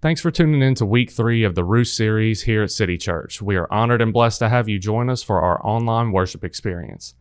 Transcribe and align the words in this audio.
Thanks 0.00 0.20
for 0.20 0.30
tuning 0.30 0.62
in 0.62 0.76
to 0.76 0.86
week 0.86 1.10
three 1.10 1.42
of 1.42 1.56
the 1.56 1.64
Ruth 1.64 1.88
series 1.88 2.42
here 2.42 2.62
at 2.62 2.70
City 2.70 2.96
Church. 2.96 3.42
We 3.42 3.56
are 3.56 3.66
honored 3.68 4.00
and 4.00 4.12
blessed 4.12 4.38
to 4.38 4.48
have 4.48 4.68
you 4.68 4.78
join 4.78 5.10
us 5.10 5.24
for 5.24 5.40
our 5.40 5.60
online 5.66 6.12
worship 6.12 6.44
experience. 6.44 7.14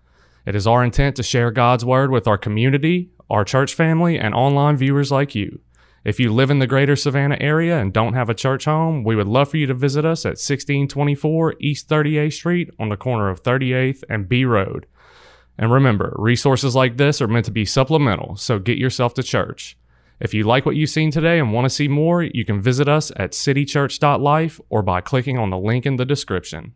It 0.46 0.56
is 0.56 0.68
our 0.68 0.84
intent 0.84 1.16
to 1.16 1.24
share 1.24 1.50
God's 1.50 1.84
word 1.84 2.12
with 2.12 2.28
our 2.28 2.38
community, 2.38 3.10
our 3.32 3.44
church 3.44 3.74
family, 3.74 4.20
and 4.20 4.36
online 4.36 4.78
viewers 4.78 5.12
like 5.12 5.34
you. 5.34 5.60
If 6.06 6.20
you 6.20 6.32
live 6.32 6.52
in 6.52 6.60
the 6.60 6.68
greater 6.68 6.96
Savannah 6.96 7.40
area 7.42 7.80
and 7.80 7.92
don't 7.92 8.14
have 8.14 8.30
a 8.30 8.36
church 8.36 8.66
home, 8.66 9.04
we 9.04 9.16
would 9.16 9.26
love 9.26 9.50
for 9.50 9.58
you 9.58 9.66
to 9.66 9.74
visit 9.74 10.06
us 10.06 10.24
at 10.24 10.38
1624 10.38 11.56
East 11.60 11.90
38th 11.90 12.34
Street 12.34 12.70
on 12.78 12.90
the 12.90 12.96
corner 12.96 13.30
of 13.30 13.42
38th 13.42 14.04
and 14.08 14.30
Bee 14.30 14.46
Road. 14.46 14.86
And 15.58 15.72
remember, 15.72 16.14
resources 16.20 16.76
like 16.76 16.98
this 16.98 17.24
are 17.24 17.28
meant 17.28 17.46
to 17.46 17.52
be 17.52 17.66
supplemental, 17.66 18.36
so 18.36 18.60
get 18.60 18.78
yourself 18.78 19.16
to 19.16 19.24
church. 19.24 19.76
If 20.20 20.34
you 20.34 20.46
like 20.46 20.66
what 20.66 20.76
you've 20.76 20.90
seen 20.90 21.12
today 21.12 21.38
and 21.38 21.54
want 21.54 21.66
to 21.66 21.70
see 21.70 21.88
more, 21.88 22.24
you 22.24 22.44
can 22.44 22.60
visit 22.60 22.90
us 22.90 23.12
at 23.18 23.34
citychurch.life 23.34 24.60
or 24.70 24.82
by 24.82 25.00
clicking 25.00 25.38
on 25.38 25.52
the 25.52 25.60
link 25.60 25.86
in 25.86 25.98
the 25.98 26.06
description. 26.06 26.74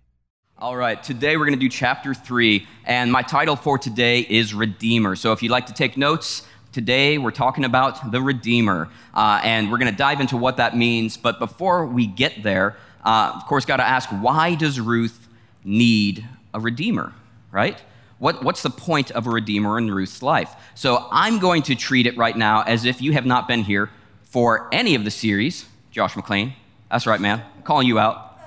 All 0.60 0.78
right, 0.78 1.02
today 1.02 1.38
we're 1.38 1.46
going 1.46 1.58
to 1.58 1.60
do 1.60 1.70
chapter 1.70 2.14
three, 2.14 2.68
and 2.86 3.12
my 3.12 3.24
title 3.24 3.56
for 3.56 3.80
today 3.80 4.20
is 4.20 4.54
Redeemer. 4.54 5.16
So 5.16 5.32
if 5.32 5.42
you'd 5.42 5.52
like 5.52 5.66
to 5.66 5.74
take 5.74 5.98
notes, 5.98 6.44
today 6.72 7.18
we're 7.18 7.32
talking 7.32 7.66
about 7.66 8.12
the 8.12 8.22
Redeemer, 8.22 8.90
uh, 9.16 9.42
and 9.44 9.72
we're 9.72 9.80
going 9.80 9.90
to 9.90 9.98
dive 9.98 10.22
into 10.22 10.38
what 10.38 10.58
that 10.58 10.78
means. 10.78 11.18
But 11.18 11.40
before 11.40 11.88
we 11.88 12.06
get 12.06 12.44
there, 12.44 12.78
uh, 13.04 13.34
of 13.36 13.48
course, 13.48 13.66
got 13.66 13.78
to 13.78 13.88
ask 13.88 14.08
why 14.10 14.54
does 14.54 14.80
Ruth 14.80 15.28
need 15.64 16.28
a 16.54 16.60
Redeemer, 16.60 17.12
right? 17.52 17.82
What, 18.22 18.44
what's 18.44 18.62
the 18.62 18.70
point 18.70 19.10
of 19.10 19.26
a 19.26 19.32
Redeemer 19.32 19.80
in 19.80 19.90
Ruth's 19.90 20.22
life? 20.22 20.54
So 20.76 21.08
I'm 21.12 21.40
going 21.40 21.64
to 21.64 21.74
treat 21.74 22.06
it 22.06 22.16
right 22.18 22.38
now 22.38 22.62
as 22.62 22.86
if 22.86 23.02
you 23.02 23.14
have 23.14 23.26
not 23.26 23.48
been 23.48 23.64
here 23.64 23.90
for 24.22 24.70
any 24.72 24.94
of 24.94 25.04
the 25.04 25.10
series. 25.10 25.66
Josh 25.90 26.16
McLean, 26.16 26.54
that's 26.92 27.08
right, 27.08 27.20
man. 27.20 27.42
I'm 27.58 27.64
calling 27.64 27.88
you 27.88 27.98
out. 27.98 28.38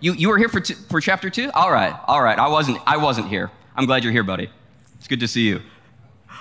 You, 0.00 0.12
you 0.14 0.28
were 0.28 0.38
here 0.38 0.48
for, 0.48 0.58
t- 0.58 0.74
for 0.74 1.00
chapter 1.00 1.30
two? 1.30 1.52
All 1.54 1.70
right, 1.70 1.94
all 2.08 2.20
right. 2.20 2.36
I 2.36 2.48
wasn't, 2.48 2.78
I 2.84 2.96
wasn't 2.96 3.28
here. 3.28 3.52
I'm 3.76 3.86
glad 3.86 4.02
you're 4.02 4.12
here, 4.12 4.24
buddy. 4.24 4.50
It's 4.96 5.06
good 5.06 5.20
to 5.20 5.28
see 5.28 5.46
you. 5.46 5.62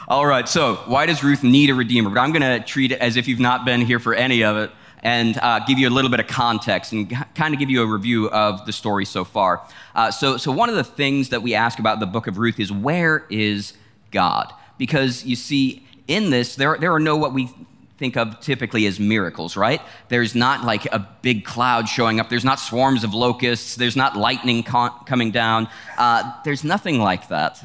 All 0.08 0.26
right, 0.26 0.50
so 0.50 0.78
why 0.88 1.06
does 1.06 1.24
Ruth 1.24 1.44
need 1.44 1.70
a 1.70 1.76
redeemer? 1.76 2.10
But 2.10 2.20
I'm 2.22 2.32
going 2.32 2.42
to 2.42 2.66
treat 2.66 2.94
it 2.94 3.00
as 3.00 3.16
if 3.16 3.28
you've 3.28 3.40
not 3.40 3.64
been 3.64 3.82
here 3.82 4.00
for 4.00 4.16
any 4.16 4.44
of 4.44 4.58
it 4.58 4.72
and 5.04 5.38
uh, 5.42 5.60
give 5.68 5.78
you 5.78 5.88
a 5.88 5.92
little 5.92 6.10
bit 6.10 6.20
of 6.20 6.28
context 6.28 6.92
and 6.92 7.10
kind 7.36 7.54
of 7.54 7.60
give 7.60 7.70
you 7.70 7.82
a 7.82 7.86
review 7.86 8.30
of 8.30 8.66
the 8.66 8.74
story 8.74 9.06
so 9.06 9.24
far. 9.24 9.62
Uh, 9.96 10.12
so, 10.12 10.38
so, 10.38 10.52
one 10.52 10.70
of 10.70 10.76
the 10.76 10.84
things 10.84 11.30
that 11.30 11.42
we 11.42 11.54
ask 11.54 11.80
about 11.80 12.00
the 12.00 12.06
book 12.06 12.28
of 12.28 12.38
Ruth 12.38 12.60
is 12.60 12.72
where 12.72 13.26
is 13.30 13.74
God? 14.12 14.54
Because 14.78 15.26
you 15.26 15.36
see, 15.36 15.86
in 16.08 16.30
this, 16.30 16.56
there, 16.56 16.78
there 16.78 16.94
are 16.94 17.00
no 17.00 17.16
what 17.18 17.34
we 17.34 17.50
think 17.98 18.16
of 18.16 18.40
typically 18.40 18.86
as 18.86 19.00
miracles, 19.00 19.58
right? 19.58 19.82
There's 20.10 20.36
not 20.36 20.64
like 20.64 20.86
a 20.94 21.08
big 21.22 21.44
cloud 21.44 21.90
showing 21.90 22.20
up, 22.20 22.30
there's 22.30 22.46
not 22.46 22.60
swarms 22.60 23.04
of 23.04 23.14
locusts, 23.14 23.76
there's 23.76 23.96
not 23.96 24.16
lightning 24.16 24.64
con- 24.64 24.94
coming 25.06 25.32
down, 25.32 25.68
uh, 25.98 26.32
there's 26.44 26.64
nothing 26.64 27.00
like 27.00 27.30
that. 27.30 27.60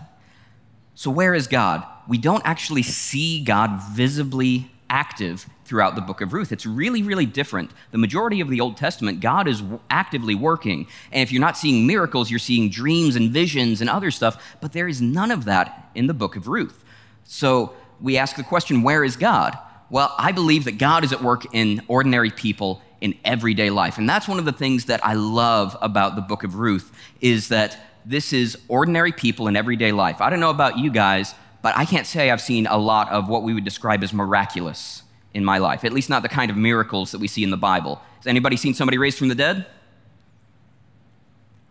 So, 0.94 1.10
where 1.10 1.34
is 1.34 1.46
God? 1.46 1.84
We 2.08 2.18
don't 2.18 2.42
actually 2.44 2.82
see 2.82 3.42
God 3.42 3.80
visibly 3.92 4.70
active 4.90 5.46
throughout 5.72 5.94
the 5.94 6.02
book 6.02 6.20
of 6.20 6.34
Ruth. 6.34 6.52
It's 6.52 6.66
really, 6.66 7.02
really 7.02 7.24
different. 7.24 7.70
The 7.92 7.98
majority 7.98 8.42
of 8.42 8.50
the 8.50 8.60
Old 8.60 8.76
Testament, 8.76 9.20
God 9.20 9.48
is 9.48 9.62
actively 9.88 10.34
working. 10.34 10.86
And 11.10 11.22
if 11.22 11.32
you're 11.32 11.40
not 11.40 11.56
seeing 11.56 11.86
miracles, 11.86 12.28
you're 12.28 12.38
seeing 12.38 12.68
dreams 12.68 13.16
and 13.16 13.30
visions 13.30 13.80
and 13.80 13.88
other 13.88 14.10
stuff, 14.10 14.54
but 14.60 14.74
there 14.74 14.86
is 14.86 15.00
none 15.00 15.30
of 15.30 15.46
that 15.46 15.88
in 15.94 16.08
the 16.08 16.12
book 16.12 16.36
of 16.36 16.46
Ruth. 16.46 16.84
So 17.24 17.72
we 18.02 18.18
ask 18.18 18.36
the 18.36 18.42
question 18.42 18.82
where 18.82 19.02
is 19.02 19.16
God? 19.16 19.56
Well, 19.88 20.14
I 20.18 20.32
believe 20.32 20.66
that 20.66 20.76
God 20.76 21.04
is 21.04 21.12
at 21.14 21.22
work 21.22 21.46
in 21.54 21.80
ordinary 21.88 22.30
people 22.30 22.82
in 23.00 23.14
everyday 23.24 23.70
life. 23.70 23.96
And 23.96 24.06
that's 24.06 24.28
one 24.28 24.38
of 24.38 24.44
the 24.44 24.52
things 24.52 24.84
that 24.84 25.02
I 25.02 25.14
love 25.14 25.74
about 25.80 26.16
the 26.16 26.22
book 26.22 26.44
of 26.44 26.56
Ruth 26.56 26.92
is 27.22 27.48
that 27.48 27.78
this 28.04 28.34
is 28.34 28.58
ordinary 28.68 29.12
people 29.12 29.48
in 29.48 29.56
everyday 29.56 29.92
life. 29.92 30.20
I 30.20 30.28
don't 30.28 30.40
know 30.40 30.50
about 30.50 30.76
you 30.76 30.90
guys, 30.90 31.34
but 31.62 31.74
I 31.78 31.86
can't 31.86 32.06
say 32.06 32.30
I've 32.30 32.42
seen 32.42 32.66
a 32.66 32.76
lot 32.76 33.10
of 33.10 33.30
what 33.30 33.42
we 33.42 33.54
would 33.54 33.64
describe 33.64 34.02
as 34.02 34.12
miraculous 34.12 35.02
in 35.34 35.44
my 35.44 35.58
life, 35.58 35.84
at 35.84 35.92
least 35.92 36.10
not 36.10 36.22
the 36.22 36.28
kind 36.28 36.50
of 36.50 36.56
miracles 36.56 37.12
that 37.12 37.18
we 37.18 37.28
see 37.28 37.42
in 37.42 37.50
the 37.50 37.56
Bible. 37.56 38.00
Has 38.18 38.26
anybody 38.26 38.56
seen 38.56 38.74
somebody 38.74 38.98
raised 38.98 39.18
from 39.18 39.28
the 39.28 39.34
dead? 39.34 39.66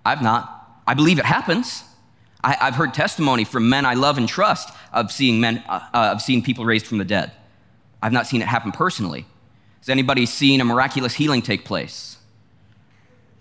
I've 0.06 0.22
not. 0.22 0.82
I 0.88 0.94
believe 0.94 1.20
it 1.20 1.26
happens. 1.26 1.84
I, 2.44 2.54
have 2.56 2.76
heard 2.76 2.94
testimony 2.94 3.44
from 3.44 3.70
men 3.70 3.86
I 3.86 3.94
love 3.94 4.18
and 4.18 4.28
trust 4.28 4.70
of 4.92 5.12
seeing 5.12 5.40
men, 5.40 5.64
uh, 5.70 5.80
uh, 5.94 6.10
of 6.14 6.22
seeing 6.22 6.42
people 6.42 6.66
raised 6.66 6.88
from 6.88 6.98
the 6.98 7.06
dead. 7.06 7.32
I've 8.02 8.12
not 8.12 8.26
seen 8.26 8.42
it 8.42 8.48
happen 8.48 8.72
personally. 8.72 9.28
Has 9.80 9.90
anybody 9.90 10.26
seen 10.26 10.60
a 10.60 10.66
miraculous 10.66 11.14
healing 11.14 11.44
take 11.44 11.66
place? 11.66 12.18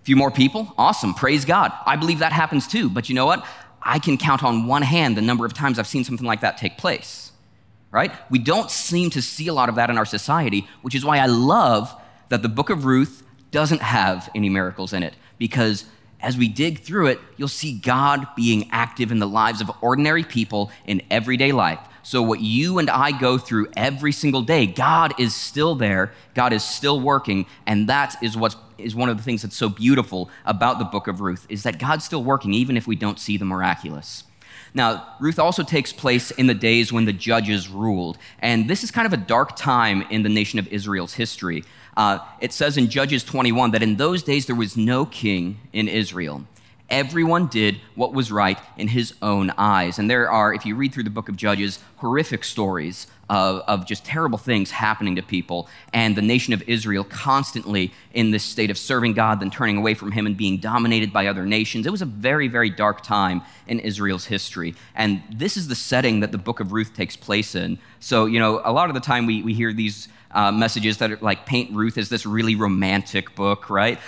A 0.02 0.04
few 0.04 0.16
more 0.16 0.30
people? 0.30 0.74
Awesome. 0.76 1.14
Praise 1.14 1.46
God. 1.46 1.72
I 1.86 1.96
believe 1.96 2.18
that 2.18 2.32
happens 2.32 2.66
too. 2.66 2.90
But 2.90 3.08
you 3.08 3.14
know 3.14 3.26
what? 3.26 3.46
I 3.82 3.98
can 3.98 4.18
count 4.18 4.44
on 4.44 4.66
one 4.66 4.82
hand 4.82 5.16
the 5.16 5.22
number 5.22 5.46
of 5.46 5.54
times 5.54 5.78
I've 5.78 5.86
seen 5.86 6.04
something 6.04 6.26
like 6.26 6.42
that 6.42 6.58
take 6.58 6.76
place 6.76 7.29
right? 7.90 8.12
We 8.30 8.38
don't 8.38 8.70
seem 8.70 9.10
to 9.10 9.22
see 9.22 9.48
a 9.48 9.54
lot 9.54 9.68
of 9.68 9.74
that 9.74 9.90
in 9.90 9.98
our 9.98 10.04
society, 10.04 10.68
which 10.82 10.94
is 10.94 11.04
why 11.04 11.18
I 11.18 11.26
love 11.26 11.94
that 12.28 12.42
the 12.42 12.48
book 12.48 12.70
of 12.70 12.84
Ruth 12.84 13.22
doesn't 13.50 13.82
have 13.82 14.30
any 14.34 14.48
miracles 14.48 14.92
in 14.92 15.02
it, 15.02 15.14
because 15.38 15.84
as 16.20 16.36
we 16.36 16.48
dig 16.48 16.80
through 16.80 17.06
it, 17.08 17.20
you'll 17.36 17.48
see 17.48 17.78
God 17.78 18.26
being 18.36 18.68
active 18.70 19.10
in 19.10 19.18
the 19.18 19.26
lives 19.26 19.60
of 19.60 19.70
ordinary 19.80 20.22
people 20.22 20.70
in 20.86 21.02
everyday 21.10 21.50
life. 21.52 21.80
So, 22.02 22.22
what 22.22 22.40
you 22.40 22.78
and 22.78 22.88
I 22.88 23.12
go 23.12 23.36
through 23.38 23.68
every 23.76 24.12
single 24.12 24.42
day, 24.42 24.66
God 24.66 25.18
is 25.18 25.34
still 25.34 25.74
there, 25.74 26.12
God 26.34 26.52
is 26.52 26.64
still 26.64 27.00
working, 27.00 27.46
and 27.66 27.88
that 27.88 28.16
is 28.22 28.36
what 28.36 28.56
is 28.78 28.94
one 28.94 29.08
of 29.08 29.16
the 29.16 29.22
things 29.22 29.42
that's 29.42 29.56
so 29.56 29.68
beautiful 29.68 30.30
about 30.46 30.78
the 30.78 30.84
book 30.84 31.08
of 31.08 31.20
Ruth, 31.20 31.46
is 31.48 31.62
that 31.64 31.78
God's 31.78 32.04
still 32.04 32.24
working 32.24 32.54
even 32.54 32.76
if 32.76 32.86
we 32.86 32.96
don't 32.96 33.18
see 33.18 33.36
the 33.36 33.44
miraculous. 33.44 34.24
Now, 34.74 35.14
Ruth 35.20 35.38
also 35.38 35.62
takes 35.62 35.92
place 35.92 36.30
in 36.30 36.46
the 36.46 36.54
days 36.54 36.92
when 36.92 37.04
the 37.04 37.12
judges 37.12 37.68
ruled. 37.68 38.18
And 38.38 38.68
this 38.68 38.84
is 38.84 38.90
kind 38.90 39.06
of 39.06 39.12
a 39.12 39.16
dark 39.16 39.56
time 39.56 40.02
in 40.10 40.22
the 40.22 40.28
nation 40.28 40.58
of 40.58 40.68
Israel's 40.68 41.14
history. 41.14 41.64
Uh, 41.96 42.18
it 42.40 42.52
says 42.52 42.76
in 42.76 42.88
Judges 42.88 43.24
21 43.24 43.72
that 43.72 43.82
in 43.82 43.96
those 43.96 44.22
days 44.22 44.46
there 44.46 44.56
was 44.56 44.76
no 44.76 45.04
king 45.04 45.58
in 45.72 45.88
Israel. 45.88 46.44
Everyone 46.90 47.46
did 47.46 47.80
what 47.94 48.12
was 48.12 48.32
right 48.32 48.58
in 48.76 48.88
his 48.88 49.14
own 49.22 49.50
eyes. 49.56 49.98
And 49.98 50.10
there 50.10 50.30
are, 50.30 50.52
if 50.52 50.66
you 50.66 50.74
read 50.74 50.92
through 50.92 51.04
the 51.04 51.10
book 51.10 51.28
of 51.28 51.36
Judges, 51.36 51.78
horrific 51.96 52.42
stories 52.42 53.06
of, 53.28 53.62
of 53.68 53.86
just 53.86 54.04
terrible 54.04 54.38
things 54.38 54.72
happening 54.72 55.14
to 55.14 55.22
people, 55.22 55.68
and 55.92 56.16
the 56.16 56.22
nation 56.22 56.52
of 56.52 56.62
Israel 56.68 57.04
constantly 57.04 57.92
in 58.12 58.32
this 58.32 58.42
state 58.42 58.70
of 58.70 58.76
serving 58.76 59.12
God, 59.12 59.40
then 59.40 59.50
turning 59.50 59.76
away 59.76 59.94
from 59.94 60.10
Him 60.10 60.26
and 60.26 60.36
being 60.36 60.58
dominated 60.58 61.12
by 61.12 61.28
other 61.28 61.46
nations. 61.46 61.86
It 61.86 61.90
was 61.90 62.02
a 62.02 62.06
very, 62.06 62.48
very 62.48 62.70
dark 62.70 63.02
time 63.02 63.42
in 63.68 63.78
Israel's 63.78 64.24
history. 64.24 64.74
And 64.96 65.22
this 65.32 65.56
is 65.56 65.68
the 65.68 65.76
setting 65.76 66.20
that 66.20 66.32
the 66.32 66.38
book 66.38 66.58
of 66.58 66.72
Ruth 66.72 66.92
takes 66.92 67.16
place 67.16 67.54
in. 67.54 67.78
So, 68.00 68.26
you 68.26 68.40
know, 68.40 68.60
a 68.64 68.72
lot 68.72 68.90
of 68.90 68.94
the 68.94 69.00
time 69.00 69.26
we, 69.26 69.42
we 69.42 69.54
hear 69.54 69.72
these 69.72 70.08
uh, 70.32 70.52
messages 70.52 70.98
that 70.98 71.10
are 71.10 71.18
like 71.20 71.46
paint 71.46 71.72
Ruth 71.72 71.98
as 71.98 72.08
this 72.08 72.26
really 72.26 72.54
romantic 72.54 73.34
book, 73.34 73.70
right? 73.70 73.98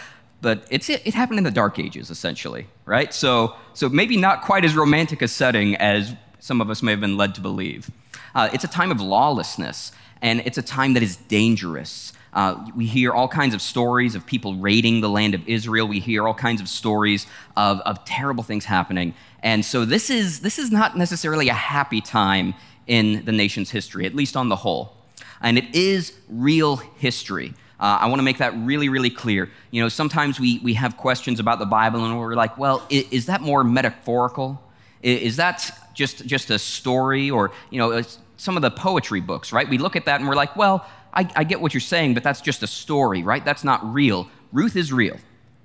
But 0.42 0.66
it's, 0.70 0.90
it 0.90 1.14
happened 1.14 1.38
in 1.38 1.44
the 1.44 1.50
dark 1.50 1.78
ages 1.78 2.10
essentially 2.10 2.66
right? 2.84 3.12
So, 3.14 3.54
so 3.74 3.88
maybe 3.88 4.16
not 4.16 4.42
quite 4.42 4.64
as 4.64 4.74
romantic 4.74 5.22
a 5.22 5.28
setting 5.28 5.76
as 5.76 6.14
some 6.38 6.60
of 6.60 6.70
us 6.70 6.82
may 6.82 6.90
have 6.92 7.00
been 7.00 7.16
led 7.16 7.34
to 7.36 7.40
believe. 7.40 7.90
Uh, 8.34 8.48
it's 8.52 8.64
a 8.64 8.68
time 8.68 8.90
of 8.90 9.00
lawlessness 9.00 9.92
and 10.20 10.40
it's 10.40 10.58
a 10.58 10.62
time 10.62 10.94
that 10.94 11.02
is 11.02 11.16
dangerous. 11.16 12.12
Uh, 12.32 12.66
we 12.74 12.86
hear 12.86 13.12
all 13.12 13.28
kinds 13.28 13.54
of 13.54 13.60
stories 13.60 14.14
of 14.14 14.26
people 14.26 14.54
raiding 14.56 15.00
the 15.00 15.08
land 15.08 15.34
of 15.34 15.46
israel. 15.46 15.86
We 15.86 16.00
hear 16.00 16.26
all 16.26 16.34
kinds 16.34 16.60
of 16.60 16.68
stories 16.68 17.26
of, 17.56 17.80
of 17.80 18.04
terrible 18.04 18.42
things 18.42 18.64
happening. 18.64 19.14
And 19.42 19.64
so 19.64 19.84
this 19.84 20.08
is 20.08 20.40
this 20.40 20.58
is 20.58 20.70
not 20.70 20.96
necessarily 20.96 21.48
a 21.48 21.54
happy 21.54 22.00
time 22.00 22.54
in 22.86 23.24
the 23.24 23.32
nation's 23.32 23.70
history 23.70 24.06
at 24.06 24.14
least 24.14 24.36
on 24.36 24.48
the 24.48 24.56
whole. 24.56 24.96
And 25.40 25.58
it 25.58 25.74
is 25.74 26.12
real 26.28 26.76
history 26.76 27.54
uh, 27.82 27.98
I 28.00 28.06
want 28.06 28.20
to 28.20 28.22
make 28.22 28.38
that 28.38 28.54
really, 28.58 28.88
really 28.88 29.10
clear. 29.10 29.50
You 29.72 29.82
know, 29.82 29.88
sometimes 29.88 30.38
we, 30.38 30.60
we 30.60 30.74
have 30.74 30.96
questions 30.96 31.40
about 31.40 31.58
the 31.58 31.66
Bible 31.66 32.04
and 32.04 32.16
we're 32.16 32.36
like, 32.36 32.56
well, 32.56 32.86
is, 32.88 33.06
is 33.10 33.26
that 33.26 33.40
more 33.40 33.64
metaphorical? 33.64 34.62
Is, 35.02 35.20
is, 35.22 35.36
that 35.38 35.68
just, 35.92 36.24
just 36.24 36.50
a 36.50 36.60
story 36.60 37.28
or, 37.28 37.50
you 37.70 37.78
know, 37.78 38.00
some 38.36 38.56
of 38.56 38.62
the 38.62 38.70
poetry 38.70 39.20
books, 39.20 39.52
right? 39.52 39.68
We 39.68 39.78
look 39.78 39.96
at 39.96 40.04
that 40.04 40.20
and 40.20 40.28
we're 40.28 40.36
like, 40.36 40.54
well, 40.54 40.86
I, 41.12 41.28
I 41.34 41.42
get 41.42 41.60
what 41.60 41.74
you're 41.74 41.80
saying, 41.80 42.14
but 42.14 42.22
that's 42.22 42.40
just 42.40 42.62
a 42.62 42.68
story, 42.68 43.24
right? 43.24 43.44
That's 43.44 43.64
not 43.64 43.84
real. 43.92 44.28
Ruth 44.52 44.76
is 44.76 44.92
real. 44.92 45.16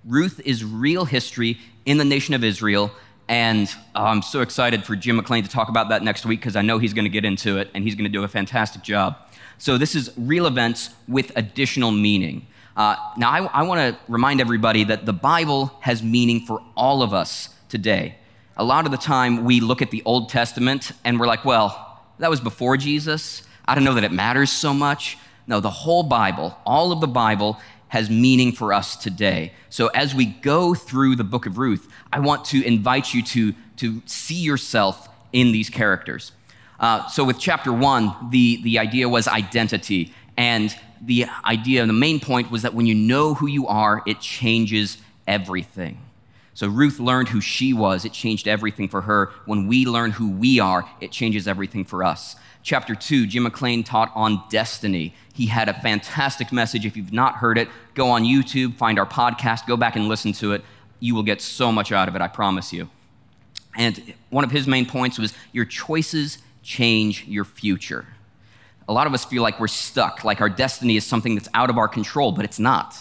Ruth 0.03 0.41
is 0.43 0.65
real 0.65 1.05
history 1.05 1.59
in 1.85 1.99
the 1.99 2.05
nation 2.05 2.33
of 2.33 2.43
Israel. 2.43 2.91
And 3.29 3.67
uh, 3.93 4.03
I'm 4.03 4.21
so 4.21 4.41
excited 4.41 4.85
for 4.85 4.95
Jim 4.95 5.17
McLean 5.17 5.43
to 5.43 5.49
talk 5.49 5.69
about 5.69 5.89
that 5.89 6.03
next 6.03 6.25
week 6.25 6.39
because 6.39 6.55
I 6.55 6.61
know 6.61 6.77
he's 6.77 6.93
going 6.93 7.05
to 7.05 7.09
get 7.09 7.25
into 7.25 7.57
it 7.57 7.69
and 7.73 7.83
he's 7.83 7.95
going 7.95 8.05
to 8.05 8.09
do 8.09 8.23
a 8.23 8.27
fantastic 8.27 8.83
job. 8.83 9.17
So 9.57 9.77
this 9.77 9.95
is 9.95 10.11
real 10.17 10.45
events 10.45 10.91
with 11.07 11.31
additional 11.35 11.91
meaning. 11.91 12.47
Uh, 12.75 12.95
now, 13.17 13.31
I, 13.31 13.39
I 13.45 13.63
want 13.63 13.79
to 13.79 13.99
remind 14.07 14.39
everybody 14.39 14.83
that 14.85 15.05
the 15.05 15.13
Bible 15.13 15.75
has 15.81 16.03
meaning 16.03 16.45
for 16.45 16.61
all 16.75 17.01
of 17.01 17.13
us 17.13 17.49
today. 17.69 18.15
A 18.55 18.63
lot 18.63 18.85
of 18.85 18.91
the 18.91 18.97
time, 18.97 19.43
we 19.43 19.59
look 19.59 19.81
at 19.81 19.91
the 19.91 20.03
Old 20.05 20.29
Testament 20.29 20.91
and 21.03 21.19
we're 21.19 21.27
like, 21.27 21.43
well, 21.43 22.03
that 22.19 22.29
was 22.29 22.39
before 22.39 22.77
Jesus. 22.77 23.43
I 23.67 23.75
don't 23.75 23.83
know 23.83 23.95
that 23.95 24.03
it 24.03 24.11
matters 24.11 24.51
so 24.51 24.73
much. 24.73 25.17
No, 25.47 25.59
the 25.59 25.69
whole 25.69 26.03
Bible, 26.03 26.57
all 26.65 26.91
of 26.91 27.01
the 27.01 27.07
Bible, 27.07 27.59
has 27.89 28.09
meaning 28.09 28.51
for 28.51 28.73
us 28.73 28.95
today. 28.95 29.53
So 29.69 29.87
as 29.87 30.13
we 30.13 30.25
go 30.25 30.73
through 30.73 31.15
the 31.15 31.23
book 31.23 31.45
of 31.45 31.57
Ruth, 31.57 31.87
I 32.11 32.19
want 32.19 32.45
to 32.45 32.63
invite 32.63 33.13
you 33.13 33.23
to, 33.23 33.53
to 33.77 34.01
see 34.05 34.35
yourself 34.41 35.07
in 35.31 35.51
these 35.51 35.69
characters. 35.69 36.31
Uh, 36.79 37.07
so 37.07 37.23
with 37.23 37.39
chapter 37.39 37.71
one, 37.71 38.13
the, 38.29 38.61
the 38.63 38.79
idea 38.79 39.09
was 39.09 39.27
identity. 39.27 40.13
And 40.35 40.75
the 41.01 41.25
idea, 41.45 41.85
the 41.85 41.93
main 41.93 42.19
point 42.19 42.51
was 42.51 42.61
that 42.61 42.73
when 42.73 42.85
you 42.85 42.95
know 42.95 43.33
who 43.33 43.47
you 43.47 43.67
are, 43.67 44.03
it 44.05 44.19
changes 44.19 44.97
everything. 45.27 45.99
So 46.53 46.67
Ruth 46.67 46.99
learned 46.99 47.29
who 47.29 47.39
she 47.39 47.71
was, 47.71 48.03
it 48.03 48.13
changed 48.13 48.47
everything 48.47 48.89
for 48.89 49.01
her. 49.01 49.31
When 49.45 49.67
we 49.67 49.85
learn 49.85 50.11
who 50.11 50.31
we 50.31 50.59
are, 50.59 50.89
it 50.99 51.11
changes 51.11 51.47
everything 51.47 51.85
for 51.85 52.03
us. 52.03 52.35
Chapter 52.67 52.95
two, 52.95 53.25
Jim 53.27 53.43
McLean 53.43 53.81
taught 53.81 54.11
on 54.13 54.43
destiny. 54.49 55.13
He 55.33 55.45
had 55.45 55.69
a 55.69 55.73
fantastic 55.73 56.51
message. 56.51 56.85
If 56.85 56.97
you've 56.97 57.13
not 57.13 57.35
heard 57.35 57.57
it, 57.57 57.69
go 57.93 58.09
on 58.09 58.25
YouTube, 58.25 58.75
find 58.75 58.99
our 58.99 59.05
podcast, 59.05 59.65
go 59.65 59.77
back 59.77 59.95
and 59.95 60.09
listen 60.09 60.33
to 60.33 60.51
it. 60.51 60.65
You 60.99 61.15
will 61.15 61.23
get 61.23 61.41
so 61.41 61.71
much 61.71 61.93
out 61.93 62.09
of 62.09 62.15
it, 62.17 62.21
I 62.21 62.27
promise 62.27 62.73
you. 62.73 62.89
And 63.77 64.13
one 64.31 64.43
of 64.43 64.51
his 64.51 64.67
main 64.67 64.85
points 64.85 65.17
was 65.17 65.33
your 65.53 65.63
choices 65.63 66.39
change 66.61 67.25
your 67.25 67.45
future. 67.45 68.05
A 68.89 68.91
lot 68.91 69.07
of 69.07 69.13
us 69.13 69.23
feel 69.23 69.43
like 69.43 69.61
we're 69.61 69.69
stuck, 69.69 70.25
like 70.25 70.41
our 70.41 70.49
destiny 70.49 70.97
is 70.97 71.05
something 71.05 71.35
that's 71.35 71.47
out 71.53 71.69
of 71.69 71.77
our 71.77 71.87
control, 71.87 72.33
but 72.33 72.43
it's 72.43 72.59
not. 72.59 72.97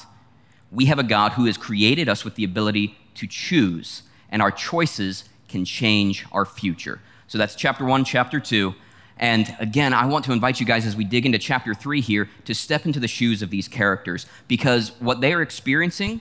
We 0.70 0.84
have 0.84 1.00
a 1.00 1.02
God 1.02 1.32
who 1.32 1.46
has 1.46 1.56
created 1.56 2.08
us 2.08 2.24
with 2.24 2.36
the 2.36 2.44
ability 2.44 2.96
to 3.16 3.26
choose, 3.26 4.04
and 4.30 4.40
our 4.40 4.52
choices 4.52 5.24
can 5.48 5.64
change 5.64 6.24
our 6.30 6.44
future. 6.44 7.00
So 7.26 7.36
that's 7.36 7.56
chapter 7.56 7.84
one, 7.84 8.04
chapter 8.04 8.38
two. 8.38 8.76
And 9.18 9.54
again, 9.58 9.94
I 9.94 10.06
want 10.06 10.24
to 10.26 10.32
invite 10.32 10.60
you 10.60 10.66
guys 10.66 10.84
as 10.84 10.94
we 10.94 11.04
dig 11.04 11.24
into 11.24 11.38
chapter 11.38 11.74
three 11.74 12.00
here 12.00 12.28
to 12.44 12.54
step 12.54 12.84
into 12.84 13.00
the 13.00 13.08
shoes 13.08 13.40
of 13.40 13.50
these 13.50 13.66
characters 13.66 14.26
because 14.46 14.90
what 15.00 15.20
they 15.20 15.32
are 15.32 15.40
experiencing 15.40 16.20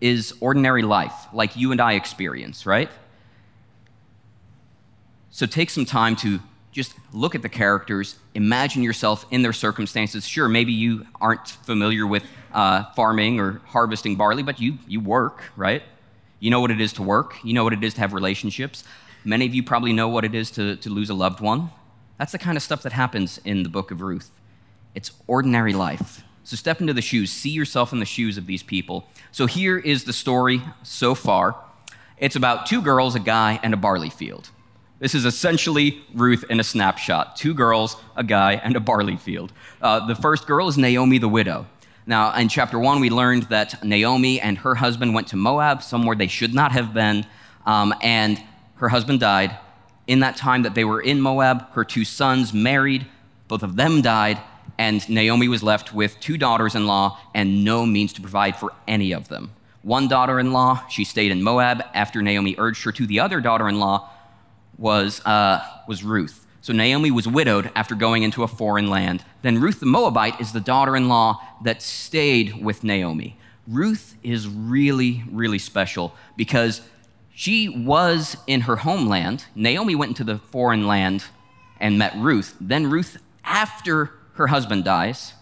is 0.00 0.32
ordinary 0.40 0.82
life, 0.82 1.26
like 1.32 1.56
you 1.56 1.72
and 1.72 1.80
I 1.80 1.94
experience, 1.94 2.64
right? 2.64 2.90
So 5.30 5.46
take 5.46 5.70
some 5.70 5.84
time 5.84 6.14
to 6.16 6.38
just 6.70 6.94
look 7.12 7.34
at 7.34 7.42
the 7.42 7.48
characters, 7.48 8.16
imagine 8.34 8.82
yourself 8.82 9.26
in 9.32 9.42
their 9.42 9.52
circumstances. 9.52 10.26
Sure, 10.26 10.48
maybe 10.48 10.72
you 10.72 11.06
aren't 11.20 11.48
familiar 11.48 12.06
with 12.06 12.24
uh, 12.52 12.84
farming 12.94 13.40
or 13.40 13.60
harvesting 13.66 14.14
barley, 14.14 14.44
but 14.44 14.60
you, 14.60 14.78
you 14.86 15.00
work, 15.00 15.42
right? 15.56 15.82
You 16.38 16.50
know 16.50 16.60
what 16.60 16.70
it 16.70 16.80
is 16.80 16.92
to 16.94 17.02
work, 17.02 17.34
you 17.42 17.52
know 17.52 17.64
what 17.64 17.72
it 17.72 17.82
is 17.82 17.94
to 17.94 18.00
have 18.00 18.12
relationships. 18.12 18.84
Many 19.24 19.46
of 19.46 19.54
you 19.54 19.64
probably 19.64 19.92
know 19.92 20.08
what 20.08 20.24
it 20.24 20.34
is 20.34 20.52
to, 20.52 20.76
to 20.76 20.90
lose 20.90 21.10
a 21.10 21.14
loved 21.14 21.40
one. 21.40 21.70
That's 22.18 22.32
the 22.32 22.38
kind 22.38 22.56
of 22.56 22.62
stuff 22.62 22.82
that 22.82 22.92
happens 22.92 23.40
in 23.44 23.62
the 23.62 23.68
book 23.68 23.90
of 23.90 24.00
Ruth. 24.00 24.30
It's 24.94 25.12
ordinary 25.26 25.72
life. 25.72 26.22
So 26.44 26.56
step 26.56 26.80
into 26.80 26.94
the 26.94 27.02
shoes, 27.02 27.30
see 27.30 27.50
yourself 27.50 27.92
in 27.92 28.00
the 28.00 28.06
shoes 28.06 28.38
of 28.38 28.46
these 28.46 28.62
people. 28.62 29.06
So 29.32 29.46
here 29.46 29.78
is 29.78 30.04
the 30.04 30.12
story 30.12 30.62
so 30.82 31.14
far 31.14 31.56
it's 32.20 32.34
about 32.34 32.66
two 32.66 32.82
girls, 32.82 33.14
a 33.14 33.20
guy, 33.20 33.60
and 33.62 33.72
a 33.72 33.76
barley 33.76 34.10
field. 34.10 34.50
This 34.98 35.14
is 35.14 35.24
essentially 35.24 36.02
Ruth 36.12 36.44
in 36.50 36.58
a 36.58 36.64
snapshot 36.64 37.36
two 37.36 37.54
girls, 37.54 37.96
a 38.16 38.24
guy, 38.24 38.54
and 38.54 38.74
a 38.74 38.80
barley 38.80 39.16
field. 39.16 39.52
Uh, 39.80 40.04
the 40.06 40.16
first 40.16 40.46
girl 40.46 40.66
is 40.66 40.76
Naomi 40.76 41.18
the 41.18 41.28
widow. 41.28 41.66
Now, 42.06 42.34
in 42.34 42.48
chapter 42.48 42.78
one, 42.78 43.00
we 43.00 43.10
learned 43.10 43.44
that 43.44 43.84
Naomi 43.84 44.40
and 44.40 44.58
her 44.58 44.74
husband 44.74 45.14
went 45.14 45.28
to 45.28 45.36
Moab, 45.36 45.82
somewhere 45.82 46.16
they 46.16 46.26
should 46.26 46.54
not 46.54 46.72
have 46.72 46.92
been, 46.92 47.26
um, 47.66 47.94
and 48.02 48.42
her 48.76 48.88
husband 48.88 49.20
died. 49.20 49.56
In 50.08 50.20
that 50.20 50.36
time 50.36 50.62
that 50.62 50.74
they 50.74 50.84
were 50.84 51.02
in 51.02 51.20
Moab, 51.20 51.70
her 51.72 51.84
two 51.84 52.04
sons 52.04 52.54
married, 52.54 53.06
both 53.46 53.62
of 53.62 53.76
them 53.76 54.00
died, 54.00 54.40
and 54.78 55.06
Naomi 55.08 55.48
was 55.48 55.62
left 55.62 55.92
with 55.92 56.18
two 56.18 56.38
daughters 56.38 56.74
in 56.74 56.86
law 56.86 57.18
and 57.34 57.62
no 57.62 57.84
means 57.84 58.14
to 58.14 58.22
provide 58.22 58.56
for 58.56 58.72
any 58.88 59.12
of 59.12 59.28
them. 59.28 59.52
One 59.82 60.08
daughter 60.08 60.40
in 60.40 60.52
law, 60.52 60.86
she 60.88 61.04
stayed 61.04 61.30
in 61.30 61.42
Moab 61.42 61.82
after 61.94 62.22
Naomi 62.22 62.54
urged 62.58 62.84
her 62.84 62.92
to. 62.92 63.06
The 63.06 63.20
other 63.20 63.40
daughter 63.40 63.68
in 63.68 63.78
law 63.78 64.08
was, 64.78 65.24
uh, 65.26 65.62
was 65.86 66.02
Ruth. 66.02 66.46
So 66.62 66.72
Naomi 66.72 67.10
was 67.10 67.28
widowed 67.28 67.70
after 67.74 67.94
going 67.94 68.22
into 68.22 68.42
a 68.42 68.48
foreign 68.48 68.88
land. 68.88 69.24
Then 69.42 69.60
Ruth 69.60 69.78
the 69.80 69.86
Moabite 69.86 70.40
is 70.40 70.52
the 70.52 70.60
daughter 70.60 70.96
in 70.96 71.08
law 71.08 71.40
that 71.64 71.82
stayed 71.82 72.64
with 72.64 72.82
Naomi. 72.82 73.38
Ruth 73.66 74.16
is 74.22 74.48
really, 74.48 75.22
really 75.30 75.58
special 75.58 76.14
because 76.36 76.80
she 77.38 77.68
was 77.68 78.36
in 78.48 78.62
her 78.62 78.74
homeland. 78.74 79.44
Naomi 79.54 79.94
went 79.94 80.08
into 80.08 80.24
the 80.24 80.38
foreign 80.38 80.88
land 80.88 81.26
and 81.78 81.96
met 81.96 82.12
Ruth. 82.16 82.56
Then, 82.60 82.90
Ruth, 82.90 83.22
after 83.44 84.10
her 84.32 84.48
husband 84.48 84.82
dies, 84.82 85.34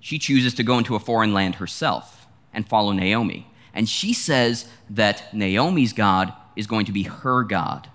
she 0.00 0.18
chooses 0.18 0.52
to 0.52 0.62
go 0.62 0.76
into 0.76 0.94
a 0.94 1.00
foreign 1.00 1.32
land 1.32 1.54
herself 1.54 2.26
and 2.52 2.68
follow 2.68 2.92
Naomi. 2.92 3.46
And 3.72 3.88
she 3.88 4.12
says 4.12 4.68
that 4.90 5.32
Naomi's 5.32 5.94
God 5.94 6.34
is 6.56 6.66
going 6.66 6.84
to 6.84 6.92
be 6.92 7.04
her 7.04 7.42
God. 7.42 7.88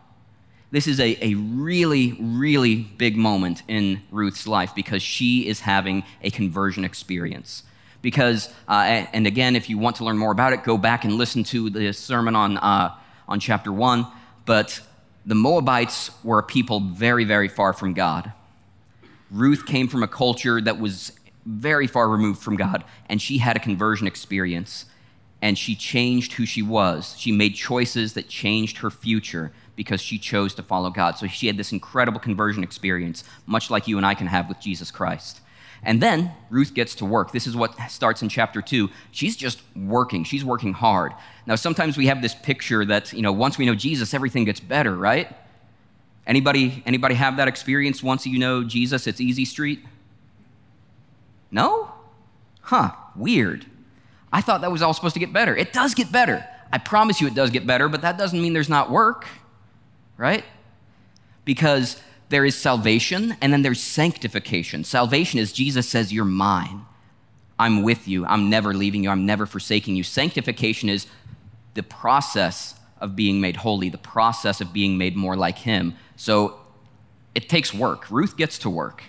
This 0.72 0.88
is 0.88 1.00
a, 1.00 1.24
a 1.24 1.36
really, 1.36 2.18
really 2.20 2.78
big 2.78 3.16
moment 3.16 3.62
in 3.68 4.02
Ruth's 4.10 4.48
life 4.48 4.74
because 4.74 5.04
she 5.04 5.48
is 5.48 5.60
having 5.60 6.04
a 6.24 6.32
conversion 6.32 6.84
experience 6.84 7.62
because, 8.02 8.50
uh, 8.68 9.06
and 9.14 9.28
again, 9.28 9.56
if 9.56 9.70
you 9.70 9.78
want 9.78 9.98
to 9.98 10.04
learn 10.04 10.18
more 10.18 10.32
about 10.32 10.54
it, 10.54 10.64
go 10.64 10.78
back 10.78 11.06
and 11.06 11.14
listen 11.16 11.44
to 11.46 11.70
the 11.70 11.92
sermon 11.94 12.36
on, 12.36 12.58
uh, 12.58 12.96
on 13.28 13.40
chapter 13.40 13.72
one. 13.72 14.08
But 14.46 14.82
the 15.26 15.36
Moabites 15.36 16.12
were 16.24 16.40
a 16.40 16.44
people 16.44 16.80
very, 16.80 17.24
very 17.24 17.48
far 17.48 17.74
from 17.74 17.94
God. 17.94 18.34
Ruth 19.30 19.66
came 19.66 19.88
from 19.88 20.04
a 20.04 20.08
culture 20.08 20.60
that 20.62 20.80
was 20.80 21.14
very 21.46 21.88
far 21.88 22.10
removed 22.10 22.42
from 22.42 22.56
God, 22.56 22.84
and 23.08 23.22
she 23.22 23.38
had 23.38 23.56
a 23.56 23.60
conversion 23.60 24.08
experience, 24.08 24.86
and 25.42 25.58
she 25.58 25.76
changed 25.76 26.34
who 26.34 26.46
she 26.46 26.62
was. 26.62 27.16
She 27.18 27.32
made 27.32 27.56
choices 27.56 28.14
that 28.14 28.28
changed 28.28 28.80
her 28.80 28.90
future 28.90 29.52
because 29.76 30.02
she 30.02 30.20
chose 30.20 30.54
to 30.56 30.64
follow 30.64 30.90
God. 30.90 31.18
So 31.18 31.28
she 31.28 31.48
had 31.48 31.58
this 31.58 31.72
incredible 31.72 32.20
conversion 32.20 32.64
experience, 32.64 33.24
much 33.46 33.72
like 33.72 33.88
you 33.88 33.98
and 33.98 34.06
I 34.06 34.16
can 34.16 34.28
have 34.28 34.50
with 34.50 34.60
Jesus 34.60 34.92
Christ. 34.92 35.42
And 35.84 36.02
then 36.02 36.32
Ruth 36.50 36.74
gets 36.74 36.94
to 36.96 37.06
work. 37.06 37.32
This 37.32 37.48
is 37.48 37.56
what 37.56 37.76
starts 37.90 38.22
in 38.22 38.30
chapter 38.30 38.62
two. 38.62 38.90
She's 39.12 39.36
just 39.36 39.62
working. 39.76 40.24
She's 40.24 40.46
working 40.46 40.74
hard. 40.74 41.14
Now, 41.48 41.56
sometimes 41.56 41.98
we 41.98 42.08
have 42.08 42.22
this 42.22 42.36
picture 42.36 42.86
that, 42.86 43.12
you 43.14 43.22
know, 43.22 43.32
once 43.32 43.58
we 43.58 43.66
know 43.66 43.74
Jesus, 43.74 44.14
everything 44.14 44.46
gets 44.46 44.60
better, 44.60 44.96
right? 44.96 45.36
Anybody, 46.28 46.84
anybody 46.86 47.16
have 47.16 47.38
that 47.38 47.48
experience? 47.48 48.04
Once 48.04 48.28
you 48.28 48.38
know 48.38 48.64
Jesus, 48.64 49.08
it's 49.08 49.20
easy 49.20 49.44
street? 49.44 49.80
No? 51.50 51.92
Huh, 52.62 52.92
weird. 53.16 53.66
I 54.32 54.42
thought 54.42 54.62
that 54.62 54.72
was 54.72 54.82
all 54.82 54.94
supposed 54.94 55.16
to 55.16 55.20
get 55.20 55.34
better. 55.34 55.56
It 55.56 55.74
does 55.74 55.96
get 55.96 56.12
better. 56.12 56.46
I 56.72 56.78
promise 56.78 57.20
you 57.20 57.28
it 57.28 57.34
does 57.34 57.50
get 57.50 57.68
better, 57.68 57.90
but 57.90 58.04
that 58.04 58.18
doesn't 58.18 58.40
mean 58.40 58.54
there's 58.54 58.70
not 58.70 58.92
work, 58.92 59.26
right? 60.16 60.46
Because 61.44 62.02
there 62.32 62.46
is 62.46 62.56
salvation, 62.56 63.36
and 63.42 63.52
then 63.52 63.62
there's 63.62 63.82
sanctification. 63.82 64.86
Salvation 64.86 65.38
is 65.38 65.52
Jesus 65.52 65.88
says, 65.88 66.14
You're 66.14 66.26
mine. 66.26 66.86
I'm 67.60 67.84
with 67.84 68.08
you. 68.08 68.26
I'm 68.26 68.50
never 68.50 68.74
leaving 68.74 69.04
you. 69.04 69.10
I'm 69.10 69.26
never 69.26 69.46
forsaking 69.46 69.96
you. 69.96 70.04
Sanctification 70.04 70.90
is 70.90 71.06
the 71.74 71.84
process 71.84 72.76
of 73.00 73.16
being 73.16 73.42
made 73.42 73.58
holy, 73.58 73.90
the 73.90 73.98
process 73.98 74.62
of 74.62 74.72
being 74.72 74.98
made 74.98 75.16
more 75.16 75.36
like 75.36 75.60
Him. 75.60 75.94
So 76.16 76.60
it 77.36 77.50
takes 77.50 77.74
work. 77.74 78.10
Ruth 78.10 78.38
gets 78.38 78.58
to 78.60 78.70
work. 78.70 79.04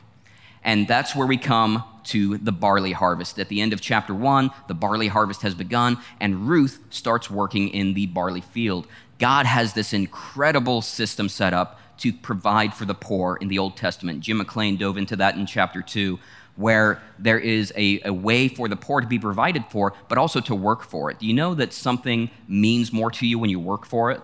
And 0.64 0.88
that's 0.88 1.14
where 1.14 1.26
we 1.26 1.36
come 1.36 1.84
to 2.04 2.38
the 2.38 2.52
barley 2.52 2.92
harvest. 2.92 3.38
At 3.38 3.48
the 3.48 3.60
end 3.60 3.72
of 3.72 3.80
chapter 3.80 4.14
one, 4.14 4.50
the 4.66 4.74
barley 4.74 5.08
harvest 5.08 5.42
has 5.42 5.54
begun, 5.54 5.98
and 6.20 6.48
Ruth 6.48 6.80
starts 6.90 7.30
working 7.30 7.68
in 7.68 7.94
the 7.94 8.06
barley 8.06 8.40
field. 8.40 8.88
God 9.18 9.46
has 9.46 9.74
this 9.74 9.92
incredible 9.92 10.82
system 10.82 11.28
set 11.28 11.54
up 11.54 11.78
to 11.98 12.12
provide 12.12 12.74
for 12.74 12.84
the 12.84 12.94
poor 12.94 13.36
in 13.36 13.48
the 13.48 13.58
Old 13.58 13.76
Testament. 13.76 14.20
Jim 14.20 14.38
McLean 14.38 14.76
dove 14.76 14.96
into 14.96 15.16
that 15.16 15.36
in 15.36 15.46
chapter 15.46 15.82
2, 15.82 16.18
where 16.56 17.02
there 17.18 17.38
is 17.38 17.72
a, 17.76 18.00
a 18.04 18.12
way 18.12 18.48
for 18.48 18.68
the 18.68 18.76
poor 18.76 19.00
to 19.00 19.06
be 19.06 19.18
provided 19.18 19.64
for, 19.70 19.94
but 20.08 20.18
also 20.18 20.40
to 20.40 20.54
work 20.54 20.82
for 20.82 21.10
it. 21.10 21.18
Do 21.18 21.26
you 21.26 21.34
know 21.34 21.54
that 21.54 21.72
something 21.72 22.30
means 22.48 22.92
more 22.92 23.10
to 23.12 23.26
you 23.26 23.38
when 23.38 23.50
you 23.50 23.60
work 23.60 23.86
for 23.86 24.10
it? 24.10 24.20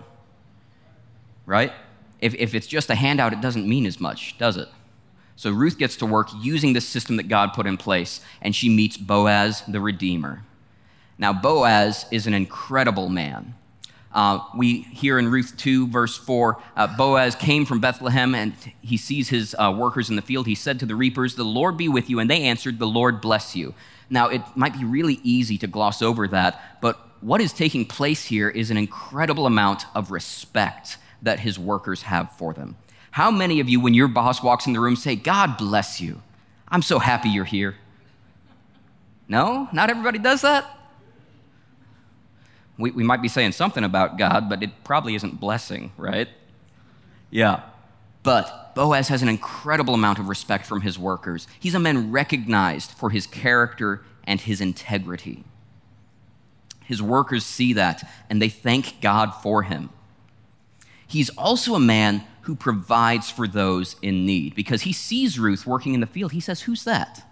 Right? 1.46 1.72
If, 2.20 2.34
if 2.34 2.54
it's 2.54 2.66
just 2.66 2.90
a 2.90 2.94
handout, 2.94 3.32
it 3.32 3.40
doesn't 3.40 3.66
mean 3.66 3.86
as 3.86 4.00
much, 4.00 4.36
does 4.38 4.56
it? 4.56 4.68
So 5.36 5.52
Ruth 5.52 5.78
gets 5.78 5.96
to 5.96 6.06
work 6.06 6.28
using 6.40 6.72
the 6.72 6.80
system 6.80 7.16
that 7.16 7.28
God 7.28 7.52
put 7.52 7.66
in 7.66 7.76
place, 7.76 8.20
and 8.42 8.54
she 8.54 8.68
meets 8.68 8.96
Boaz 8.96 9.62
the 9.68 9.80
Redeemer. 9.80 10.42
Now, 11.16 11.32
Boaz 11.32 12.06
is 12.10 12.26
an 12.26 12.34
incredible 12.34 13.08
man. 13.08 13.54
Uh, 14.12 14.40
we 14.56 14.80
hear 14.82 15.18
in 15.18 15.30
Ruth 15.30 15.54
2, 15.56 15.88
verse 15.88 16.16
4, 16.16 16.62
uh, 16.76 16.96
Boaz 16.96 17.34
came 17.34 17.66
from 17.66 17.80
Bethlehem 17.80 18.34
and 18.34 18.54
he 18.80 18.96
sees 18.96 19.28
his 19.28 19.54
uh, 19.58 19.74
workers 19.76 20.08
in 20.08 20.16
the 20.16 20.22
field. 20.22 20.46
He 20.46 20.54
said 20.54 20.80
to 20.80 20.86
the 20.86 20.96
reapers, 20.96 21.34
The 21.34 21.44
Lord 21.44 21.76
be 21.76 21.88
with 21.88 22.08
you. 22.08 22.18
And 22.18 22.30
they 22.30 22.42
answered, 22.42 22.78
The 22.78 22.86
Lord 22.86 23.20
bless 23.20 23.54
you. 23.54 23.74
Now, 24.10 24.28
it 24.28 24.42
might 24.54 24.78
be 24.78 24.84
really 24.84 25.20
easy 25.22 25.58
to 25.58 25.66
gloss 25.66 26.00
over 26.00 26.26
that, 26.28 26.80
but 26.80 26.98
what 27.20 27.40
is 27.40 27.52
taking 27.52 27.84
place 27.84 28.24
here 28.24 28.48
is 28.48 28.70
an 28.70 28.76
incredible 28.76 29.46
amount 29.46 29.84
of 29.94 30.10
respect 30.10 30.96
that 31.20 31.40
his 31.40 31.58
workers 31.58 32.02
have 32.02 32.32
for 32.32 32.54
them. 32.54 32.76
How 33.10 33.30
many 33.30 33.60
of 33.60 33.68
you, 33.68 33.80
when 33.80 33.94
your 33.94 34.08
boss 34.08 34.42
walks 34.42 34.66
in 34.66 34.72
the 34.72 34.80
room, 34.80 34.96
say, 34.96 35.16
God 35.16 35.56
bless 35.58 36.00
you? 36.00 36.22
I'm 36.68 36.82
so 36.82 36.98
happy 36.98 37.28
you're 37.28 37.44
here. 37.44 37.74
No, 39.28 39.68
not 39.72 39.90
everybody 39.90 40.18
does 40.18 40.42
that. 40.42 40.77
We, 42.78 42.92
we 42.92 43.02
might 43.02 43.20
be 43.20 43.28
saying 43.28 43.52
something 43.52 43.84
about 43.84 44.16
God, 44.16 44.48
but 44.48 44.62
it 44.62 44.84
probably 44.84 45.14
isn't 45.16 45.40
blessing, 45.40 45.92
right? 45.96 46.28
Yeah. 47.30 47.62
But 48.22 48.74
Boaz 48.74 49.08
has 49.08 49.22
an 49.22 49.28
incredible 49.28 49.94
amount 49.94 50.18
of 50.18 50.28
respect 50.28 50.64
from 50.64 50.82
his 50.82 50.98
workers. 50.98 51.46
He's 51.58 51.74
a 51.74 51.80
man 51.80 52.12
recognized 52.12 52.92
for 52.92 53.10
his 53.10 53.26
character 53.26 54.02
and 54.24 54.40
his 54.40 54.60
integrity. 54.60 55.44
His 56.84 57.02
workers 57.02 57.44
see 57.44 57.72
that 57.74 58.08
and 58.30 58.40
they 58.40 58.48
thank 58.48 59.00
God 59.00 59.32
for 59.32 59.62
him. 59.62 59.90
He's 61.06 61.30
also 61.30 61.74
a 61.74 61.80
man 61.80 62.24
who 62.42 62.54
provides 62.54 63.30
for 63.30 63.48
those 63.48 63.96
in 64.00 64.24
need 64.24 64.54
because 64.54 64.82
he 64.82 64.92
sees 64.92 65.38
Ruth 65.38 65.66
working 65.66 65.94
in 65.94 66.00
the 66.00 66.06
field. 66.06 66.32
He 66.32 66.40
says, 66.40 66.62
Who's 66.62 66.84
that? 66.84 67.24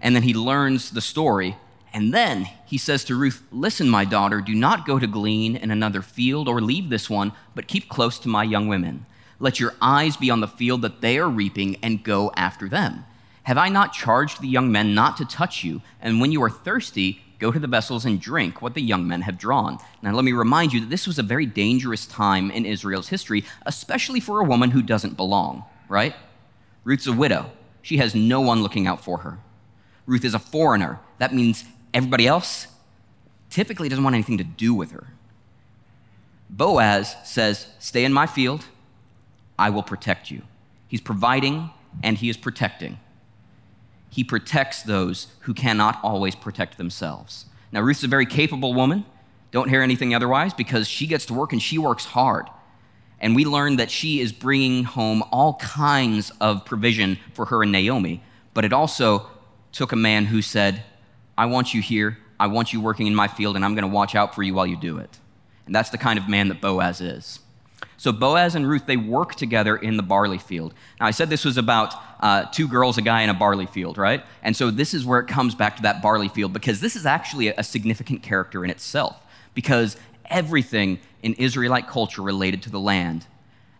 And 0.00 0.14
then 0.14 0.22
he 0.22 0.34
learns 0.34 0.90
the 0.90 1.00
story. 1.00 1.56
And 1.94 2.12
then 2.12 2.48
he 2.66 2.76
says 2.76 3.04
to 3.04 3.14
Ruth, 3.14 3.44
Listen, 3.52 3.88
my 3.88 4.04
daughter, 4.04 4.40
do 4.40 4.52
not 4.54 4.84
go 4.84 4.98
to 4.98 5.06
glean 5.06 5.54
in 5.54 5.70
another 5.70 6.02
field 6.02 6.48
or 6.48 6.60
leave 6.60 6.90
this 6.90 7.08
one, 7.08 7.32
but 7.54 7.68
keep 7.68 7.88
close 7.88 8.18
to 8.18 8.28
my 8.28 8.42
young 8.42 8.66
women. 8.66 9.06
Let 9.38 9.60
your 9.60 9.74
eyes 9.80 10.16
be 10.16 10.28
on 10.28 10.40
the 10.40 10.48
field 10.48 10.82
that 10.82 11.00
they 11.00 11.18
are 11.18 11.28
reaping 11.28 11.76
and 11.76 12.02
go 12.02 12.32
after 12.36 12.68
them. 12.68 13.04
Have 13.44 13.58
I 13.58 13.68
not 13.68 13.92
charged 13.92 14.40
the 14.40 14.48
young 14.48 14.72
men 14.72 14.94
not 14.94 15.16
to 15.18 15.24
touch 15.24 15.62
you? 15.62 15.82
And 16.00 16.20
when 16.20 16.32
you 16.32 16.42
are 16.42 16.50
thirsty, 16.50 17.22
go 17.38 17.52
to 17.52 17.60
the 17.60 17.68
vessels 17.68 18.04
and 18.04 18.20
drink 18.20 18.60
what 18.60 18.74
the 18.74 18.82
young 18.82 19.06
men 19.06 19.20
have 19.22 19.38
drawn. 19.38 19.78
Now, 20.02 20.14
let 20.14 20.24
me 20.24 20.32
remind 20.32 20.72
you 20.72 20.80
that 20.80 20.90
this 20.90 21.06
was 21.06 21.20
a 21.20 21.22
very 21.22 21.46
dangerous 21.46 22.06
time 22.06 22.50
in 22.50 22.66
Israel's 22.66 23.08
history, 23.08 23.44
especially 23.66 24.18
for 24.18 24.40
a 24.40 24.44
woman 24.44 24.70
who 24.72 24.82
doesn't 24.82 25.16
belong, 25.16 25.64
right? 25.88 26.14
Ruth's 26.82 27.06
a 27.06 27.12
widow. 27.12 27.52
She 27.82 27.98
has 27.98 28.14
no 28.16 28.40
one 28.40 28.62
looking 28.62 28.86
out 28.86 29.04
for 29.04 29.18
her. 29.18 29.38
Ruth 30.06 30.24
is 30.24 30.34
a 30.34 30.38
foreigner. 30.38 31.00
That 31.18 31.34
means 31.34 31.64
everybody 31.94 32.26
else 32.26 32.66
typically 33.48 33.88
doesn't 33.88 34.04
want 34.04 34.14
anything 34.14 34.38
to 34.38 34.44
do 34.44 34.74
with 34.74 34.90
her. 34.90 35.06
Boaz 36.50 37.16
says, 37.24 37.68
Stay 37.78 38.04
in 38.04 38.12
my 38.12 38.26
field, 38.26 38.66
I 39.58 39.70
will 39.70 39.82
protect 39.82 40.30
you. 40.30 40.42
He's 40.88 41.00
providing 41.00 41.70
and 42.02 42.18
he 42.18 42.28
is 42.28 42.36
protecting. 42.36 42.98
He 44.10 44.24
protects 44.24 44.82
those 44.82 45.28
who 45.40 45.54
cannot 45.54 45.98
always 46.02 46.34
protect 46.34 46.78
themselves. 46.78 47.46
Now, 47.72 47.80
Ruth's 47.80 48.04
a 48.04 48.08
very 48.08 48.26
capable 48.26 48.74
woman. 48.74 49.04
Don't 49.50 49.68
hear 49.68 49.82
anything 49.82 50.14
otherwise 50.14 50.54
because 50.54 50.86
she 50.88 51.06
gets 51.06 51.26
to 51.26 51.34
work 51.34 51.52
and 51.52 51.62
she 51.62 51.78
works 51.78 52.04
hard. 52.04 52.48
And 53.20 53.34
we 53.34 53.44
learn 53.44 53.76
that 53.76 53.90
she 53.90 54.20
is 54.20 54.32
bringing 54.32 54.84
home 54.84 55.24
all 55.32 55.54
kinds 55.54 56.30
of 56.40 56.64
provision 56.64 57.18
for 57.32 57.46
her 57.46 57.62
and 57.62 57.72
Naomi. 57.72 58.22
But 58.52 58.64
it 58.64 58.72
also 58.72 59.26
took 59.72 59.92
a 59.92 59.96
man 59.96 60.26
who 60.26 60.42
said, 60.42 60.84
I 61.36 61.46
want 61.46 61.74
you 61.74 61.82
here, 61.82 62.18
I 62.38 62.46
want 62.46 62.72
you 62.72 62.80
working 62.80 63.06
in 63.06 63.14
my 63.14 63.28
field, 63.28 63.56
and 63.56 63.64
I'm 63.64 63.74
going 63.74 63.88
to 63.88 63.94
watch 63.94 64.14
out 64.14 64.34
for 64.34 64.42
you 64.42 64.54
while 64.54 64.66
you 64.66 64.76
do 64.76 64.98
it. 64.98 65.18
And 65.66 65.74
that's 65.74 65.90
the 65.90 65.98
kind 65.98 66.18
of 66.18 66.28
man 66.28 66.48
that 66.48 66.60
Boaz 66.60 67.00
is. 67.00 67.40
So 67.96 68.12
Boaz 68.12 68.54
and 68.54 68.68
Ruth, 68.68 68.86
they 68.86 68.96
work 68.96 69.34
together 69.34 69.76
in 69.76 69.96
the 69.96 70.02
barley 70.02 70.38
field. 70.38 70.74
Now, 71.00 71.06
I 71.06 71.10
said 71.10 71.30
this 71.30 71.44
was 71.44 71.56
about 71.56 71.94
uh, 72.20 72.44
two 72.46 72.68
girls, 72.68 72.98
a 72.98 73.02
guy, 73.02 73.22
in 73.22 73.30
a 73.30 73.34
barley 73.34 73.66
field, 73.66 73.98
right? 73.98 74.24
And 74.42 74.56
so 74.56 74.70
this 74.70 74.94
is 74.94 75.04
where 75.04 75.20
it 75.20 75.28
comes 75.28 75.54
back 75.54 75.76
to 75.76 75.82
that 75.82 76.02
barley 76.02 76.28
field 76.28 76.52
because 76.52 76.80
this 76.80 76.96
is 76.96 77.06
actually 77.06 77.48
a, 77.48 77.62
significant 77.62 78.22
character 78.22 78.64
in 78.64 78.70
itself 78.70 79.16
because 79.54 79.96
everything 80.26 80.98
in 81.22 81.34
Israelite 81.34 81.86
culture 81.86 82.22
related 82.22 82.62
to 82.62 82.70
the 82.70 82.80
land. 82.80 83.26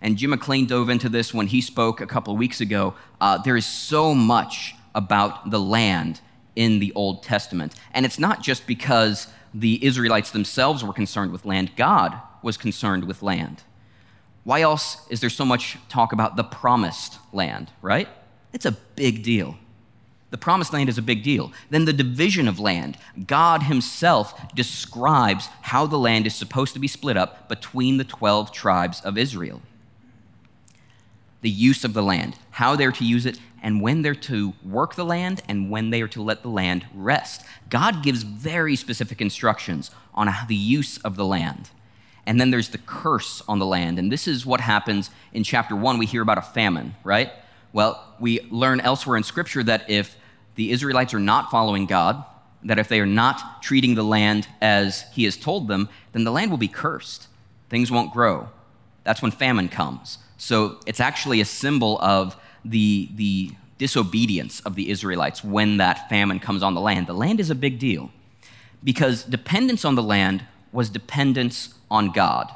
And 0.00 0.16
Jim 0.16 0.30
McLean 0.30 0.66
dove 0.66 0.88
into 0.88 1.08
this 1.08 1.34
when 1.34 1.46
he 1.48 1.60
spoke 1.60 2.00
a 2.00 2.06
couple 2.06 2.32
of 2.32 2.38
weeks 2.38 2.60
ago. 2.60 2.94
Uh, 3.20 3.38
there 3.38 3.56
is 3.56 3.66
so 3.66 4.14
much 4.14 4.74
about 4.94 5.50
the 5.50 5.60
land 5.60 6.20
in 6.56 6.78
the 6.78 6.92
Old 6.94 7.22
Testament. 7.22 7.74
And 7.92 8.06
it's 8.06 8.18
not 8.18 8.42
just 8.42 8.66
because 8.66 9.28
the 9.52 9.84
Israelites 9.84 10.30
themselves 10.30 10.84
were 10.84 10.92
concerned 10.92 11.32
with 11.32 11.44
land, 11.44 11.72
God 11.76 12.20
was 12.42 12.56
concerned 12.56 13.04
with 13.04 13.22
land. 13.22 13.62
Why 14.44 14.60
else 14.60 15.06
is 15.08 15.20
there 15.20 15.30
so 15.30 15.44
much 15.44 15.78
talk 15.88 16.12
about 16.12 16.36
the 16.36 16.44
promised 16.44 17.18
land, 17.32 17.70
right? 17.80 18.08
It's 18.52 18.66
a 18.66 18.72
big 18.72 19.22
deal. 19.22 19.56
The 20.30 20.38
promised 20.38 20.72
land 20.72 20.88
is 20.88 20.98
a 20.98 21.02
big 21.02 21.22
deal. 21.22 21.52
Then 21.70 21.84
the 21.84 21.92
division 21.92 22.48
of 22.48 22.58
land. 22.58 22.98
God 23.26 23.62
Himself 23.62 24.52
describes 24.54 25.48
how 25.62 25.86
the 25.86 25.96
land 25.96 26.26
is 26.26 26.34
supposed 26.34 26.74
to 26.74 26.80
be 26.80 26.88
split 26.88 27.16
up 27.16 27.48
between 27.48 27.98
the 27.98 28.04
12 28.04 28.50
tribes 28.52 29.00
of 29.02 29.16
Israel. 29.16 29.62
The 31.44 31.50
use 31.50 31.84
of 31.84 31.92
the 31.92 32.02
land, 32.02 32.36
how 32.52 32.74
they're 32.74 32.90
to 32.92 33.04
use 33.04 33.26
it, 33.26 33.38
and 33.62 33.82
when 33.82 34.00
they're 34.00 34.14
to 34.14 34.54
work 34.64 34.94
the 34.94 35.04
land 35.04 35.42
and 35.46 35.70
when 35.70 35.90
they 35.90 36.00
are 36.00 36.08
to 36.08 36.22
let 36.22 36.40
the 36.40 36.48
land 36.48 36.86
rest. 36.94 37.42
God 37.68 38.02
gives 38.02 38.22
very 38.22 38.76
specific 38.76 39.20
instructions 39.20 39.90
on 40.14 40.32
the 40.48 40.54
use 40.54 40.96
of 40.98 41.16
the 41.16 41.24
land. 41.26 41.68
And 42.26 42.40
then 42.40 42.50
there's 42.50 42.70
the 42.70 42.78
curse 42.78 43.42
on 43.46 43.58
the 43.58 43.66
land. 43.66 43.98
And 43.98 44.10
this 44.10 44.26
is 44.26 44.46
what 44.46 44.62
happens 44.62 45.10
in 45.34 45.44
chapter 45.44 45.76
one. 45.76 45.98
We 45.98 46.06
hear 46.06 46.22
about 46.22 46.38
a 46.38 46.42
famine, 46.42 46.94
right? 47.04 47.30
Well, 47.74 48.02
we 48.18 48.40
learn 48.50 48.80
elsewhere 48.80 49.18
in 49.18 49.22
Scripture 49.22 49.62
that 49.64 49.90
if 49.90 50.16
the 50.54 50.70
Israelites 50.70 51.12
are 51.12 51.20
not 51.20 51.50
following 51.50 51.84
God, 51.84 52.24
that 52.62 52.78
if 52.78 52.88
they 52.88 53.00
are 53.00 53.06
not 53.06 53.62
treating 53.62 53.96
the 53.96 54.02
land 54.02 54.48
as 54.62 55.04
He 55.12 55.24
has 55.24 55.36
told 55.36 55.68
them, 55.68 55.90
then 56.12 56.24
the 56.24 56.32
land 56.32 56.50
will 56.50 56.58
be 56.58 56.68
cursed. 56.68 57.28
Things 57.68 57.90
won't 57.90 58.14
grow. 58.14 58.48
That's 59.04 59.22
when 59.22 59.30
famine 59.30 59.68
comes. 59.68 60.18
So 60.36 60.78
it's 60.86 61.00
actually 61.00 61.40
a 61.40 61.44
symbol 61.44 61.98
of 62.00 62.36
the, 62.64 63.10
the 63.14 63.52
disobedience 63.78 64.60
of 64.60 64.74
the 64.74 64.90
Israelites 64.90 65.44
when 65.44 65.76
that 65.76 66.08
famine 66.08 66.40
comes 66.40 66.62
on 66.62 66.74
the 66.74 66.80
land. 66.80 67.06
The 67.06 67.14
land 67.14 67.40
is 67.40 67.50
a 67.50 67.54
big 67.54 67.78
deal 67.78 68.10
because 68.82 69.24
dependence 69.24 69.84
on 69.84 69.94
the 69.94 70.02
land 70.02 70.44
was 70.72 70.90
dependence 70.90 71.74
on 71.90 72.10
God. 72.10 72.50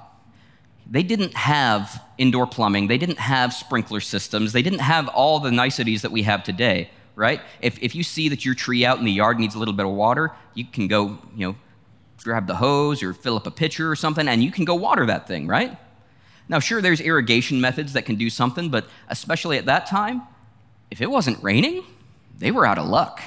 They 0.90 1.02
didn't 1.02 1.34
have 1.34 2.02
indoor 2.16 2.46
plumbing, 2.46 2.88
they 2.88 2.98
didn't 2.98 3.18
have 3.18 3.52
sprinkler 3.52 4.00
systems, 4.00 4.52
they 4.52 4.62
didn't 4.62 4.80
have 4.80 5.08
all 5.08 5.38
the 5.38 5.50
niceties 5.50 6.02
that 6.02 6.10
we 6.10 6.22
have 6.22 6.42
today, 6.42 6.90
right? 7.14 7.40
If, 7.60 7.80
if 7.82 7.94
you 7.94 8.02
see 8.02 8.28
that 8.30 8.44
your 8.44 8.54
tree 8.54 8.84
out 8.84 8.98
in 8.98 9.04
the 9.04 9.12
yard 9.12 9.38
needs 9.38 9.54
a 9.54 9.58
little 9.58 9.74
bit 9.74 9.86
of 9.86 9.92
water, 9.92 10.32
you 10.54 10.64
can 10.64 10.88
go, 10.88 11.18
you 11.36 11.48
know, 11.48 11.56
grab 12.22 12.46
the 12.46 12.56
hose 12.56 13.02
or 13.02 13.12
fill 13.12 13.36
up 13.36 13.46
a 13.46 13.50
pitcher 13.50 13.90
or 13.90 13.96
something, 13.96 14.26
and 14.26 14.42
you 14.42 14.50
can 14.50 14.64
go 14.64 14.74
water 14.74 15.06
that 15.06 15.28
thing, 15.28 15.46
right? 15.46 15.76
Now, 16.48 16.58
sure, 16.58 16.80
there's 16.80 17.00
irrigation 17.00 17.60
methods 17.60 17.92
that 17.92 18.02
can 18.06 18.16
do 18.16 18.30
something, 18.30 18.70
but 18.70 18.86
especially 19.08 19.58
at 19.58 19.66
that 19.66 19.86
time, 19.86 20.22
if 20.90 21.00
it 21.00 21.10
wasn't 21.10 21.42
raining, 21.42 21.84
they 22.38 22.50
were 22.50 22.64
out 22.64 22.78
of 22.78 22.86
luck. 22.86 23.20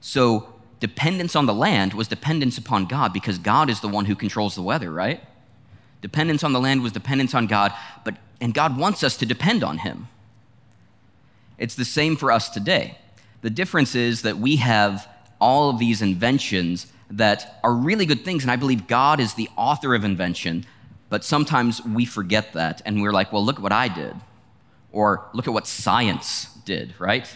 So 0.00 0.52
dependence 0.80 1.36
on 1.36 1.46
the 1.46 1.54
land 1.54 1.94
was 1.94 2.08
dependence 2.08 2.58
upon 2.58 2.86
God 2.86 3.12
because 3.12 3.38
God 3.38 3.70
is 3.70 3.80
the 3.80 3.88
one 3.88 4.04
who 4.04 4.14
controls 4.14 4.54
the 4.54 4.62
weather, 4.62 4.90
right? 4.90 5.22
Dependence 6.02 6.42
on 6.42 6.52
the 6.52 6.60
land 6.60 6.82
was 6.82 6.92
dependence 6.92 7.34
on 7.34 7.46
God, 7.46 7.72
but 8.04 8.16
and 8.40 8.52
God 8.52 8.76
wants 8.76 9.04
us 9.04 9.16
to 9.18 9.26
depend 9.26 9.62
on 9.62 9.78
him. 9.78 10.08
It's 11.56 11.76
the 11.76 11.84
same 11.84 12.16
for 12.16 12.32
us 12.32 12.50
today. 12.50 12.98
The 13.42 13.50
difference 13.50 13.94
is 13.94 14.22
that 14.22 14.38
we 14.38 14.56
have 14.56 15.08
all 15.40 15.70
of 15.70 15.78
these 15.78 16.02
inventions 16.02 16.88
that 17.08 17.60
are 17.62 17.72
really 17.72 18.04
good 18.04 18.24
things 18.24 18.42
and 18.42 18.50
I 18.50 18.56
believe 18.56 18.88
God 18.88 19.20
is 19.20 19.34
the 19.34 19.48
author 19.56 19.94
of 19.94 20.02
invention, 20.02 20.66
but 21.12 21.24
sometimes 21.24 21.84
we 21.84 22.06
forget 22.06 22.54
that 22.54 22.80
and 22.86 23.02
we're 23.02 23.12
like, 23.12 23.34
"Well, 23.34 23.44
look 23.44 23.56
at 23.56 23.62
what 23.62 23.70
I 23.70 23.88
did." 23.88 24.14
Or 24.92 25.26
look 25.34 25.46
at 25.46 25.52
what 25.52 25.66
science 25.66 26.46
did, 26.64 26.94
right? 26.98 27.28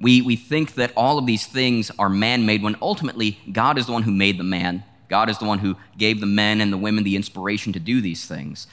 We, 0.00 0.22
we 0.22 0.34
think 0.34 0.74
that 0.74 0.92
all 0.96 1.16
of 1.16 1.24
these 1.24 1.46
things 1.46 1.92
are 2.00 2.08
man 2.08 2.44
made 2.46 2.64
when 2.64 2.74
ultimately 2.82 3.38
God 3.52 3.78
is 3.78 3.86
the 3.86 3.92
one 3.92 4.02
who 4.02 4.10
made 4.10 4.40
the 4.40 4.50
man. 4.58 4.82
God 5.08 5.30
is 5.30 5.38
the 5.38 5.44
one 5.44 5.60
who 5.60 5.76
gave 5.96 6.18
the 6.18 6.26
men 6.26 6.60
and 6.60 6.72
the 6.72 6.76
women 6.76 7.04
the 7.04 7.14
inspiration 7.14 7.72
to 7.74 7.78
do 7.78 8.00
these 8.00 8.26
things. 8.26 8.66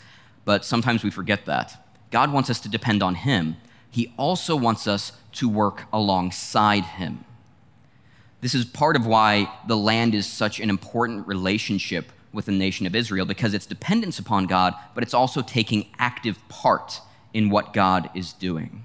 But 0.46 0.65
sometimes 0.65 1.03
we 1.03 1.12
forget 1.12 1.46
that. 1.46 1.86
God 2.10 2.34
wants 2.34 2.50
us 2.50 2.60
to 2.62 2.70
depend 2.70 3.03
on 3.03 3.13
Him. 3.13 3.58
He 3.91 4.12
also 4.17 4.55
wants 4.55 4.88
us 4.88 5.12
to 5.34 5.48
work 5.48 5.84
alongside 5.93 6.86
Him. 6.86 7.24
This 8.41 8.55
is 8.55 8.65
part 8.65 8.96
of 8.96 9.05
why 9.05 9.53
the 9.67 9.77
land 9.77 10.15
is 10.15 10.25
such 10.25 10.60
an 10.60 10.72
important 10.72 11.27
relationship 11.27 12.12
with 12.34 12.46
the 12.46 12.52
nation 12.52 12.86
of 12.86 12.96
Israel, 12.96 13.26
because 13.26 13.54
it's 13.54 13.66
dependence 13.66 14.20
upon 14.20 14.46
God, 14.46 14.74
but 14.96 15.04
it's 15.04 15.14
also 15.14 15.42
taking 15.42 15.88
active 16.00 16.38
part 16.50 17.02
in 17.34 17.50
what 17.50 17.74
God 17.74 18.10
is 18.14 18.34
doing. 18.34 18.84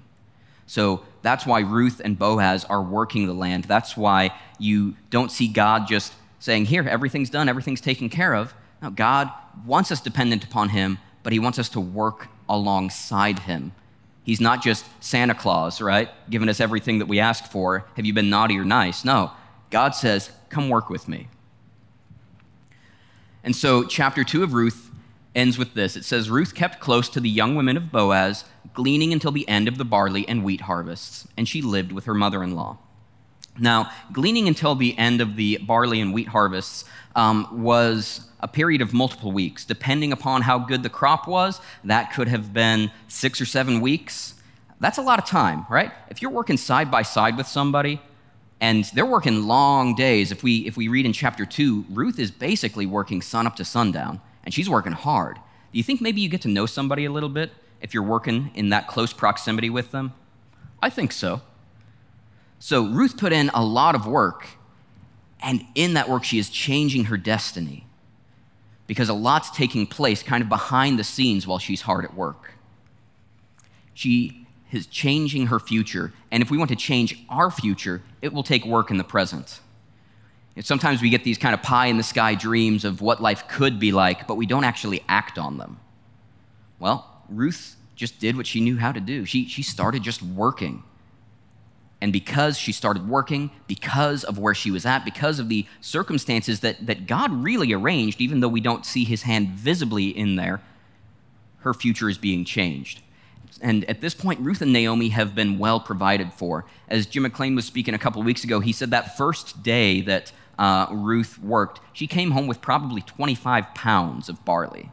So 0.65 1.03
that's 1.21 1.45
why 1.45 1.61
Ruth 1.61 2.01
and 2.03 2.19
Boaz 2.19 2.65
are 2.65 2.81
working 2.81 3.25
the 3.25 3.33
land. 3.33 3.63
That's 3.63 3.95
why 3.95 4.33
you 4.59 4.95
don't 5.09 5.31
see 5.31 5.47
God 5.47 5.87
just 5.87 6.13
saying, 6.39 6.65
Here, 6.65 6.83
everything's 6.83 7.29
done, 7.29 7.49
everything's 7.49 7.81
taken 7.81 8.09
care 8.09 8.35
of. 8.35 8.53
No, 8.81 8.89
God 8.89 9.31
wants 9.65 9.91
us 9.91 10.01
dependent 10.01 10.43
upon 10.43 10.69
Him, 10.69 10.99
but 11.23 11.33
He 11.33 11.39
wants 11.39 11.57
us 11.57 11.69
to 11.69 11.79
work 11.79 12.27
alongside 12.49 13.39
Him. 13.39 13.71
He's 14.23 14.41
not 14.41 14.61
just 14.61 14.85
Santa 15.01 15.33
Claus, 15.33 15.81
right? 15.81 16.09
Giving 16.29 16.49
us 16.49 16.59
everything 16.59 16.99
that 16.99 17.07
we 17.07 17.21
ask 17.21 17.45
for. 17.45 17.85
Have 17.95 18.05
you 18.05 18.13
been 18.13 18.29
naughty 18.29 18.57
or 18.57 18.65
nice? 18.65 19.05
No. 19.05 19.31
God 19.69 19.95
says, 19.95 20.31
Come 20.49 20.67
work 20.67 20.89
with 20.89 21.07
me. 21.07 21.29
And 23.47 23.55
so, 23.55 23.85
chapter 23.85 24.25
two 24.25 24.43
of 24.43 24.51
Ruth 24.51 24.91
ends 25.33 25.57
with 25.57 25.73
this 25.73 25.95
it 25.95 26.03
says, 26.03 26.29
Ruth 26.29 26.53
kept 26.53 26.81
close 26.81 27.07
to 27.07 27.21
the 27.21 27.29
young 27.29 27.55
women 27.55 27.77
of 27.77 27.93
Boaz, 27.93 28.43
gleaning 28.73 29.13
until 29.13 29.31
the 29.31 29.47
end 29.47 29.69
of 29.69 29.77
the 29.77 29.85
barley 29.85 30.27
and 30.27 30.43
wheat 30.43 30.59
harvests, 30.59 31.25
and 31.37 31.47
she 31.47 31.61
lived 31.61 31.93
with 31.93 32.03
her 32.03 32.13
mother 32.13 32.43
in 32.43 32.57
law. 32.57 32.77
Now, 33.57 33.89
gleaning 34.11 34.49
until 34.49 34.75
the 34.75 34.97
end 34.97 35.21
of 35.21 35.37
the 35.37 35.59
barley 35.59 36.01
and 36.01 36.13
wheat 36.13 36.27
harvests 36.27 36.83
um, 37.15 37.63
was 37.63 38.27
a 38.41 38.49
period 38.49 38.81
of 38.81 38.93
multiple 38.93 39.31
weeks. 39.31 39.63
Depending 39.63 40.11
upon 40.11 40.41
how 40.41 40.59
good 40.59 40.83
the 40.83 40.89
crop 40.89 41.25
was, 41.25 41.61
that 41.85 42.11
could 42.11 42.27
have 42.27 42.51
been 42.51 42.91
six 43.07 43.39
or 43.39 43.45
seven 43.45 43.79
weeks. 43.79 44.33
That's 44.81 44.97
a 44.97 45.01
lot 45.01 45.19
of 45.19 45.25
time, 45.25 45.65
right? 45.69 45.93
If 46.09 46.21
you're 46.21 46.31
working 46.31 46.57
side 46.57 46.91
by 46.91 47.03
side 47.03 47.37
with 47.37 47.47
somebody, 47.47 48.01
and 48.59 48.85
they're 48.93 49.05
working 49.05 49.43
long 49.43 49.95
days. 49.95 50.31
If 50.31 50.43
we, 50.43 50.65
if 50.65 50.77
we 50.77 50.87
read 50.87 51.05
in 51.05 51.13
chapter 51.13 51.45
2, 51.45 51.85
Ruth 51.89 52.19
is 52.19 52.31
basically 52.31 52.85
working 52.85 53.21
sun 53.21 53.45
up 53.45 53.55
to 53.57 53.65
sundown, 53.65 54.19
and 54.43 54.53
she's 54.53 54.69
working 54.69 54.93
hard. 54.93 55.35
Do 55.35 55.77
you 55.77 55.83
think 55.83 56.01
maybe 56.01 56.21
you 56.21 56.29
get 56.29 56.41
to 56.41 56.47
know 56.47 56.65
somebody 56.65 57.05
a 57.05 57.11
little 57.11 57.29
bit 57.29 57.51
if 57.81 57.93
you're 57.93 58.03
working 58.03 58.51
in 58.55 58.69
that 58.69 58.87
close 58.87 59.13
proximity 59.13 59.69
with 59.69 59.91
them? 59.91 60.13
I 60.81 60.89
think 60.89 61.11
so. 61.11 61.41
So 62.59 62.87
Ruth 62.87 63.17
put 63.17 63.31
in 63.31 63.49
a 63.53 63.63
lot 63.63 63.93
of 63.93 64.07
work, 64.07 64.47
and 65.41 65.63
in 65.75 65.93
that 65.93 66.09
work, 66.09 66.23
she 66.23 66.39
is 66.39 66.49
changing 66.49 67.05
her 67.05 67.17
destiny 67.17 67.85
because 68.87 69.09
a 69.09 69.13
lot's 69.13 69.51
taking 69.51 69.85
place 69.85 70.23
kind 70.23 70.41
of 70.41 70.49
behind 70.49 70.97
the 70.97 71.03
scenes 71.03 71.45
while 71.45 71.59
she's 71.59 71.81
hard 71.81 72.05
at 72.05 72.15
work. 72.15 72.53
She 73.93 74.46
is 74.71 74.85
changing 74.87 75.47
her 75.47 75.59
future, 75.59 76.13
and 76.31 76.43
if 76.43 76.51
we 76.51 76.57
want 76.57 76.69
to 76.69 76.75
change 76.75 77.23
our 77.29 77.49
future, 77.49 78.01
it 78.21 78.33
will 78.33 78.43
take 78.43 78.65
work 78.65 78.91
in 78.91 78.97
the 78.97 79.03
present. 79.03 79.59
And 80.55 80.65
sometimes 80.65 81.01
we 81.01 81.09
get 81.09 81.23
these 81.23 81.37
kind 81.37 81.53
of 81.53 81.61
pie 81.61 81.85
in 81.85 81.97
the 81.97 82.03
sky 82.03 82.33
dreams 82.35 82.83
of 82.83 82.99
what 83.01 83.21
life 83.21 83.47
could 83.47 83.79
be 83.79 83.91
like, 83.91 84.27
but 84.27 84.35
we 84.35 84.45
don't 84.45 84.63
actually 84.63 85.03
act 85.07 85.37
on 85.37 85.57
them. 85.57 85.79
Well, 86.79 87.23
Ruth 87.29 87.75
just 87.95 88.19
did 88.19 88.35
what 88.35 88.47
she 88.47 88.59
knew 88.59 88.77
how 88.77 88.91
to 88.91 88.99
do. 88.99 89.25
She, 89.25 89.47
she 89.47 89.63
started 89.63 90.03
just 90.03 90.21
working. 90.21 90.83
And 91.99 92.13
because 92.13 92.57
she 92.57 92.71
started 92.71 93.07
working, 93.07 93.49
because 93.67 94.23
of 94.23 94.37
where 94.37 94.53
she 94.53 94.69
was 94.69 94.85
at, 94.85 95.05
because 95.05 95.39
of 95.39 95.49
the 95.49 95.65
circumstances 95.81 96.59
that, 96.59 96.85
that 96.85 97.07
God 97.07 97.31
really 97.31 97.73
arranged, 97.73 98.21
even 98.21 98.39
though 98.39 98.47
we 98.47 98.61
don't 98.61 98.85
see 98.85 99.03
his 99.03 99.23
hand 99.23 99.49
visibly 99.49 100.07
in 100.07 100.35
there, 100.35 100.61
her 101.59 101.73
future 101.73 102.09
is 102.09 102.17
being 102.17 102.45
changed. 102.45 103.01
And 103.61 103.85
at 103.85 104.01
this 104.01 104.13
point, 104.13 104.39
Ruth 104.41 104.61
and 104.61 104.71
Naomi 104.71 105.09
have 105.09 105.33
been 105.33 105.57
well 105.57 105.79
provided 105.79 106.31
for. 106.33 106.65
As 106.87 107.05
Jim 107.05 107.23
McLean 107.23 107.55
was 107.55 107.65
speaking 107.65 107.93
a 107.93 107.99
couple 107.99 108.21
weeks 108.21 108.43
ago, 108.43 108.59
he 108.59 108.71
said 108.71 108.91
that 108.91 109.17
first 109.17 109.63
day 109.63 110.01
that 110.01 110.31
uh, 110.59 110.87
Ruth 110.91 111.39
worked, 111.39 111.79
she 111.93 112.07
came 112.07 112.31
home 112.31 112.47
with 112.47 112.61
probably 112.61 113.01
25 113.01 113.73
pounds 113.73 114.29
of 114.29 114.43
barley. 114.45 114.91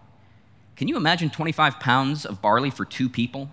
Can 0.77 0.89
you 0.89 0.97
imagine 0.97 1.31
25 1.31 1.79
pounds 1.79 2.25
of 2.25 2.43
barley 2.43 2.71
for 2.71 2.85
two 2.85 3.09
people? 3.09 3.51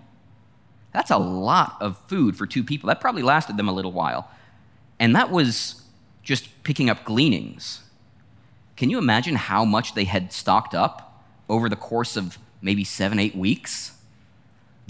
That's 0.92 1.10
a 1.10 1.18
lot 1.18 1.76
of 1.80 1.98
food 2.06 2.36
for 2.36 2.46
two 2.46 2.64
people. 2.64 2.88
That 2.88 3.00
probably 3.00 3.22
lasted 3.22 3.56
them 3.56 3.68
a 3.68 3.72
little 3.72 3.92
while. 3.92 4.30
And 4.98 5.14
that 5.16 5.30
was 5.30 5.82
just 6.22 6.62
picking 6.64 6.90
up 6.90 7.04
gleanings. 7.04 7.80
Can 8.76 8.90
you 8.90 8.98
imagine 8.98 9.36
how 9.36 9.64
much 9.64 9.94
they 9.94 10.04
had 10.04 10.32
stocked 10.32 10.74
up 10.74 11.24
over 11.48 11.68
the 11.68 11.76
course 11.76 12.16
of 12.16 12.38
maybe 12.60 12.84
seven, 12.84 13.18
eight 13.18 13.34
weeks? 13.34 13.92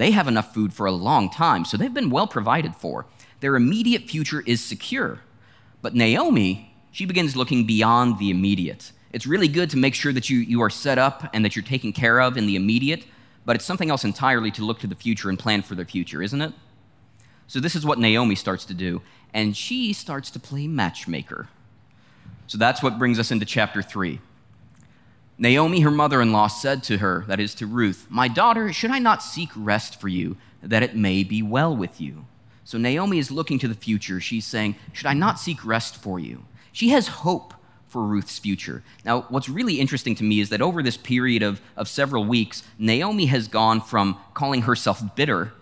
They 0.03 0.11
have 0.11 0.27
enough 0.27 0.53
food 0.53 0.75
for 0.75 0.87
a 0.87 0.91
long 0.91 1.31
time, 1.31 1.65
so 1.65 1.77
they've 1.77 1.95
been 1.95 2.11
well 2.11 2.27
provided 2.27 2.75
for. 2.75 3.07
Their 3.39 3.55
immediate 3.55 4.11
future 4.11 4.43
is 4.45 4.61
secure. 4.61 5.21
But 5.81 5.95
Naomi, 5.95 6.75
she 6.91 7.07
begins 7.07 7.37
looking 7.37 7.69
beyond 7.69 8.19
the 8.19 8.29
immediate. 8.29 8.91
It's 9.13 9.29
really 9.29 9.47
good 9.47 9.71
to 9.71 9.77
make 9.77 9.95
sure 9.95 10.13
that 10.13 10.29
you, 10.29 10.39
you 10.39 10.61
are 10.61 10.71
set 10.71 10.99
up 10.99 11.31
and 11.33 11.45
that 11.45 11.55
you're 11.55 11.65
taken 11.65 11.93
care 11.93 12.21
of 12.21 12.37
in 12.37 12.47
the 12.47 12.57
immediate, 12.57 13.05
but 13.47 13.55
it's 13.55 13.65
something 13.65 13.91
else 13.91 14.03
entirely 14.03 14.51
to 14.51 14.65
look 14.65 14.81
to 14.81 14.89
the 14.89 14.97
future 14.97 15.29
and 15.29 15.39
plan 15.39 15.63
for 15.63 15.77
the 15.77 15.85
future, 15.85 16.21
isn't 16.21 16.43
it? 16.43 16.53
So, 17.47 17.61
this 17.61 17.77
is 17.77 17.87
what 17.87 18.01
Naomi 18.01 18.35
starts 18.35 18.65
to 18.65 18.75
do, 18.75 19.03
and 19.33 19.57
she 19.57 19.93
starts 19.93 20.33
to 20.33 20.41
play 20.41 20.67
matchmaker. 20.67 21.49
So, 22.49 22.59
that's 22.59 22.83
what 22.83 22.99
brings 22.99 23.21
us 23.21 23.31
into 23.31 23.47
chapter 23.47 23.83
3. 23.83 24.19
Naomi, 25.43 25.81
her 25.81 25.91
mother 25.91 26.23
in 26.23 26.31
law, 26.31 26.47
said 26.47 26.85
to 26.85 26.99
her, 26.99 27.25
that 27.27 27.41
is 27.41 27.53
to 27.57 27.67
Ruth, 27.67 28.07
My 28.09 28.29
daughter, 28.29 28.73
should 28.73 28.93
I 28.93 29.01
not 29.01 29.25
seek 29.25 29.51
rest 29.57 30.01
for 30.01 30.07
you, 30.07 30.37
that 30.63 30.85
it 30.85 30.95
may 30.95 31.25
be 31.25 31.43
well 31.43 31.77
with 31.77 32.01
you? 32.01 32.27
So, 32.63 32.79
Naomi 32.79 33.19
is 33.19 33.33
looking 33.33 33.59
to 33.59 33.67
the 33.67 33.75
future. 33.75 34.21
She's 34.21 34.47
saying, 34.47 34.77
Should 34.93 35.09
I 35.09 35.15
not 35.15 35.41
seek 35.41 35.65
rest 35.65 35.97
for 35.97 36.21
you? 36.21 36.45
She 36.71 36.91
has 36.91 37.09
hope 37.09 37.55
for 37.89 38.05
Ruth's 38.05 38.39
future. 38.39 38.85
Now, 39.05 39.23
what's 39.31 39.49
really 39.49 39.81
interesting 39.81 40.15
to 40.15 40.23
me 40.23 40.39
is 40.39 40.49
that 40.51 40.63
over 40.63 40.81
this 40.81 40.97
period 40.97 41.43
of, 41.43 41.61
of 41.77 41.89
several 41.89 42.25
weeks, 42.25 42.63
Naomi 42.79 43.27
has 43.27 43.49
gone 43.49 43.81
from 43.81 44.19
calling 44.35 44.63
herself 44.63 45.03
bitter 45.17 45.55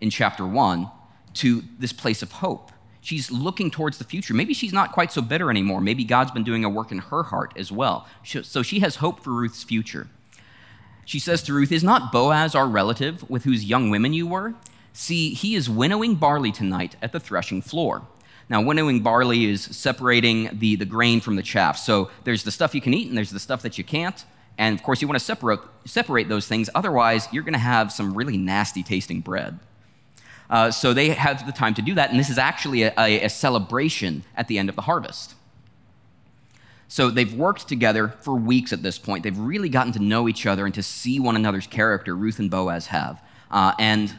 in 0.00 0.10
chapter 0.10 0.44
one 0.44 0.90
to 1.34 1.62
this 1.78 1.92
place 1.92 2.22
of 2.22 2.32
hope. 2.32 2.72
She's 3.00 3.30
looking 3.30 3.70
towards 3.70 3.98
the 3.98 4.04
future. 4.04 4.34
Maybe 4.34 4.54
she's 4.54 4.72
not 4.72 4.92
quite 4.92 5.12
so 5.12 5.22
bitter 5.22 5.50
anymore. 5.50 5.80
Maybe 5.80 6.04
God's 6.04 6.30
been 6.30 6.44
doing 6.44 6.64
a 6.64 6.68
work 6.68 6.90
in 6.90 6.98
her 6.98 7.22
heart 7.24 7.52
as 7.56 7.70
well. 7.70 8.06
So 8.24 8.62
she 8.62 8.80
has 8.80 8.96
hope 8.96 9.20
for 9.20 9.30
Ruth's 9.30 9.62
future. 9.62 10.08
She 11.04 11.18
says 11.18 11.42
to 11.44 11.54
Ruth, 11.54 11.72
Is 11.72 11.84
not 11.84 12.12
Boaz 12.12 12.54
our 12.54 12.66
relative 12.66 13.28
with 13.30 13.44
whose 13.44 13.64
young 13.64 13.88
women 13.88 14.12
you 14.12 14.26
were? 14.26 14.54
See, 14.92 15.32
he 15.32 15.54
is 15.54 15.70
winnowing 15.70 16.16
barley 16.16 16.52
tonight 16.52 16.96
at 17.00 17.12
the 17.12 17.20
threshing 17.20 17.62
floor. 17.62 18.02
Now, 18.50 18.62
winnowing 18.62 19.00
barley 19.00 19.44
is 19.44 19.62
separating 19.62 20.50
the, 20.58 20.76
the 20.76 20.84
grain 20.84 21.20
from 21.20 21.36
the 21.36 21.42
chaff. 21.42 21.78
So 21.78 22.10
there's 22.24 22.44
the 22.44 22.50
stuff 22.50 22.74
you 22.74 22.80
can 22.80 22.94
eat 22.94 23.08
and 23.08 23.16
there's 23.16 23.30
the 23.30 23.40
stuff 23.40 23.62
that 23.62 23.78
you 23.78 23.84
can't. 23.84 24.24
And 24.58 24.76
of 24.76 24.82
course, 24.82 25.00
you 25.00 25.08
want 25.08 25.18
to 25.18 25.24
separate, 25.24 25.60
separate 25.84 26.28
those 26.28 26.48
things. 26.48 26.68
Otherwise, 26.74 27.28
you're 27.30 27.42
going 27.44 27.52
to 27.52 27.58
have 27.58 27.92
some 27.92 28.14
really 28.14 28.36
nasty 28.36 28.82
tasting 28.82 29.20
bread. 29.20 29.58
Uh, 30.50 30.70
so 30.70 30.94
they 30.94 31.10
have 31.10 31.44
the 31.46 31.52
time 31.52 31.74
to 31.74 31.82
do 31.82 31.94
that. 31.94 32.10
And 32.10 32.18
this 32.18 32.30
is 32.30 32.38
actually 32.38 32.82
a, 32.84 32.94
a, 32.98 33.24
a 33.24 33.28
celebration 33.28 34.24
at 34.34 34.48
the 34.48 34.58
end 34.58 34.68
of 34.68 34.76
the 34.76 34.82
harvest. 34.82 35.34
So 36.88 37.10
they've 37.10 37.34
worked 37.34 37.68
together 37.68 38.14
for 38.20 38.34
weeks 38.34 38.72
at 38.72 38.82
this 38.82 38.98
point. 38.98 39.22
They've 39.22 39.38
really 39.38 39.68
gotten 39.68 39.92
to 39.92 39.98
know 39.98 40.26
each 40.26 40.46
other 40.46 40.64
and 40.64 40.74
to 40.74 40.82
see 40.82 41.20
one 41.20 41.36
another's 41.36 41.66
character, 41.66 42.16
Ruth 42.16 42.38
and 42.38 42.50
Boaz 42.50 42.86
have. 42.86 43.22
Uh, 43.50 43.72
and 43.78 44.14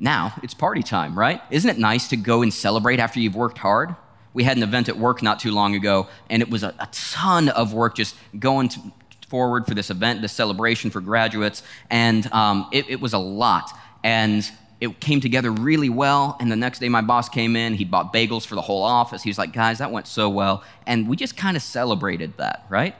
now 0.00 0.32
it's 0.42 0.54
party 0.54 0.82
time, 0.82 1.18
right? 1.18 1.42
Isn't 1.50 1.70
it 1.70 1.78
nice 1.78 2.08
to 2.08 2.16
go 2.16 2.40
and 2.40 2.52
celebrate 2.52 3.00
after 3.00 3.20
you've 3.20 3.36
worked 3.36 3.58
hard? 3.58 3.94
We 4.32 4.44
had 4.44 4.56
an 4.56 4.62
event 4.62 4.88
at 4.88 4.96
work 4.96 5.22
not 5.22 5.40
too 5.40 5.50
long 5.50 5.74
ago, 5.74 6.08
and 6.30 6.40
it 6.40 6.48
was 6.48 6.62
a, 6.62 6.74
a 6.78 6.88
ton 6.92 7.50
of 7.50 7.74
work 7.74 7.96
just 7.96 8.16
going 8.38 8.68
to, 8.70 8.80
forward 9.28 9.66
for 9.66 9.74
this 9.74 9.90
event, 9.90 10.22
this 10.22 10.32
celebration 10.32 10.90
for 10.90 11.00
graduates, 11.00 11.62
and 11.90 12.32
um, 12.32 12.66
it, 12.72 12.88
it 12.88 13.00
was 13.00 13.12
a 13.12 13.18
lot. 13.18 13.70
And 14.02 14.48
it 14.80 15.00
came 15.00 15.20
together 15.20 15.50
really 15.50 15.88
well. 15.88 16.36
And 16.40 16.50
the 16.50 16.56
next 16.56 16.78
day, 16.78 16.88
my 16.88 17.00
boss 17.00 17.28
came 17.28 17.56
in. 17.56 17.74
He 17.74 17.84
bought 17.84 18.12
bagels 18.12 18.46
for 18.46 18.54
the 18.54 18.60
whole 18.60 18.82
office. 18.82 19.22
He 19.22 19.30
was 19.30 19.38
like, 19.38 19.52
guys, 19.52 19.78
that 19.78 19.90
went 19.90 20.06
so 20.06 20.28
well. 20.28 20.62
And 20.86 21.08
we 21.08 21.16
just 21.16 21.36
kind 21.36 21.56
of 21.56 21.62
celebrated 21.62 22.36
that, 22.36 22.64
right? 22.68 22.94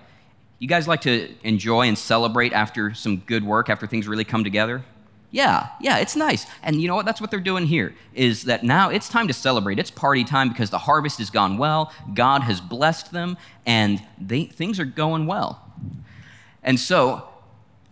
You 0.59 0.67
guys 0.67 0.89
like 0.89 1.03
to 1.03 1.33
enjoy 1.45 1.87
and 1.87 1.97
celebrate 1.97 2.53
after 2.53 2.95
some 2.95 3.19
good 3.19 3.45
work, 3.45 3.71
after 3.71 3.87
things 3.87 4.09
really 4.09 4.25
come 4.25 4.43
together? 4.43 4.85
Yeah, 5.31 5.69
yeah, 5.81 5.99
it's 5.99 6.17
nice. 6.17 6.47
And 6.63 6.81
you 6.81 6.89
know 6.89 6.97
what? 6.97 7.05
That's 7.05 7.21
what 7.21 7.31
they're 7.31 7.39
doing 7.39 7.67
here 7.67 7.95
is 8.15 8.45
that 8.45 8.65
now 8.65 8.89
it's 8.89 9.09
time 9.09 9.29
to 9.29 9.35
celebrate. 9.35 9.79
It's 9.79 9.91
party 9.91 10.25
time 10.25 10.49
because 10.49 10.71
the 10.71 10.79
harvest 10.79 11.19
has 11.19 11.31
gone 11.31 11.59
well. 11.59 11.93
God 12.15 12.43
has 12.43 12.61
blessed 12.61 13.13
them 13.13 13.37
and 13.67 14.03
they, 14.19 14.45
things 14.45 14.81
are 14.81 14.87
going 14.87 15.27
well. 15.27 15.63
And 16.63 16.81
so, 16.81 17.29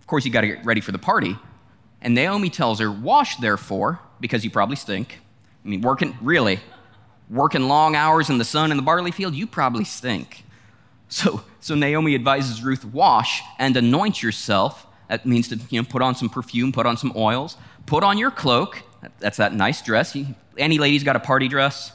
of 0.01 0.07
course, 0.07 0.25
you 0.25 0.33
got 0.33 0.41
to 0.41 0.49
get 0.49 0.65
ready 0.65 0.81
for 0.81 0.93
the 0.93 0.99
party. 0.99 1.37
And 2.07 2.15
Naomi 2.15 2.51
tells 2.51 2.79
her, 2.79 2.89
Wash 2.89 3.35
therefore, 3.39 3.99
because 4.21 4.45
you 4.45 4.51
probably 4.51 4.77
stink. 4.77 5.19
I 5.65 5.69
mean, 5.69 5.81
working, 5.81 6.17
really, 6.23 6.61
working 7.29 7.67
long 7.67 7.97
hours 7.97 8.31
in 8.31 8.39
the 8.39 8.45
sun 8.45 8.71
in 8.71 8.77
the 8.77 8.83
barley 8.85 9.11
field, 9.11 9.35
you 9.35 9.45
probably 9.45 9.85
stink. 9.85 10.45
So, 11.09 11.43
so 11.59 11.75
Naomi 11.75 12.15
advises 12.15 12.63
Ruth, 12.63 12.85
Wash 12.85 13.43
and 13.59 13.77
anoint 13.77 14.23
yourself 14.23 14.87
that 15.09 15.27
means 15.27 15.49
to 15.49 15.57
you 15.71 15.81
know, 15.81 15.87
put 15.89 16.01
on 16.01 16.15
some 16.15 16.29
perfume, 16.29 16.71
put 16.71 16.87
on 16.87 16.97
some 16.97 17.13
oils, 17.17 17.57
put 17.87 18.05
on 18.05 18.19
your 18.19 18.31
cloak. 18.31 18.83
That's 19.19 19.39
that 19.39 19.53
nice 19.53 19.83
dress. 19.83 20.17
Any 20.57 20.79
lady's 20.79 21.03
got 21.03 21.17
a 21.17 21.21
party 21.21 21.49
dress? 21.49 21.93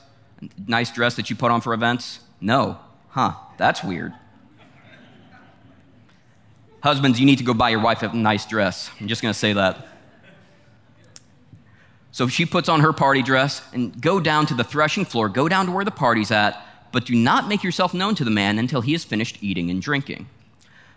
Nice 0.68 0.92
dress 0.92 1.16
that 1.16 1.30
you 1.30 1.38
put 1.38 1.52
on 1.52 1.62
for 1.62 1.74
events? 1.74 2.20
No. 2.42 2.80
Huh, 3.10 3.34
that's 3.58 3.82
weird. 3.82 4.14
Husbands, 6.84 7.18
you 7.18 7.26
need 7.26 7.38
to 7.38 7.44
go 7.46 7.54
buy 7.54 7.70
your 7.70 7.82
wife 7.82 8.04
a 8.04 8.14
nice 8.14 8.46
dress. 8.46 8.90
I'm 9.00 9.08
just 9.08 9.22
going 9.22 9.34
to 9.34 9.40
say 9.40 9.54
that. 9.54 9.88
So 12.12 12.28
she 12.28 12.46
puts 12.46 12.68
on 12.68 12.82
her 12.82 12.94
party 12.94 13.22
dress 13.22 13.62
and 13.74 14.00
go 14.02 14.20
down 14.20 14.46
to 14.48 14.54
the 14.54 14.64
threshing 14.64 15.06
floor, 15.06 15.30
go 15.30 15.48
down 15.48 15.68
to 15.68 15.72
where 15.72 15.86
the 15.86 15.92
party's 15.92 16.32
at, 16.32 16.62
but 16.92 17.06
do 17.06 17.16
not 17.16 17.48
make 17.48 17.64
yourself 17.64 17.94
known 17.94 18.16
to 18.16 18.26
the 18.26 18.32
man 18.32 18.60
until 18.60 18.82
he 18.82 18.92
has 18.92 19.04
finished 19.04 19.38
eating 19.42 19.70
and 19.70 19.82
drinking. 19.82 20.28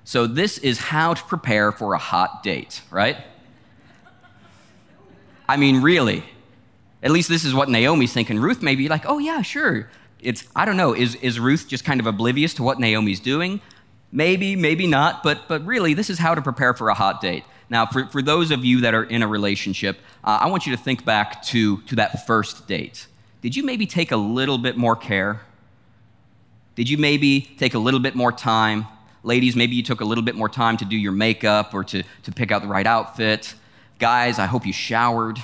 So, 0.02 0.26
this 0.26 0.58
is 0.58 0.78
how 0.78 1.14
to 1.14 1.22
prepare 1.22 1.72
for 1.72 1.94
a 1.94 1.98
hot 1.98 2.42
date, 2.42 2.82
right? 2.90 3.16
I 5.48 5.56
mean, 5.56 5.82
really. 5.82 6.24
At 7.02 7.10
least 7.10 7.28
this 7.28 7.44
is 7.44 7.54
what 7.54 7.68
Naomi's 7.68 8.12
thinking. 8.12 8.38
Ruth 8.38 8.62
may 8.62 8.74
be 8.74 8.88
like, 8.88 9.04
oh, 9.06 9.18
yeah, 9.18 9.42
sure. 9.42 9.88
It's, 10.20 10.44
I 10.56 10.64
don't 10.64 10.76
know, 10.76 10.94
is, 10.94 11.14
is 11.16 11.38
Ruth 11.38 11.68
just 11.68 11.84
kind 11.84 12.00
of 12.00 12.06
oblivious 12.06 12.54
to 12.54 12.62
what 12.62 12.80
Naomi's 12.80 13.20
doing? 13.20 13.60
Maybe, 14.10 14.56
maybe 14.56 14.86
not, 14.86 15.22
but, 15.22 15.48
but 15.48 15.64
really, 15.66 15.92
this 15.92 16.08
is 16.08 16.18
how 16.18 16.34
to 16.34 16.42
prepare 16.42 16.72
for 16.72 16.88
a 16.88 16.94
hot 16.94 17.20
date. 17.20 17.44
Now, 17.74 17.86
for, 17.86 18.06
for 18.06 18.22
those 18.22 18.52
of 18.52 18.64
you 18.64 18.82
that 18.82 18.94
are 18.94 19.02
in 19.02 19.24
a 19.24 19.26
relationship, 19.26 19.98
uh, 20.22 20.38
I 20.42 20.46
want 20.46 20.64
you 20.64 20.76
to 20.76 20.80
think 20.80 21.04
back 21.04 21.42
to, 21.46 21.78
to 21.78 21.96
that 21.96 22.24
first 22.24 22.68
date. 22.68 23.08
Did 23.42 23.56
you 23.56 23.64
maybe 23.64 23.84
take 23.84 24.12
a 24.12 24.16
little 24.16 24.58
bit 24.58 24.76
more 24.76 24.94
care? 24.94 25.40
Did 26.76 26.88
you 26.88 26.98
maybe 26.98 27.40
take 27.40 27.74
a 27.74 27.80
little 27.80 27.98
bit 27.98 28.14
more 28.14 28.30
time? 28.30 28.86
Ladies, 29.24 29.56
maybe 29.56 29.74
you 29.74 29.82
took 29.82 30.00
a 30.00 30.04
little 30.04 30.22
bit 30.22 30.36
more 30.36 30.48
time 30.48 30.76
to 30.76 30.84
do 30.84 30.96
your 30.96 31.10
makeup 31.10 31.74
or 31.74 31.82
to, 31.82 32.04
to 32.22 32.30
pick 32.30 32.52
out 32.52 32.62
the 32.62 32.68
right 32.68 32.86
outfit. 32.86 33.56
Guys, 33.98 34.38
I 34.38 34.46
hope 34.46 34.64
you 34.64 34.72
showered. 34.72 35.42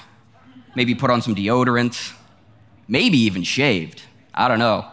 Maybe 0.76 0.94
put 0.94 1.10
on 1.10 1.22
some 1.22 1.34
deodorant. 1.34 2.14
Maybe 2.86 3.18
even 3.18 3.42
shaved. 3.42 4.02
I 4.32 4.46
don't 4.46 4.60
know. 4.60 4.86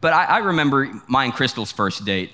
But 0.00 0.12
I, 0.12 0.26
I 0.26 0.38
remember 0.38 0.92
my 1.08 1.24
and 1.24 1.34
Crystal's 1.34 1.72
first 1.72 2.04
date. 2.04 2.30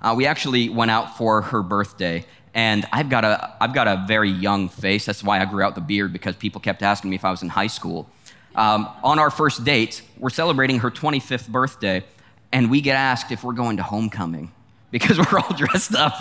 Uh, 0.00 0.14
we 0.16 0.26
actually 0.26 0.68
went 0.68 0.92
out 0.92 1.16
for 1.16 1.42
her 1.42 1.62
birthday, 1.62 2.24
and 2.54 2.86
I've 2.92 3.08
got, 3.08 3.24
a, 3.24 3.54
I've 3.60 3.72
got 3.72 3.88
a 3.88 4.04
very 4.06 4.30
young 4.30 4.68
face. 4.68 5.06
That's 5.06 5.24
why 5.24 5.40
I 5.40 5.44
grew 5.44 5.62
out 5.62 5.74
the 5.74 5.80
beard, 5.80 6.12
because 6.12 6.36
people 6.36 6.60
kept 6.60 6.82
asking 6.82 7.10
me 7.10 7.16
if 7.16 7.24
I 7.24 7.30
was 7.30 7.42
in 7.42 7.48
high 7.48 7.66
school. 7.68 8.08
Um, 8.54 8.88
on 9.02 9.18
our 9.18 9.30
first 9.30 9.64
date, 9.64 10.02
we're 10.18 10.30
celebrating 10.30 10.80
her 10.80 10.90
25th 10.90 11.48
birthday, 11.48 12.04
and 12.52 12.70
we 12.70 12.80
get 12.80 12.96
asked 12.96 13.32
if 13.32 13.42
we're 13.42 13.54
going 13.54 13.78
to 13.78 13.82
homecoming 13.82 14.52
because 14.90 15.18
we're 15.32 15.38
all 15.38 15.56
dressed 15.56 15.94
up. 15.94 16.14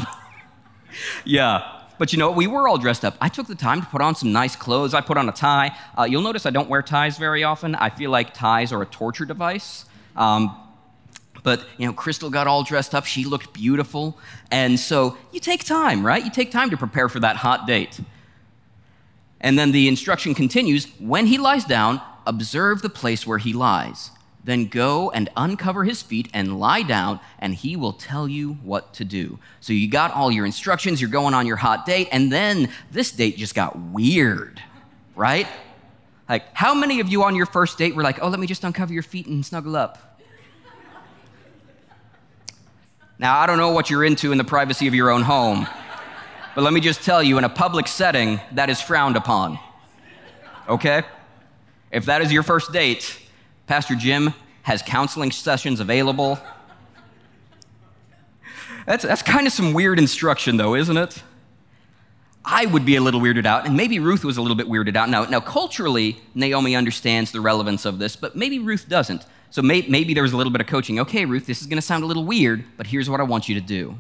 yeah. 1.26 1.80
But 2.00 2.14
you 2.14 2.20
know, 2.20 2.32
we 2.32 2.48
were 2.48 2.68
all 2.68 2.80
dressed 2.80 3.06
up. 3.06 3.16
I 3.22 3.30
took 3.30 3.48
the 3.48 3.56
time 3.56 3.82
to 3.82 3.88
put 3.88 4.02
on 4.02 4.16
some 4.16 4.32
nice 4.32 4.56
clothes. 4.56 4.96
I 4.96 5.02
put 5.02 5.18
on 5.18 5.30
a 5.30 5.32
tie. 5.32 5.78
Uh, 5.96 6.04
you'll 6.04 6.24
notice 6.24 6.48
I 6.48 6.50
don't 6.50 6.70
wear 6.70 6.82
ties 6.82 7.18
very 7.18 7.44
often. 7.44 7.76
I 7.76 7.90
feel 7.90 8.10
like 8.10 8.34
ties 8.34 8.72
are 8.72 8.82
a 8.82 8.88
torture 8.88 9.26
device. 9.26 9.86
Um, 10.16 10.58
but 11.44 11.66
you 11.78 11.86
know, 11.86 11.94
Crystal 11.94 12.30
got 12.30 12.48
all 12.48 12.64
dressed 12.64 12.94
up. 12.94 13.06
She 13.06 13.26
looked 13.26 13.54
beautiful, 13.54 14.18
and 14.52 14.80
so 14.80 15.18
you 15.32 15.40
take 15.40 15.64
time, 15.64 16.06
right? 16.06 16.24
You 16.24 16.32
take 16.32 16.52
time 16.52 16.70
to 16.70 16.78
prepare 16.78 17.10
for 17.10 17.20
that 17.20 17.38
hot 17.38 17.68
date. 17.68 18.00
And 19.40 19.58
then 19.58 19.72
the 19.72 19.88
instruction 19.88 20.36
continues: 20.36 20.88
when 21.00 21.28
he 21.28 21.38
lies 21.38 21.66
down, 21.66 22.02
observe 22.26 22.82
the 22.82 22.90
place 22.90 23.26
where 23.26 23.40
he 23.40 23.54
lies. 23.54 24.12
Then 24.44 24.66
go 24.66 25.12
and 25.12 25.30
uncover 25.38 25.84
his 25.84 26.02
feet 26.02 26.28
and 26.34 26.60
lie 26.60 26.82
down, 26.82 27.20
and 27.38 27.54
he 27.54 27.76
will 27.76 27.94
tell 27.94 28.28
you 28.28 28.54
what 28.64 28.92
to 28.96 29.06
do. 29.06 29.38
So 29.60 29.72
you 29.72 29.88
got 29.88 30.12
all 30.14 30.32
your 30.32 30.48
instructions, 30.48 31.00
you're 31.00 31.12
going 31.12 31.36
on 31.36 31.46
your 31.46 31.58
hot 31.58 31.86
date, 31.86 32.08
and 32.12 32.32
then 32.32 32.70
this 32.92 33.12
date 33.12 33.38
just 33.38 33.54
got 33.54 33.78
weird, 33.78 34.60
right? 35.16 35.48
Like, 36.28 36.46
how 36.54 36.74
many 36.74 37.00
of 37.02 37.10
you 37.10 37.24
on 37.24 37.36
your 37.36 37.46
first 37.46 37.78
date 37.78 37.94
were 37.94 38.02
like, 38.02 38.18
oh, 38.22 38.30
let 38.30 38.40
me 38.40 38.48
just 38.48 38.64
uncover 38.64 38.94
your 38.94 39.04
feet 39.04 39.28
and 39.28 39.46
snuggle 39.46 39.76
up? 39.76 40.11
Now, 43.22 43.38
I 43.38 43.46
don't 43.46 43.60
know 43.60 43.70
what 43.70 43.92
you're 43.92 44.04
into 44.04 44.32
in 44.32 44.40
the 44.40 44.44
privacy 44.44 44.88
of 44.88 44.96
your 44.96 45.12
own 45.12 45.22
home, 45.22 45.68
but 46.56 46.64
let 46.64 46.74
me 46.74 46.80
just 46.80 47.04
tell 47.04 47.22
you 47.22 47.38
in 47.38 47.44
a 47.44 47.50
public 47.50 47.88
setting, 47.88 48.42
that 48.54 48.68
is 48.72 48.82
frowned 48.82 49.16
upon. 49.16 49.60
Okay? 50.68 51.04
If 51.92 52.06
that 52.06 52.24
is 52.24 52.32
your 52.34 52.42
first 52.42 52.74
date, 52.74 53.20
Pastor 53.68 53.94
Jim 53.94 54.34
has 54.64 54.82
counseling 54.82 55.30
sessions 55.30 55.80
available. 55.80 56.40
That's, 58.88 59.04
that's 59.04 59.22
kind 59.22 59.46
of 59.46 59.54
some 59.54 59.74
weird 59.74 60.00
instruction, 60.00 60.58
though, 60.58 60.74
isn't 60.74 60.98
it? 60.98 61.22
I 62.44 62.66
would 62.66 62.86
be 62.86 62.96
a 62.96 63.02
little 63.02 63.22
weirded 63.22 63.46
out, 63.46 63.68
and 63.68 63.78
maybe 63.78 64.00
Ruth 64.00 64.26
was 64.26 64.38
a 64.38 64.42
little 64.42 64.58
bit 64.58 64.66
weirded 64.66 64.96
out. 64.96 65.10
Now, 65.10 65.26
now 65.26 65.42
culturally, 65.42 66.20
Naomi 66.34 66.76
understands 66.76 67.32
the 67.32 67.40
relevance 67.40 67.86
of 67.86 68.00
this, 68.00 68.16
but 68.16 68.36
maybe 68.36 68.58
Ruth 68.58 68.90
doesn't. 68.90 69.28
So 69.52 69.62
may, 69.62 69.86
maybe 69.88 70.14
there 70.14 70.24
was 70.24 70.34
a 70.34 70.38
little 70.38 70.52
bit 70.52 70.62
of 70.62 70.68
coaching. 70.68 71.00
Okay, 71.00 71.26
Ruth, 71.26 71.46
this 71.46 71.62
is 71.62 71.68
going 71.68 71.78
to 71.78 71.82
sound 71.82 72.04
a 72.04 72.08
little 72.08 72.26
weird, 72.26 72.64
but 72.78 72.88
here's 72.88 73.10
what 73.10 73.20
I 73.20 73.24
want 73.24 73.48
you 73.48 73.56
to 73.56 73.62
do. 73.62 73.98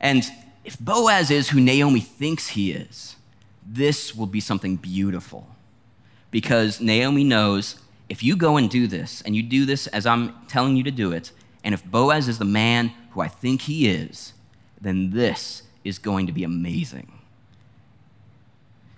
And 0.00 0.24
if 0.64 0.78
Boaz 0.78 1.30
is 1.30 1.50
who 1.50 1.60
Naomi 1.60 2.00
thinks 2.00 2.48
he 2.48 2.72
is, 2.72 3.16
this 3.64 4.14
will 4.14 4.26
be 4.26 4.40
something 4.40 4.76
beautiful 4.76 5.46
because 6.32 6.80
Naomi 6.80 7.22
knows 7.22 7.76
if 8.08 8.22
you 8.22 8.36
go 8.36 8.56
and 8.56 8.68
do 8.68 8.86
this, 8.86 9.22
and 9.22 9.34
you 9.34 9.42
do 9.42 9.64
this 9.64 9.86
as 9.86 10.04
I'm 10.04 10.34
telling 10.46 10.76
you 10.76 10.82
to 10.82 10.90
do 10.90 11.12
it, 11.12 11.32
and 11.64 11.72
if 11.72 11.84
Boaz 11.84 12.28
is 12.28 12.38
the 12.38 12.44
man 12.44 12.92
who 13.12 13.20
I 13.20 13.28
think 13.28 13.62
he 13.62 13.88
is, 13.88 14.34
then 14.80 15.12
this 15.12 15.62
is 15.84 15.98
going 15.98 16.26
to 16.26 16.32
be 16.32 16.44
amazing. 16.44 17.12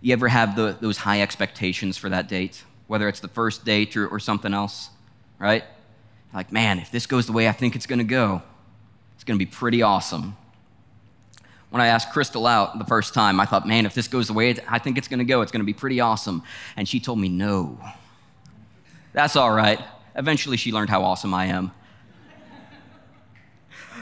You 0.01 0.15
ever 0.15 0.29
have 0.29 0.57
the, 0.57 0.77
those 0.81 0.99
high 0.99 1.21
expectations 1.21 1.97
for 1.97 2.09
that 2.09 2.29
date, 2.29 2.65
whether 2.87 3.09
it's 3.09 3.21
the 3.21 3.29
first 3.29 3.65
date 3.65 3.97
or, 3.97 4.07
or 4.07 4.19
something 4.19 4.53
else, 4.53 4.91
right? 5.39 5.65
Like, 6.33 6.53
man, 6.53 6.79
if 6.79 6.91
this 6.91 7.07
goes 7.07 7.27
the 7.27 7.33
way 7.33 7.49
I 7.49 7.53
think 7.53 7.77
it's 7.77 7.87
going 7.87 8.01
to 8.01 8.05
go, 8.05 8.43
it's 9.15 9.25
going 9.25 9.39
to 9.39 9.45
be 9.45 9.51
pretty 9.51 9.83
awesome. 9.83 10.37
When 11.71 11.81
I 11.81 11.89
asked 11.89 12.13
Crystal 12.13 12.47
out 12.47 12.79
the 12.79 12.85
first 12.85 13.15
time, 13.15 13.41
I 13.41 13.47
thought, 13.47 13.67
man, 13.67 13.87
if 13.87 13.95
this 13.95 14.07
goes 14.07 14.27
the 14.27 14.33
way 14.33 14.57
I 14.69 14.79
think 14.79 14.99
it's 14.99 15.09
going 15.09 15.19
to 15.19 15.25
go, 15.25 15.43
it's 15.43 15.51
going 15.51 15.61
to 15.61 15.67
be 15.67 15.73
pretty 15.75 16.01
awesome. 16.01 16.43
And 16.77 16.89
she 16.89 17.01
told 17.01 17.19
me, 17.19 17.29
no. 17.29 17.79
That's 19.13 19.37
all 19.37 19.53
right. 19.53 19.81
Eventually, 20.15 20.57
she 20.57 20.73
learned 20.73 20.91
how 20.91 21.03
awesome 21.03 21.35
I 21.35 21.47
am. 21.47 21.73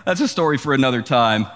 That's 0.05 0.21
a 0.21 0.29
story 0.29 0.59
for 0.59 0.75
another 0.75 1.01
time. 1.01 1.47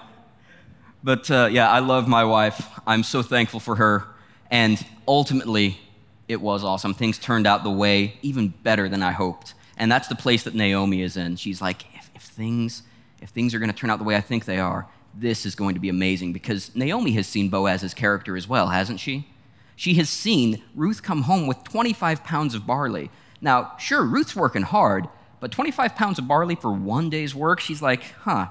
But 1.03 1.29
uh, 1.29 1.49
yeah, 1.51 1.69
I 1.69 1.79
love 1.79 2.07
my 2.07 2.23
wife. 2.23 2.67
I'm 2.87 3.03
so 3.03 3.21
thankful 3.21 3.59
for 3.59 3.75
her. 3.75 4.05
And 4.49 4.83
ultimately, 5.07 5.79
it 6.27 6.41
was 6.41 6.63
awesome. 6.63 6.93
Things 6.93 7.17
turned 7.17 7.47
out 7.47 7.63
the 7.63 7.71
way 7.71 8.17
even 8.21 8.49
better 8.49 8.89
than 8.89 9.01
I 9.01 9.11
hoped. 9.11 9.53
And 9.77 9.91
that's 9.91 10.07
the 10.07 10.15
place 10.15 10.43
that 10.43 10.55
Naomi 10.55 11.01
is 11.01 11.17
in. 11.17 11.35
She's 11.35 11.61
like, 11.61 11.85
if, 11.95 12.09
if 12.15 12.21
things, 12.23 12.83
if 13.21 13.29
things 13.29 13.53
are 13.53 13.59
going 13.59 13.71
to 13.71 13.75
turn 13.75 13.89
out 13.89 13.99
the 13.99 14.05
way 14.05 14.15
I 14.15 14.21
think 14.21 14.45
they 14.45 14.59
are, 14.59 14.87
this 15.13 15.45
is 15.45 15.55
going 15.55 15.75
to 15.75 15.79
be 15.79 15.89
amazing 15.89 16.33
because 16.33 16.75
Naomi 16.75 17.11
has 17.13 17.27
seen 17.27 17.49
Boaz's 17.49 17.93
character 17.93 18.35
as 18.35 18.47
well, 18.47 18.67
hasn't 18.67 18.99
she? 18.99 19.27
She 19.75 19.95
has 19.95 20.09
seen 20.09 20.63
Ruth 20.75 21.03
come 21.03 21.23
home 21.23 21.47
with 21.47 21.63
25 21.63 22.23
pounds 22.23 22.55
of 22.55 22.65
barley. 22.65 23.11
Now, 23.39 23.73
sure, 23.77 24.03
Ruth's 24.03 24.35
working 24.35 24.63
hard, 24.63 25.07
but 25.39 25.51
25 25.51 25.95
pounds 25.95 26.17
of 26.17 26.27
barley 26.27 26.55
for 26.55 26.71
one 26.71 27.09
day's 27.09 27.35
work, 27.35 27.59
she's 27.59 27.81
like, 27.81 28.01
huh, 28.21 28.47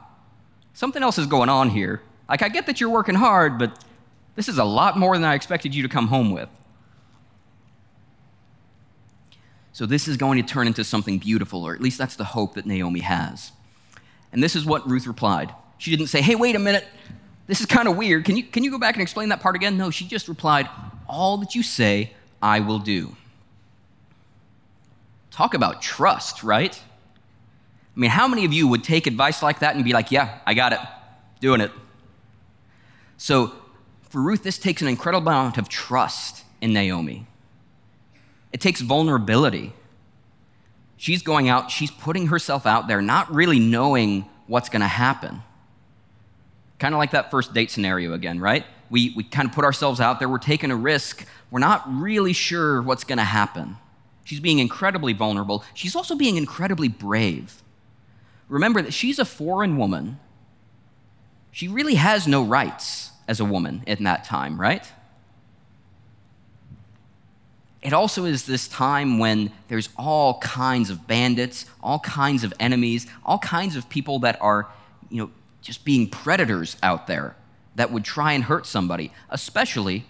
something 0.72 1.02
else 1.02 1.18
is 1.18 1.26
going 1.26 1.48
on 1.48 1.70
here. 1.70 2.00
Like, 2.28 2.42
I 2.42 2.48
get 2.48 2.66
that 2.66 2.80
you're 2.80 2.90
working 2.90 3.16
hard, 3.16 3.58
but 3.58 3.84
this 4.36 4.48
is 4.48 4.58
a 4.58 4.64
lot 4.64 4.96
more 4.96 5.16
than 5.16 5.24
I 5.24 5.34
expected 5.34 5.74
you 5.74 5.82
to 5.82 5.88
come 5.88 6.08
home 6.08 6.30
with. 6.30 6.48
So, 9.76 9.84
this 9.84 10.08
is 10.08 10.16
going 10.16 10.42
to 10.42 10.54
turn 10.54 10.66
into 10.66 10.82
something 10.84 11.18
beautiful, 11.18 11.62
or 11.62 11.74
at 11.74 11.82
least 11.82 11.98
that's 11.98 12.16
the 12.16 12.24
hope 12.24 12.54
that 12.54 12.64
Naomi 12.64 13.00
has. 13.00 13.52
And 14.32 14.42
this 14.42 14.56
is 14.56 14.64
what 14.64 14.88
Ruth 14.88 15.06
replied 15.06 15.52
she 15.76 15.90
didn't 15.90 16.06
say, 16.06 16.22
hey, 16.22 16.34
wait 16.34 16.56
a 16.56 16.58
minute, 16.58 16.86
this 17.46 17.60
is 17.60 17.66
kind 17.66 17.86
of 17.86 17.94
weird. 17.94 18.24
Can 18.24 18.38
you, 18.38 18.42
can 18.42 18.64
you 18.64 18.70
go 18.70 18.78
back 18.78 18.94
and 18.94 19.02
explain 19.02 19.28
that 19.28 19.40
part 19.40 19.54
again? 19.54 19.76
No, 19.76 19.90
she 19.90 20.06
just 20.06 20.28
replied, 20.28 20.66
all 21.06 21.36
that 21.36 21.54
you 21.54 21.62
say, 21.62 22.14
I 22.40 22.60
will 22.60 22.78
do. 22.78 23.16
Talk 25.30 25.52
about 25.52 25.82
trust, 25.82 26.42
right? 26.42 26.74
I 26.74 28.00
mean, 28.00 28.08
how 28.08 28.26
many 28.28 28.46
of 28.46 28.54
you 28.54 28.68
would 28.68 28.82
take 28.82 29.06
advice 29.06 29.42
like 29.42 29.58
that 29.58 29.74
and 29.74 29.84
be 29.84 29.92
like, 29.92 30.10
yeah, 30.10 30.38
I 30.46 30.54
got 30.54 30.72
it, 30.72 30.80
doing 31.40 31.60
it? 31.60 31.70
So 33.18 33.52
for 34.08 34.22
Ruth, 34.22 34.42
this 34.42 34.56
takes 34.56 34.80
an 34.80 34.88
incredible 34.88 35.28
amount 35.28 35.58
of 35.58 35.68
trust 35.68 36.44
in 36.62 36.72
Naomi. 36.72 37.26
It 38.57 38.62
takes 38.62 38.81
vulnerability. 38.81 39.75
She's 40.97 41.21
going 41.21 41.51
out, 41.51 41.71
she's 41.71 41.90
putting 41.90 42.29
herself 42.29 42.64
out 42.64 42.88
there, 42.88 43.03
not 43.03 43.31
really 43.31 43.59
knowing 43.59 44.25
what's 44.47 44.71
going 44.71 44.81
to 44.81 44.87
happen. 44.87 45.42
Kind 46.79 46.95
of 46.95 46.99
like 46.99 47.11
that 47.11 47.31
first 47.31 47.53
date 47.53 47.71
scenario 47.71 48.14
again, 48.14 48.40
right? 48.40 48.64
We, 48.88 49.12
we 49.14 49.25
kind 49.25 49.47
of 49.47 49.55
put 49.55 49.66
ourselves 49.66 50.01
out 50.01 50.21
there, 50.21 50.29
we're 50.31 50.38
taking 50.38 50.71
a 50.71 50.75
risk, 50.75 51.27
we're 51.51 51.61
not 51.61 51.83
really 51.87 52.33
sure 52.33 52.81
what's 52.81 53.05
going 53.05 53.19
to 53.19 53.25
happen. 53.25 53.77
She's 54.25 54.40
being 54.40 54.59
incredibly 54.59 55.12
vulnerable. 55.12 55.62
She's 55.75 55.95
also 55.95 56.14
being 56.14 56.38
incredibly 56.38 56.88
brave. 56.88 57.62
Remember 58.49 58.81
that 58.81 58.95
she's 58.95 59.19
a 59.19 59.27
foreign 59.27 59.77
woman. 59.77 60.19
She 61.51 61.69
really 61.69 61.97
has 61.97 62.27
no 62.27 62.42
rights 62.42 63.11
as 63.29 63.38
a 63.38 63.45
woman 63.45 63.83
in 63.87 64.05
that 64.05 64.25
time, 64.25 64.59
right? 64.59 64.90
It 67.87 67.92
also 67.92 68.25
is 68.25 68.46
this 68.46 68.66
time 68.66 69.20
when 69.20 69.53
there's 69.68 69.90
all 69.96 70.40
kinds 70.40 70.90
of 70.90 71.07
bandits, 71.07 71.66
all 71.81 72.01
kinds 72.01 72.42
of 72.42 72.53
enemies, 72.59 73.07
all 73.25 73.38
kinds 73.38 73.77
of 73.77 73.88
people 73.88 74.18
that 74.18 74.42
are, 74.42 74.66
you 75.09 75.22
know, 75.22 75.31
just 75.62 75.85
being 75.85 76.11
predators 76.11 76.77
out 76.83 77.07
there 77.07 77.37
that 77.77 77.92
would 77.92 78.05
try 78.05 78.33
and 78.33 78.42
hurt 78.42 78.66
somebody, 78.66 79.12
especially 79.31 80.05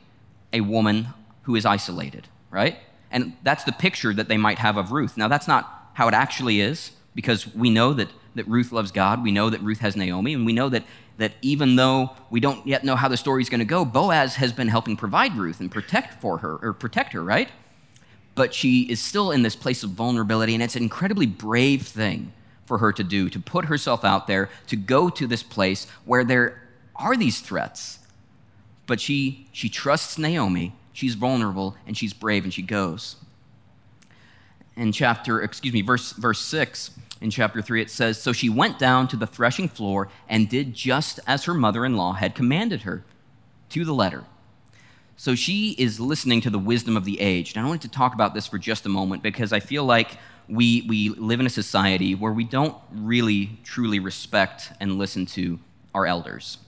a 0.55 0.63
woman 0.63 1.09
who 1.43 1.55
is 1.55 1.67
isolated, 1.67 2.27
right? 2.51 2.79
And 3.11 3.35
that's 3.43 3.65
the 3.65 3.73
picture 3.73 4.15
that 4.15 4.29
they 4.29 4.39
might 4.39 4.59
have 4.59 4.79
of 4.79 4.91
Ruth. 4.91 5.19
Now, 5.19 5.29
that's 5.29 5.47
not 5.47 5.91
how 5.93 6.09
it 6.09 6.15
actually 6.15 6.63
is, 6.63 6.93
because 7.15 7.55
we 7.55 7.69
know 7.69 7.93
that, 7.93 8.09
that 8.37 8.49
Ruth 8.49 8.73
loves 8.73 8.91
God. 8.91 9.23
We 9.23 9.33
know 9.33 9.51
that 9.51 9.61
Ruth 9.61 9.81
has 9.81 9.97
Naomi, 9.97 10.33
and 10.33 10.47
we 10.47 10.55
know 10.55 10.71
that, 10.71 10.85
that 11.19 11.35
even 11.43 11.77
though 11.77 12.17
we 12.31 12.41
don't 12.41 12.67
yet 12.67 12.85
know 12.85 12.97
how 12.97 13.09
the 13.09 13.19
story 13.19 13.43
is 13.43 13.51
going 13.51 13.59
to 13.59 13.67
go, 13.67 13.85
Boaz 13.85 14.37
has 14.37 14.55
been 14.55 14.69
helping 14.69 14.97
provide 14.97 15.37
Ruth 15.37 15.61
and 15.61 15.71
protect 15.71 16.23
for 16.23 16.39
her, 16.39 16.57
or 16.63 16.73
protect 16.73 17.13
her, 17.13 17.23
right? 17.23 17.51
But 18.37 18.55
she 18.55 18.83
is 18.83 19.03
still 19.03 19.33
in 19.33 19.43
this 19.43 19.57
place 19.57 19.83
of 19.83 19.91
vulnerability, 19.91 20.55
and 20.55 20.63
it's 20.63 20.77
an 20.77 20.85
incredibly 20.85 21.27
brave 21.27 21.83
thing 21.83 22.33
for 22.67 22.79
her 22.79 22.93
to 22.93 23.03
do, 23.03 23.29
to 23.31 23.41
put 23.41 23.65
herself 23.65 24.05
out 24.05 24.29
there, 24.29 24.49
to 24.69 24.77
go 24.77 25.11
to 25.11 25.27
this 25.27 25.43
place 25.43 25.89
where 26.05 26.23
there 26.23 26.63
are 26.95 27.17
these 27.17 27.41
threats. 27.41 27.99
But 28.87 29.01
she, 29.01 29.49
she 29.53 29.69
trusts 29.69 30.19
Naomi. 30.19 30.75
She's 30.93 31.15
vulnerable 31.15 31.77
and 31.87 31.97
she's 31.97 32.13
brave 32.13 32.45
and 32.45 32.55
she 32.55 32.63
goes. 32.63 33.17
In 34.77 34.93
chapter, 34.93 35.43
excuse 35.43 35.73
me, 35.73 35.83
verse, 35.83 36.13
verse 36.13 36.39
6, 36.41 36.91
in 37.21 37.31
chapter 37.31 37.63
3, 37.63 37.83
it 37.83 37.91
says 37.91 38.21
So 38.21 38.33
she 38.33 38.49
went 38.49 38.79
down 38.79 39.09
to 39.09 39.17
the 39.17 39.27
threshing 39.27 39.69
floor 39.69 40.09
and 40.29 40.49
did 40.49 40.75
just 40.75 41.19
as 41.27 41.45
her 41.45 41.55
mother 41.55 41.85
in 41.85 41.97
law 41.97 42.13
had 42.13 42.35
commanded 42.35 42.83
her, 42.83 43.05
to 43.71 43.85
the 43.85 43.95
letter. 43.95 44.25
So 45.17 45.35
she 45.35 45.71
is 45.79 45.99
listening 45.99 46.43
to 46.43 46.51
the 46.51 46.59
wisdom 46.59 46.97
of 46.97 47.05
the 47.05 47.21
age. 47.21 47.55
And 47.55 47.65
I 47.65 47.69
wanted 47.69 47.83
to 47.83 47.89
talk 47.89 48.13
about 48.15 48.35
this 48.35 48.47
for 48.47 48.59
just 48.59 48.85
a 48.85 48.91
moment 48.91 49.23
because 49.23 49.53
I 49.53 49.61
feel 49.61 49.85
like 49.85 50.19
we, 50.49 50.83
we 50.83 51.09
live 51.09 51.41
in 51.41 51.47
a 51.47 51.51
society 51.51 52.15
where 52.15 52.33
we 52.33 52.45
don't 52.45 52.77
really 52.93 53.59
truly 53.65 53.99
respect 53.99 54.73
and 54.79 54.99
listen 54.99 55.27
to 55.27 55.59
our 55.95 56.07
elders. 56.07 56.59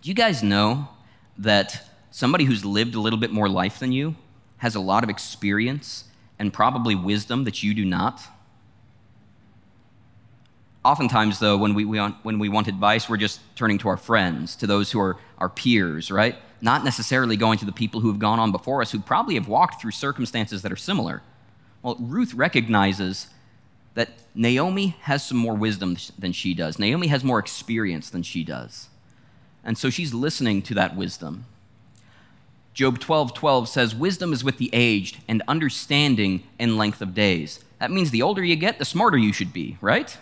Do 0.00 0.08
you 0.08 0.14
guys 0.14 0.42
know 0.42 0.88
that 1.38 1.88
somebody 2.10 2.44
who's 2.44 2.64
lived 2.64 2.94
a 2.94 3.00
little 3.00 3.18
bit 3.18 3.32
more 3.32 3.48
life 3.48 3.80
than 3.80 3.92
you 3.92 4.14
has 4.58 4.74
a 4.74 4.80
lot 4.80 5.02
of 5.02 5.10
experience 5.10 6.04
and 6.38 6.52
probably 6.52 6.94
wisdom 6.94 7.44
that 7.44 7.62
you 7.62 7.74
do 7.74 7.84
not? 7.84 8.22
Oftentimes, 10.84 11.38
though, 11.38 11.56
when 11.56 11.74
we, 11.74 11.84
we 11.84 11.98
when 11.98 12.40
we 12.40 12.48
want 12.48 12.66
advice, 12.66 13.08
we're 13.08 13.16
just 13.16 13.40
turning 13.54 13.78
to 13.78 13.88
our 13.88 13.96
friends, 13.96 14.56
to 14.56 14.66
those 14.66 14.90
who 14.90 15.00
are 15.00 15.16
our 15.38 15.48
peers, 15.48 16.10
right? 16.10 16.36
Not 16.62 16.84
necessarily 16.84 17.36
going 17.36 17.58
to 17.58 17.66
the 17.66 17.72
people 17.72 18.00
who 18.00 18.08
have 18.08 18.20
gone 18.20 18.38
on 18.38 18.52
before 18.52 18.80
us, 18.80 18.92
who 18.92 19.00
probably 19.00 19.34
have 19.34 19.48
walked 19.48 19.82
through 19.82 19.90
circumstances 19.90 20.62
that 20.62 20.72
are 20.72 20.76
similar. 20.76 21.20
Well, 21.82 21.96
Ruth 21.98 22.32
recognizes 22.32 23.26
that 23.94 24.10
Naomi 24.34 24.96
has 25.00 25.26
some 25.26 25.36
more 25.36 25.54
wisdom 25.54 25.96
than 26.16 26.32
she 26.32 26.54
does. 26.54 26.78
Naomi 26.78 27.08
has 27.08 27.24
more 27.24 27.40
experience 27.40 28.08
than 28.08 28.22
she 28.22 28.44
does. 28.44 28.88
And 29.64 29.76
so 29.76 29.90
she's 29.90 30.14
listening 30.14 30.62
to 30.62 30.74
that 30.74 30.96
wisdom. 30.96 31.46
Job 32.74 33.00
12 33.00 33.34
12 33.34 33.68
says, 33.68 33.94
Wisdom 33.94 34.32
is 34.32 34.42
with 34.42 34.58
the 34.58 34.70
aged, 34.72 35.18
and 35.28 35.42
understanding 35.46 36.44
in 36.58 36.78
length 36.78 37.02
of 37.02 37.12
days. 37.12 37.62
That 37.80 37.90
means 37.90 38.12
the 38.12 38.22
older 38.22 38.42
you 38.42 38.56
get, 38.56 38.78
the 38.78 38.84
smarter 38.84 39.18
you 39.18 39.32
should 39.32 39.52
be, 39.52 39.76
right? 39.80 40.16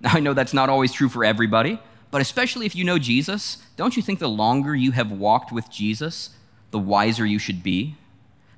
Now, 0.00 0.10
I 0.14 0.20
know 0.20 0.32
that's 0.32 0.54
not 0.54 0.70
always 0.70 0.92
true 0.92 1.08
for 1.08 1.24
everybody, 1.24 1.78
but 2.10 2.20
especially 2.20 2.66
if 2.66 2.74
you 2.74 2.84
know 2.84 2.98
Jesus, 2.98 3.58
don't 3.76 3.96
you 3.96 4.02
think 4.02 4.18
the 4.18 4.28
longer 4.28 4.74
you 4.74 4.92
have 4.92 5.12
walked 5.12 5.52
with 5.52 5.70
Jesus, 5.70 6.30
the 6.70 6.78
wiser 6.78 7.26
you 7.26 7.38
should 7.38 7.62
be? 7.62 7.96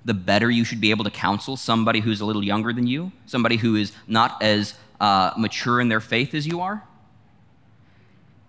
The 0.04 0.14
better 0.14 0.50
you 0.50 0.64
should 0.64 0.80
be 0.80 0.90
able 0.90 1.04
to 1.04 1.10
counsel 1.10 1.56
somebody 1.56 2.00
who's 2.00 2.20
a 2.20 2.24
little 2.24 2.44
younger 2.44 2.72
than 2.72 2.86
you, 2.86 3.12
somebody 3.26 3.56
who 3.56 3.76
is 3.76 3.92
not 4.06 4.40
as 4.42 4.74
uh, 5.00 5.32
mature 5.36 5.80
in 5.80 5.88
their 5.88 6.00
faith 6.00 6.34
as 6.34 6.46
you 6.46 6.60
are? 6.60 6.84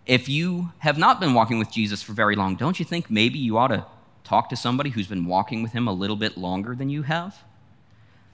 If 0.06 0.28
you 0.30 0.72
have 0.80 0.98
not 0.98 1.20
been 1.20 1.34
walking 1.34 1.60
with 1.60 1.72
Jesus 1.72 2.02
for 2.02 2.14
very 2.14 2.36
long, 2.36 2.56
don't 2.56 2.80
you 2.80 2.86
think 2.86 3.10
maybe 3.10 3.40
you 3.40 3.58
ought 3.58 3.68
to 3.68 3.86
talk 4.24 4.50
to 4.50 4.56
somebody 4.56 4.92
who's 4.92 5.08
been 5.08 5.26
walking 5.26 5.64
with 5.64 5.72
him 5.72 5.88
a 5.88 5.94
little 5.94 6.16
bit 6.16 6.38
longer 6.38 6.76
than 6.76 6.90
you 6.90 7.04
have? 7.04 7.44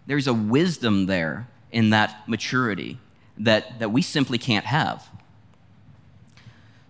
There's 0.06 0.28
a 0.28 0.34
wisdom 0.34 1.06
there 1.06 1.48
in 1.72 1.90
that 1.92 2.28
maturity 2.28 3.00
that, 3.38 3.80
that 3.80 3.92
we 3.92 4.02
simply 4.02 4.38
can't 4.38 4.66
have. 4.66 5.10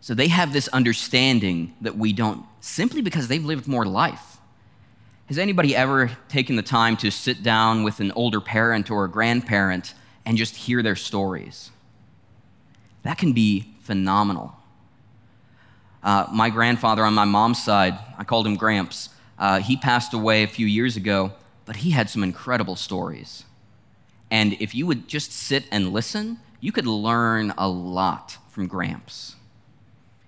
So 0.07 0.13
they 0.13 0.29
have 0.29 0.53
this 0.53 0.69
understanding 0.69 1.73
that 1.81 1.97
we 1.97 2.13
don't, 2.13 2.45
simply 2.61 3.01
because 3.01 3.27
they've 3.27 3.43
lived 3.43 3.67
more 3.67 3.85
life. 3.85 4.37
Has 5.25 5.37
anybody 5.37 5.75
ever 5.75 6.11
taken 6.29 6.55
the 6.55 6.61
time 6.61 6.95
to 6.95 7.11
sit 7.11 7.43
down 7.43 7.83
with 7.83 7.99
an 7.99 8.13
older 8.13 8.39
parent 8.39 8.89
or 8.89 9.03
a 9.03 9.09
grandparent 9.09 9.93
and 10.25 10.37
just 10.37 10.55
hear 10.55 10.81
their 10.81 10.95
stories? 10.95 11.71
That 13.03 13.17
can 13.17 13.33
be 13.33 13.73
phenomenal. 13.81 14.55
Uh, 16.01 16.27
my 16.31 16.51
grandfather 16.51 17.03
on 17.03 17.13
my 17.13 17.25
mom's 17.25 17.61
side, 17.61 17.99
I 18.17 18.23
called 18.23 18.47
him 18.47 18.55
Gramps. 18.55 19.09
Uh, 19.37 19.59
he 19.59 19.75
passed 19.75 20.13
away 20.13 20.43
a 20.43 20.47
few 20.47 20.67
years 20.67 20.95
ago, 20.95 21.33
but 21.65 21.75
he 21.75 21.89
had 21.89 22.09
some 22.09 22.23
incredible 22.23 22.77
stories. 22.77 23.43
And 24.31 24.53
if 24.61 24.73
you 24.73 24.87
would 24.87 25.09
just 25.09 25.33
sit 25.33 25.65
and 25.69 25.91
listen, 25.91 26.39
you 26.61 26.71
could 26.71 26.87
learn 26.87 27.53
a 27.57 27.67
lot 27.67 28.37
from 28.47 28.67
Gramps. 28.67 29.35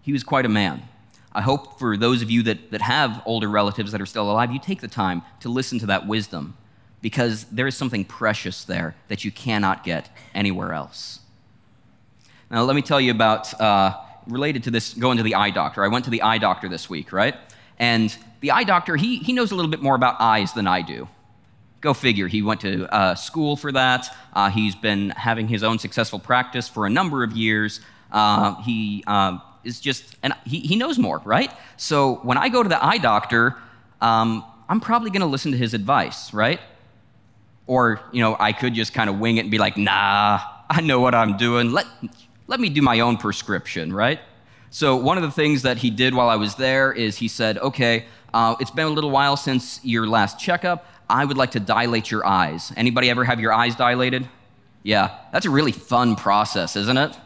He 0.09 0.13
was 0.13 0.23
quite 0.23 0.43
a 0.47 0.49
man. 0.49 0.81
I 1.33 1.41
hope 1.41 1.77
for 1.77 1.95
those 1.95 2.23
of 2.23 2.31
you 2.31 2.41
that, 2.41 2.71
that 2.71 2.81
have 2.81 3.21
older 3.27 3.47
relatives 3.47 3.91
that 3.91 4.01
are 4.01 4.07
still 4.07 4.23
alive, 4.23 4.51
you 4.51 4.57
take 4.57 4.81
the 4.81 4.87
time 4.87 5.21
to 5.41 5.49
listen 5.49 5.77
to 5.77 5.85
that 5.85 6.07
wisdom 6.07 6.57
because 6.99 7.43
there 7.51 7.67
is 7.67 7.77
something 7.77 8.03
precious 8.03 8.63
there 8.63 8.95
that 9.07 9.23
you 9.23 9.29
cannot 9.29 9.83
get 9.83 10.09
anywhere 10.33 10.73
else. 10.73 11.19
Now, 12.49 12.63
let 12.63 12.75
me 12.75 12.81
tell 12.81 12.99
you 12.99 13.11
about 13.11 13.53
uh, 13.61 13.97
related 14.25 14.63
to 14.63 14.71
this 14.71 14.95
going 14.95 15.17
to 15.17 15.23
the 15.23 15.35
eye 15.35 15.51
doctor. 15.51 15.83
I 15.83 15.89
went 15.89 16.05
to 16.05 16.09
the 16.09 16.23
eye 16.23 16.39
doctor 16.39 16.67
this 16.67 16.89
week, 16.89 17.13
right? 17.13 17.35
And 17.77 18.17
the 18.39 18.49
eye 18.49 18.63
doctor, 18.63 18.95
he, 18.95 19.17
he 19.19 19.31
knows 19.31 19.51
a 19.51 19.55
little 19.55 19.69
bit 19.69 19.83
more 19.83 19.93
about 19.93 20.19
eyes 20.19 20.53
than 20.53 20.65
I 20.65 20.81
do. 20.81 21.07
Go 21.81 21.93
figure. 21.93 22.27
He 22.27 22.41
went 22.41 22.61
to 22.61 22.91
uh, 22.91 23.13
school 23.13 23.55
for 23.55 23.71
that. 23.73 24.07
Uh, 24.33 24.49
he's 24.49 24.73
been 24.73 25.11
having 25.11 25.47
his 25.47 25.61
own 25.61 25.77
successful 25.77 26.17
practice 26.17 26.67
for 26.67 26.87
a 26.87 26.89
number 26.89 27.23
of 27.23 27.33
years. 27.33 27.79
Uh, 28.11 28.59
he 28.63 29.03
um, 29.05 29.43
is 29.63 29.79
just, 29.79 30.15
and 30.23 30.33
he, 30.45 30.59
he 30.59 30.75
knows 30.75 30.97
more, 30.97 31.19
right? 31.25 31.51
So 31.77 32.15
when 32.23 32.37
I 32.37 32.49
go 32.49 32.63
to 32.63 32.69
the 32.69 32.83
eye 32.83 32.97
doctor, 32.97 33.55
um, 34.01 34.43
I'm 34.67 34.79
probably 34.79 35.09
going 35.09 35.21
to 35.21 35.27
listen 35.27 35.51
to 35.51 35.57
his 35.57 35.73
advice, 35.73 36.33
right? 36.33 36.59
Or, 37.67 38.01
you 38.11 38.21
know, 38.21 38.35
I 38.39 38.53
could 38.53 38.73
just 38.73 38.93
kind 38.93 39.09
of 39.09 39.19
wing 39.19 39.37
it 39.37 39.41
and 39.41 39.51
be 39.51 39.57
like, 39.57 39.77
nah, 39.77 40.39
I 40.69 40.81
know 40.81 40.99
what 40.99 41.15
I'm 41.15 41.37
doing. 41.37 41.71
Let, 41.71 41.85
let 42.47 42.59
me 42.59 42.69
do 42.69 42.81
my 42.81 42.99
own 42.99 43.17
prescription, 43.17 43.93
right? 43.93 44.19
So, 44.71 44.95
one 44.95 45.17
of 45.17 45.23
the 45.23 45.31
things 45.31 45.63
that 45.63 45.77
he 45.77 45.89
did 45.89 46.13
while 46.13 46.29
I 46.29 46.35
was 46.35 46.53
there 46.55 46.93
is 46.93 47.17
he 47.17 47.27
said, 47.27 47.57
okay, 47.57 48.05
uh, 48.33 48.55
it's 48.59 48.69
been 48.69 48.85
a 48.85 48.91
little 48.91 49.09
while 49.09 49.35
since 49.35 49.79
your 49.83 50.05
last 50.05 50.39
checkup. 50.39 50.85
I 51.09 51.25
would 51.25 51.37
like 51.37 51.51
to 51.51 51.59
dilate 51.59 52.11
your 52.11 52.23
eyes. 52.23 52.71
Anybody 52.77 53.09
ever 53.09 53.23
have 53.23 53.39
your 53.39 53.51
eyes 53.51 53.75
dilated? 53.75 54.29
Yeah, 54.83 55.17
that's 55.31 55.47
a 55.47 55.49
really 55.49 55.71
fun 55.71 56.15
process, 56.15 56.75
isn't 56.75 56.97
it? 56.97 57.17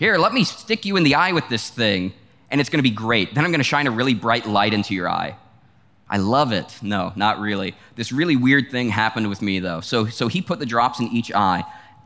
Here, 0.00 0.16
let 0.16 0.32
me 0.32 0.44
stick 0.44 0.86
you 0.86 0.96
in 0.96 1.02
the 1.02 1.16
eye 1.16 1.32
with 1.32 1.46
this 1.50 1.68
thing, 1.68 2.14
and 2.50 2.58
it's 2.58 2.70
going 2.70 2.78
to 2.78 2.82
be 2.82 2.90
great. 2.90 3.34
Then 3.34 3.44
I'm 3.44 3.50
going 3.50 3.60
to 3.60 3.64
shine 3.64 3.86
a 3.86 3.90
really 3.90 4.14
bright 4.14 4.46
light 4.46 4.72
into 4.72 4.94
your 4.94 5.10
eye. 5.10 5.36
I 6.08 6.16
love 6.16 6.52
it. 6.52 6.78
No, 6.80 7.12
not 7.16 7.38
really. 7.38 7.74
This 7.96 8.10
really 8.10 8.34
weird 8.34 8.70
thing 8.70 8.88
happened 8.88 9.28
with 9.28 9.42
me, 9.42 9.58
though. 9.60 9.82
So, 9.82 10.06
so 10.06 10.28
he 10.28 10.40
put 10.40 10.58
the 10.58 10.64
drops 10.64 11.00
in 11.00 11.08
each 11.08 11.30
eye, 11.30 11.64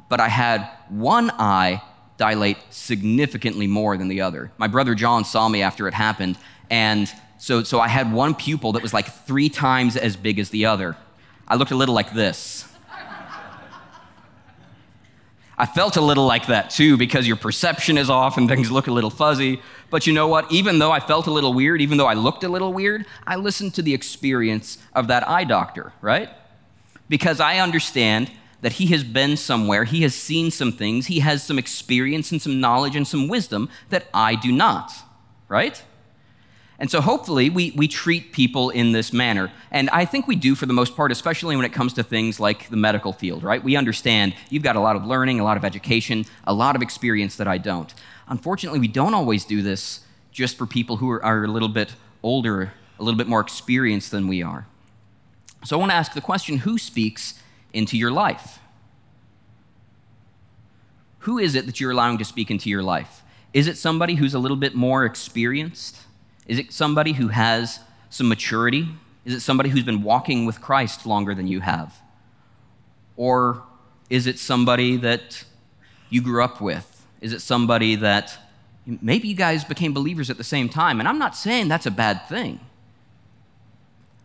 but 0.08 0.18
I 0.18 0.26
had 0.26 0.68
one 0.88 1.30
eye 1.38 1.82
dilate 2.16 2.58
significantly 2.70 3.68
more 3.68 3.96
than 3.96 4.08
the 4.08 4.22
other. 4.22 4.50
My 4.58 4.66
brother 4.66 4.96
John 4.96 5.24
saw 5.24 5.48
me 5.48 5.62
after 5.62 5.86
it 5.86 5.94
happened, 5.94 6.36
and 6.68 7.08
so, 7.38 7.62
so 7.62 7.78
I 7.78 7.86
had 7.86 8.12
one 8.12 8.34
pupil 8.34 8.72
that 8.72 8.82
was 8.82 8.92
like 8.92 9.06
three 9.06 9.48
times 9.48 9.96
as 9.96 10.16
big 10.16 10.40
as 10.40 10.50
the 10.50 10.66
other. 10.66 10.96
I 11.46 11.54
looked 11.54 11.70
a 11.70 11.76
little 11.76 11.94
like 11.94 12.12
this. 12.12 12.66
I 15.56 15.66
felt 15.66 15.96
a 15.96 16.00
little 16.00 16.26
like 16.26 16.46
that 16.46 16.70
too 16.70 16.96
because 16.96 17.26
your 17.26 17.36
perception 17.36 17.96
is 17.96 18.10
off 18.10 18.36
and 18.36 18.48
things 18.50 18.70
look 18.70 18.86
a 18.86 18.92
little 18.92 19.10
fuzzy. 19.10 19.60
But 19.90 20.06
you 20.06 20.12
know 20.12 20.28
what? 20.28 20.50
Even 20.50 20.78
though 20.78 20.90
I 20.90 21.00
felt 21.00 21.26
a 21.26 21.30
little 21.30 21.54
weird, 21.54 21.80
even 21.80 21.98
though 21.98 22.06
I 22.06 22.14
looked 22.14 22.44
a 22.44 22.48
little 22.48 22.72
weird, 22.72 23.06
I 23.26 23.36
listened 23.36 23.74
to 23.74 23.82
the 23.82 23.94
experience 23.94 24.78
of 24.94 25.08
that 25.08 25.28
eye 25.28 25.44
doctor, 25.44 25.92
right? 26.00 26.30
Because 27.08 27.40
I 27.40 27.58
understand 27.58 28.30
that 28.62 28.72
he 28.72 28.86
has 28.86 29.04
been 29.04 29.36
somewhere, 29.36 29.84
he 29.84 30.02
has 30.02 30.14
seen 30.14 30.50
some 30.50 30.72
things, 30.72 31.06
he 31.06 31.20
has 31.20 31.42
some 31.42 31.58
experience 31.58 32.32
and 32.32 32.40
some 32.40 32.60
knowledge 32.60 32.96
and 32.96 33.06
some 33.06 33.28
wisdom 33.28 33.68
that 33.90 34.06
I 34.14 34.36
do 34.36 34.50
not, 34.50 34.90
right? 35.48 35.82
And 36.84 36.90
so 36.90 37.00
hopefully 37.00 37.48
we, 37.48 37.70
we 37.70 37.88
treat 37.88 38.32
people 38.32 38.68
in 38.68 38.92
this 38.92 39.10
manner. 39.10 39.50
And 39.70 39.88
I 39.88 40.04
think 40.04 40.28
we 40.28 40.36
do 40.36 40.54
for 40.54 40.66
the 40.66 40.74
most 40.74 40.94
part, 40.94 41.10
especially 41.12 41.56
when 41.56 41.64
it 41.64 41.72
comes 41.72 41.94
to 41.94 42.02
things 42.02 42.38
like 42.38 42.68
the 42.68 42.76
medical 42.76 43.14
field, 43.14 43.42
right? 43.42 43.64
We 43.64 43.74
understand 43.74 44.34
you've 44.50 44.64
got 44.64 44.76
a 44.76 44.80
lot 44.80 44.94
of 44.94 45.06
learning, 45.06 45.40
a 45.40 45.44
lot 45.44 45.56
of 45.56 45.64
education, 45.64 46.26
a 46.46 46.52
lot 46.52 46.76
of 46.76 46.82
experience 46.82 47.36
that 47.36 47.48
I 47.48 47.56
don't. 47.56 47.94
Unfortunately, 48.28 48.80
we 48.80 48.88
don't 48.88 49.14
always 49.14 49.46
do 49.46 49.62
this 49.62 50.00
just 50.30 50.58
for 50.58 50.66
people 50.66 50.98
who 50.98 51.08
are, 51.08 51.24
are 51.24 51.44
a 51.44 51.48
little 51.48 51.70
bit 51.70 51.94
older, 52.22 52.74
a 52.98 53.02
little 53.02 53.16
bit 53.16 53.28
more 53.28 53.40
experienced 53.40 54.10
than 54.10 54.28
we 54.28 54.42
are. 54.42 54.66
So 55.64 55.78
I 55.78 55.80
want 55.80 55.90
to 55.90 55.96
ask 55.96 56.12
the 56.12 56.20
question 56.20 56.58
who 56.58 56.76
speaks 56.76 57.40
into 57.72 57.96
your 57.96 58.10
life? 58.10 58.58
Who 61.20 61.38
is 61.38 61.54
it 61.54 61.64
that 61.64 61.80
you're 61.80 61.92
allowing 61.92 62.18
to 62.18 62.26
speak 62.26 62.50
into 62.50 62.68
your 62.68 62.82
life? 62.82 63.22
Is 63.54 63.68
it 63.68 63.78
somebody 63.78 64.16
who's 64.16 64.34
a 64.34 64.38
little 64.38 64.58
bit 64.58 64.74
more 64.74 65.06
experienced? 65.06 66.03
Is 66.46 66.58
it 66.58 66.72
somebody 66.72 67.12
who 67.12 67.28
has 67.28 67.80
some 68.10 68.28
maturity? 68.28 68.88
Is 69.24 69.34
it 69.34 69.40
somebody 69.40 69.70
who's 69.70 69.84
been 69.84 70.02
walking 70.02 70.46
with 70.46 70.60
Christ 70.60 71.06
longer 71.06 71.34
than 71.34 71.46
you 71.46 71.60
have? 71.60 72.00
Or 73.16 73.62
is 74.10 74.26
it 74.26 74.38
somebody 74.38 74.96
that 74.98 75.44
you 76.10 76.20
grew 76.20 76.44
up 76.44 76.60
with? 76.60 77.06
Is 77.20 77.32
it 77.32 77.40
somebody 77.40 77.96
that 77.96 78.36
maybe 78.86 79.28
you 79.28 79.34
guys 79.34 79.64
became 79.64 79.94
believers 79.94 80.28
at 80.28 80.36
the 80.36 80.44
same 80.44 80.68
time? 80.68 81.00
And 81.00 81.08
I'm 81.08 81.18
not 81.18 81.34
saying 81.34 81.68
that's 81.68 81.86
a 81.86 81.90
bad 81.90 82.28
thing, 82.28 82.60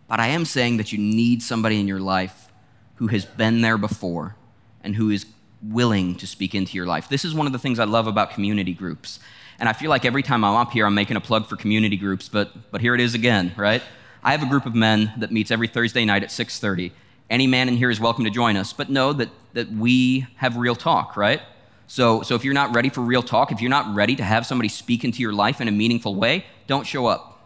but 0.08 0.20
I 0.20 0.28
am 0.28 0.44
saying 0.44 0.78
that 0.78 0.92
you 0.92 0.98
need 0.98 1.42
somebody 1.42 1.80
in 1.80 1.88
your 1.88 2.00
life 2.00 2.52
who 2.96 3.08
has 3.08 3.26
been 3.26 3.62
there 3.62 3.78
before 3.78 4.36
and 4.84 4.96
who 4.96 5.10
is 5.10 5.26
willing 5.62 6.16
to 6.16 6.28
speak 6.28 6.54
into 6.54 6.76
your 6.76 6.86
life. 6.86 7.08
This 7.08 7.24
is 7.24 7.34
one 7.34 7.48
of 7.48 7.54
the 7.54 7.60
things 7.60 7.80
I 7.80 7.86
love 7.86 8.08
about 8.08 8.32
community 8.32 8.74
groups. 8.74 9.20
And 9.60 9.68
I 9.68 9.74
feel 9.74 9.90
like 9.90 10.06
every 10.06 10.24
time 10.24 10.44
I'm 10.46 10.56
up 10.56 10.72
here, 10.72 10.86
I'm 10.86 10.94
making 10.94 11.18
a 11.18 11.22
plug 11.22 11.48
for 11.48 11.58
community 11.58 11.98
groups, 11.98 12.30
but, 12.30 12.52
but 12.72 12.80
here 12.80 12.96
it 12.96 13.02
is 13.02 13.14
again, 13.14 13.54
right? 13.58 13.84
I 14.24 14.32
have 14.32 14.42
a 14.42 14.46
group 14.46 14.66
of 14.66 14.74
men 14.74 15.14
that 15.18 15.32
meets 15.32 15.52
every 15.52 15.68
Thursday 15.68 16.06
night 16.06 16.24
at 16.24 16.30
6:30. 16.30 16.92
Any 17.30 17.46
man 17.46 17.68
in 17.68 17.78
here 17.78 17.90
is 17.90 18.00
welcome 18.00 18.24
to 18.24 18.30
join 18.32 18.58
us, 18.58 18.74
but 18.74 18.90
know 18.90 19.14
that, 19.14 19.30
that 19.54 19.72
we 19.72 20.28
have 20.38 20.58
real 20.58 20.76
talk, 20.76 21.16
right? 21.16 21.42
So, 21.88 22.22
so 22.22 22.36
if 22.36 22.44
you're 22.44 22.54
not 22.54 22.74
ready 22.74 22.90
for 22.90 23.02
real 23.02 23.22
talk, 23.22 23.52
if 23.52 23.62
you're 23.62 23.70
not 23.70 23.94
ready 23.94 24.16
to 24.16 24.24
have 24.24 24.46
somebody 24.46 24.70
speak 24.70 25.04
into 25.04 25.22
your 25.22 25.34
life 25.34 25.62
in 25.62 25.68
a 25.68 25.72
meaningful 25.72 26.16
way, 26.16 26.46
don't 26.68 26.86
show 26.86 27.06
up. 27.08 27.40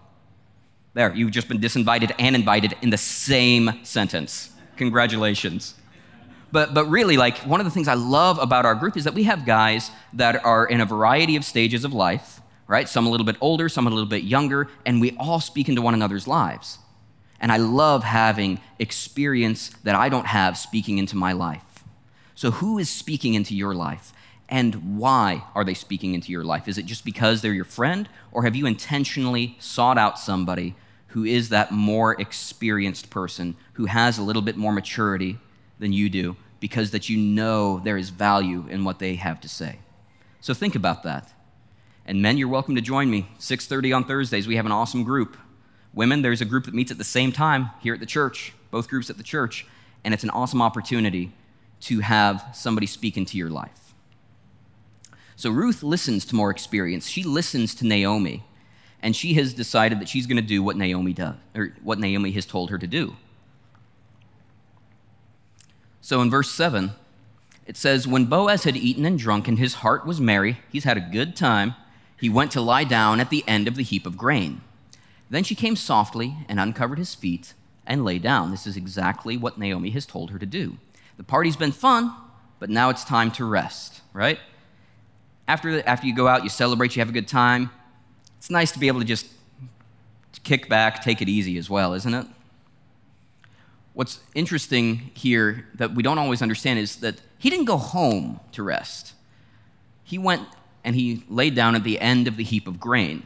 There, 0.93 1.13
you've 1.13 1.31
just 1.31 1.47
been 1.47 1.59
disinvited 1.59 2.13
and 2.19 2.35
invited 2.35 2.75
in 2.81 2.89
the 2.89 2.97
same 2.97 3.83
sentence. 3.83 4.51
Congratulations. 4.77 5.75
But, 6.53 6.75
but 6.75 6.85
really, 6.85 7.17
like, 7.17 7.39
one 7.39 7.59
of 7.59 7.65
the 7.65 7.71
things 7.71 7.87
I 7.87 7.95
love 7.95 8.37
about 8.37 8.63
our 8.63 8.75
group 8.75 8.95
is 8.95 9.05
that 9.05 9.15
we 9.15 9.23
have 9.23 9.43
guys 9.43 9.89
that 10.13 10.45
are 10.45 10.67
in 10.67 10.81
a 10.81 10.85
variety 10.85 11.35
of 11.35 11.43
stages 11.43 11.83
of 11.83 11.93
life, 11.93 12.41
right? 12.67 12.87
Some 12.87 13.07
a 13.07 13.09
little 13.09 13.25
bit 13.25 13.37
older, 13.41 13.67
some 13.69 13.87
a 13.87 13.89
little 13.89 14.05
bit 14.05 14.23
younger, 14.23 14.69
and 14.85 15.01
we 15.01 15.17
all 15.17 15.39
speak 15.39 15.67
into 15.67 15.81
one 15.81 15.95
another's 15.95 16.27
lives. 16.27 16.77
And 17.39 17.51
I 17.51 17.57
love 17.57 18.03
having 18.03 18.59
experience 18.77 19.69
that 19.83 19.95
I 19.95 20.09
don't 20.09 20.27
have 20.27 20.55
speaking 20.55 20.99
into 20.99 21.17
my 21.17 21.33
life. 21.33 21.83
So, 22.35 22.51
who 22.51 22.77
is 22.77 22.87
speaking 22.87 23.33
into 23.33 23.55
your 23.55 23.73
life? 23.73 24.13
And 24.47 24.99
why 24.99 25.45
are 25.55 25.63
they 25.63 25.73
speaking 25.73 26.13
into 26.13 26.31
your 26.31 26.43
life? 26.43 26.67
Is 26.67 26.77
it 26.77 26.85
just 26.85 27.03
because 27.03 27.41
they're 27.41 27.51
your 27.51 27.65
friend, 27.65 28.07
or 28.31 28.43
have 28.43 28.55
you 28.55 28.67
intentionally 28.67 29.55
sought 29.57 29.97
out 29.97 30.19
somebody 30.19 30.75
who 31.07 31.23
is 31.23 31.49
that 31.49 31.71
more 31.71 32.13
experienced 32.21 33.09
person, 33.09 33.55
who 33.73 33.87
has 33.87 34.19
a 34.19 34.23
little 34.23 34.43
bit 34.43 34.55
more 34.55 34.71
maturity 34.71 35.39
than 35.79 35.91
you 35.91 36.09
do, 36.09 36.37
because 36.63 36.91
that 36.91 37.09
you 37.09 37.17
know 37.17 37.81
there 37.83 37.97
is 37.97 38.09
value 38.09 38.65
in 38.69 38.85
what 38.85 38.97
they 38.97 39.15
have 39.15 39.41
to 39.41 39.49
say? 39.49 39.79
So 40.39 40.53
think 40.53 40.75
about 40.75 41.03
that. 41.03 41.33
And 42.05 42.21
men, 42.21 42.37
you're 42.37 42.47
welcome 42.47 42.75
to 42.75 42.81
join 42.81 43.11
me. 43.11 43.27
6:30 43.37 43.91
on 43.93 44.05
Thursdays, 44.05 44.47
we 44.47 44.55
have 44.55 44.65
an 44.65 44.71
awesome 44.71 45.03
group. 45.03 45.35
Women, 45.93 46.21
there's 46.21 46.39
a 46.39 46.45
group 46.45 46.63
that 46.63 46.73
meets 46.73 46.89
at 46.89 46.97
the 46.97 47.03
same 47.03 47.33
time 47.33 47.71
here 47.81 47.93
at 47.93 47.99
the 47.99 48.05
church, 48.05 48.53
both 48.71 48.87
groups 48.87 49.09
at 49.09 49.17
the 49.17 49.23
church, 49.23 49.65
and 50.05 50.13
it's 50.13 50.23
an 50.23 50.29
awesome 50.29 50.61
opportunity 50.61 51.33
to 51.81 51.99
have 51.99 52.41
somebody 52.53 52.87
speak 52.87 53.17
into 53.17 53.37
your 53.37 53.49
life. 53.49 53.93
So 55.35 55.49
Ruth 55.49 55.83
listens 55.83 56.23
to 56.27 56.35
more 56.35 56.49
experience. 56.49 57.09
She 57.09 57.23
listens 57.23 57.75
to 57.75 57.85
Naomi, 57.85 58.45
and 59.01 59.13
she 59.13 59.33
has 59.33 59.53
decided 59.53 59.99
that 59.99 60.07
she's 60.07 60.27
going 60.27 60.37
to 60.37 60.51
do 60.55 60.63
what 60.63 60.77
Naomi 60.77 61.11
does, 61.11 61.35
or 61.53 61.73
what 61.83 61.99
Naomi 61.99 62.31
has 62.31 62.45
told 62.45 62.69
her 62.69 62.77
to 62.77 62.87
do. 62.87 63.17
So 66.03 66.21
in 66.21 66.29
verse 66.29 66.51
7, 66.51 66.91
it 67.65 67.77
says, 67.77 68.07
When 68.07 68.25
Boaz 68.25 68.65
had 68.65 68.77
eaten 68.77 69.05
and 69.05 69.17
drunk 69.17 69.47
and 69.47 69.57
his 69.57 69.75
heart 69.75 70.05
was 70.05 70.21
merry, 70.21 70.59
he's 70.69 70.83
had 70.83 70.97
a 70.97 71.09
good 71.11 71.35
time, 71.35 71.73
he 72.19 72.29
went 72.29 72.51
to 72.51 72.61
lie 72.61 72.83
down 72.83 73.19
at 73.19 73.31
the 73.31 73.43
end 73.47 73.67
of 73.67 73.75
the 73.75 73.83
heap 73.83 74.05
of 74.05 74.17
grain. 74.17 74.61
Then 75.31 75.43
she 75.43 75.55
came 75.55 75.75
softly 75.75 76.35
and 76.47 76.59
uncovered 76.59 76.99
his 76.99 77.15
feet 77.15 77.55
and 77.87 78.05
lay 78.05 78.19
down. 78.19 78.51
This 78.51 78.67
is 78.67 78.77
exactly 78.77 79.37
what 79.37 79.57
Naomi 79.57 79.89
has 79.91 80.05
told 80.05 80.29
her 80.29 80.37
to 80.37 80.45
do. 80.45 80.77
The 81.17 81.23
party's 81.23 81.55
been 81.55 81.71
fun, 81.71 82.13
but 82.59 82.69
now 82.69 82.89
it's 82.89 83.03
time 83.03 83.31
to 83.31 83.45
rest, 83.45 84.01
right? 84.11 84.37
after, 85.47 85.87
after 85.87 86.07
you 86.07 86.15
go 86.15 86.27
out, 86.27 86.43
you 86.43 86.49
celebrate, 86.49 86.95
you 86.95 87.01
have 87.01 87.09
a 87.09 87.13
good 87.13 87.27
time. 87.27 87.69
It's 88.37 88.49
nice 88.49 88.71
to 88.73 88.79
be 88.79 88.87
able 88.87 88.99
to 88.99 89.05
just 89.05 89.27
kick 90.43 90.69
back, 90.69 91.01
take 91.01 91.21
it 91.21 91.29
easy 91.29 91.57
as 91.57 91.69
well, 91.69 91.93
isn't 91.93 92.13
it? 92.13 92.25
What's 93.93 94.19
interesting 94.33 95.11
here 95.13 95.67
that 95.75 95.93
we 95.93 96.01
don't 96.01 96.17
always 96.17 96.41
understand 96.41 96.79
is 96.79 96.97
that 96.97 97.21
he 97.37 97.49
didn't 97.49 97.65
go 97.65 97.77
home 97.77 98.39
to 98.53 98.63
rest. 98.63 99.13
He 100.03 100.17
went 100.17 100.47
and 100.83 100.95
he 100.95 101.23
laid 101.29 101.55
down 101.55 101.75
at 101.75 101.83
the 101.83 101.99
end 101.99 102.27
of 102.27 102.35
the 102.35 102.43
heap 102.43 102.67
of 102.67 102.79
grain. 102.79 103.25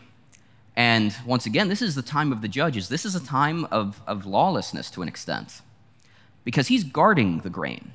And 0.76 1.16
once 1.26 1.46
again, 1.46 1.70
this 1.70 1.82
is 1.82 1.96
the 1.96 2.02
time 2.02 2.32
of 2.32 2.42
the 2.42 2.48
judges. 2.48 2.90
This 2.90 3.06
is 3.06 3.16
a 3.16 3.24
time 3.24 3.66
of, 3.66 4.02
of 4.06 4.26
lawlessness 4.26 4.92
to 4.92 5.02
an 5.02 5.08
extent 5.08 5.62
because 6.44 6.68
he's 6.68 6.84
guarding 6.84 7.40
the 7.40 7.50
grain. 7.50 7.94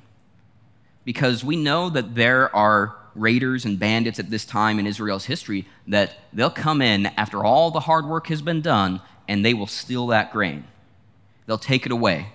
Because 1.05 1.43
we 1.43 1.55
know 1.55 1.89
that 1.89 2.15
there 2.15 2.53
are 2.55 2.95
raiders 3.15 3.63
and 3.65 3.79
bandits 3.79 4.19
at 4.19 4.29
this 4.29 4.45
time 4.45 4.79
in 4.79 4.87
Israel's 4.87 5.25
history 5.25 5.65
that 5.87 6.15
they'll 6.33 6.49
come 6.49 6.81
in 6.81 7.05
after 7.05 7.43
all 7.43 7.71
the 7.71 7.81
hard 7.81 8.05
work 8.05 8.27
has 8.27 8.41
been 8.41 8.61
done 8.61 9.01
and 9.27 9.45
they 9.45 9.53
will 9.53 9.67
steal 9.67 10.07
that 10.07 10.33
grain. 10.33 10.65
They'll 11.45 11.57
take 11.57 11.85
it 11.85 11.91
away. 11.91 12.32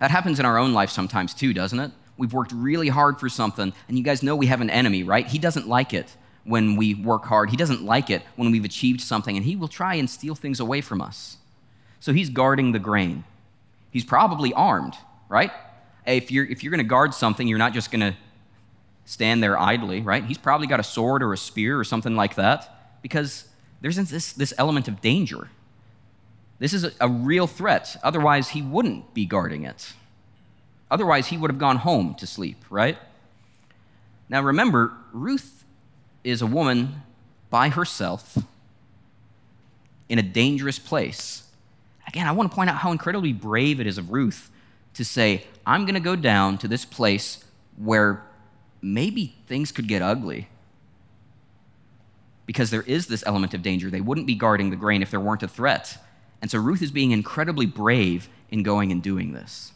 That 0.00 0.10
happens 0.10 0.40
in 0.40 0.46
our 0.46 0.58
own 0.58 0.72
life 0.72 0.90
sometimes 0.90 1.32
too, 1.32 1.54
doesn't 1.54 1.78
it? 1.78 1.92
We've 2.16 2.32
worked 2.32 2.52
really 2.52 2.88
hard 2.88 3.20
for 3.20 3.28
something, 3.28 3.72
and 3.88 3.96
you 3.96 4.04
guys 4.04 4.22
know 4.22 4.36
we 4.36 4.46
have 4.46 4.60
an 4.60 4.68
enemy, 4.70 5.02
right? 5.02 5.26
He 5.26 5.38
doesn't 5.38 5.68
like 5.68 5.94
it 5.94 6.16
when 6.44 6.76
we 6.76 6.94
work 6.94 7.24
hard. 7.24 7.50
He 7.50 7.56
doesn't 7.56 7.82
like 7.82 8.10
it 8.10 8.22
when 8.36 8.50
we've 8.50 8.64
achieved 8.64 9.00
something, 9.00 9.36
and 9.36 9.44
he 9.44 9.56
will 9.56 9.68
try 9.68 9.94
and 9.94 10.08
steal 10.08 10.34
things 10.34 10.60
away 10.60 10.80
from 10.80 11.00
us. 11.00 11.36
So 12.00 12.12
he's 12.12 12.28
guarding 12.28 12.72
the 12.72 12.78
grain. 12.78 13.24
He's 13.90 14.04
probably 14.04 14.52
armed, 14.52 14.94
right? 15.28 15.50
If 16.06 16.30
you're, 16.30 16.44
if 16.44 16.62
you're 16.62 16.70
going 16.70 16.78
to 16.78 16.84
guard 16.84 17.14
something, 17.14 17.46
you're 17.46 17.58
not 17.58 17.72
just 17.72 17.90
going 17.90 18.00
to 18.00 18.16
stand 19.04 19.42
there 19.42 19.58
idly, 19.58 20.00
right? 20.00 20.24
He's 20.24 20.38
probably 20.38 20.66
got 20.66 20.80
a 20.80 20.84
sword 20.84 21.22
or 21.22 21.32
a 21.32 21.38
spear 21.38 21.78
or 21.78 21.84
something 21.84 22.16
like 22.16 22.36
that 22.36 22.98
because 23.02 23.46
there's 23.80 23.96
this, 23.96 24.32
this 24.32 24.54
element 24.56 24.88
of 24.88 25.00
danger. 25.00 25.48
This 26.60 26.74
is 26.74 26.94
a, 27.00 27.08
real 27.08 27.46
threat. 27.46 27.96
Otherwise, 28.04 28.50
he 28.50 28.60
wouldn't 28.60 29.14
be 29.14 29.24
guarding 29.24 29.64
it. 29.64 29.94
Otherwise, 30.90 31.28
he 31.28 31.38
would 31.38 31.50
have 31.50 31.58
gone 31.58 31.78
home 31.78 32.14
to 32.16 32.26
sleep, 32.26 32.62
right? 32.68 32.98
Now, 34.28 34.42
remember, 34.42 34.92
Ruth 35.12 35.64
is 36.22 36.42
a 36.42 36.46
woman 36.46 37.02
by 37.48 37.70
herself 37.70 38.36
in 40.10 40.18
a 40.18 40.22
dangerous 40.22 40.78
place. 40.78 41.44
Again, 42.06 42.26
I 42.26 42.32
want 42.32 42.50
to 42.50 42.54
point 42.54 42.68
out 42.68 42.76
how 42.76 42.92
incredibly 42.92 43.32
brave 43.32 43.80
it 43.80 43.86
is 43.86 43.96
of 43.96 44.10
Ruth 44.10 44.50
to 44.94 45.04
say, 45.04 45.46
I'm 45.64 45.86
going 45.86 45.94
to 45.94 46.00
go 46.00 46.14
down 46.14 46.58
to 46.58 46.68
this 46.68 46.84
place 46.84 47.42
where 47.78 48.22
maybe 48.82 49.34
things 49.46 49.72
could 49.72 49.88
get 49.88 50.02
ugly. 50.02 50.48
Because 52.44 52.70
there 52.70 52.82
is 52.82 53.06
this 53.06 53.24
element 53.26 53.54
of 53.54 53.62
danger. 53.62 53.88
They 53.88 54.00
wouldn't 54.02 54.26
be 54.26 54.34
guarding 54.34 54.68
the 54.68 54.76
grain 54.76 55.00
if 55.00 55.10
there 55.10 55.20
weren't 55.20 55.42
a 55.42 55.48
threat. 55.48 55.96
And 56.42 56.50
so 56.50 56.58
Ruth 56.58 56.82
is 56.82 56.90
being 56.90 57.10
incredibly 57.10 57.66
brave 57.66 58.28
in 58.50 58.62
going 58.62 58.90
and 58.90 59.02
doing 59.02 59.32
this. 59.32 59.72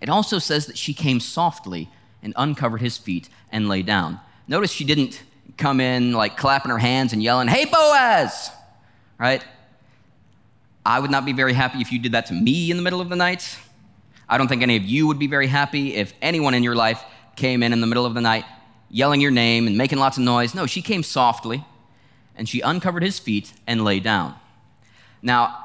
It 0.00 0.08
also 0.08 0.38
says 0.38 0.66
that 0.66 0.78
she 0.78 0.94
came 0.94 1.20
softly 1.20 1.90
and 2.22 2.32
uncovered 2.36 2.80
his 2.80 2.96
feet 2.96 3.28
and 3.50 3.68
lay 3.68 3.82
down. 3.82 4.20
Notice 4.48 4.70
she 4.70 4.84
didn't 4.84 5.22
come 5.56 5.80
in 5.80 6.12
like 6.12 6.36
clapping 6.36 6.70
her 6.70 6.78
hands 6.78 7.12
and 7.12 7.22
yelling, 7.22 7.48
Hey, 7.48 7.64
Boaz! 7.64 8.50
Right? 9.18 9.44
I 10.84 10.98
would 10.98 11.10
not 11.10 11.24
be 11.24 11.32
very 11.32 11.52
happy 11.52 11.80
if 11.80 11.92
you 11.92 11.98
did 11.98 12.12
that 12.12 12.26
to 12.26 12.34
me 12.34 12.70
in 12.70 12.76
the 12.76 12.82
middle 12.82 13.00
of 13.00 13.08
the 13.08 13.16
night. 13.16 13.58
I 14.28 14.38
don't 14.38 14.48
think 14.48 14.62
any 14.62 14.76
of 14.76 14.84
you 14.84 15.06
would 15.06 15.18
be 15.18 15.26
very 15.26 15.46
happy 15.46 15.94
if 15.94 16.12
anyone 16.22 16.54
in 16.54 16.62
your 16.62 16.74
life 16.74 17.04
came 17.36 17.62
in 17.62 17.72
in 17.72 17.80
the 17.80 17.86
middle 17.86 18.06
of 18.06 18.14
the 18.14 18.20
night 18.20 18.44
yelling 18.92 19.20
your 19.20 19.30
name 19.30 19.66
and 19.66 19.76
making 19.76 19.98
lots 19.98 20.18
of 20.18 20.22
noise. 20.22 20.54
No, 20.54 20.66
she 20.66 20.82
came 20.82 21.02
softly 21.02 21.64
and 22.36 22.48
she 22.48 22.60
uncovered 22.60 23.02
his 23.02 23.18
feet 23.18 23.52
and 23.66 23.84
lay 23.84 23.98
down. 23.98 24.34
Now, 25.22 25.64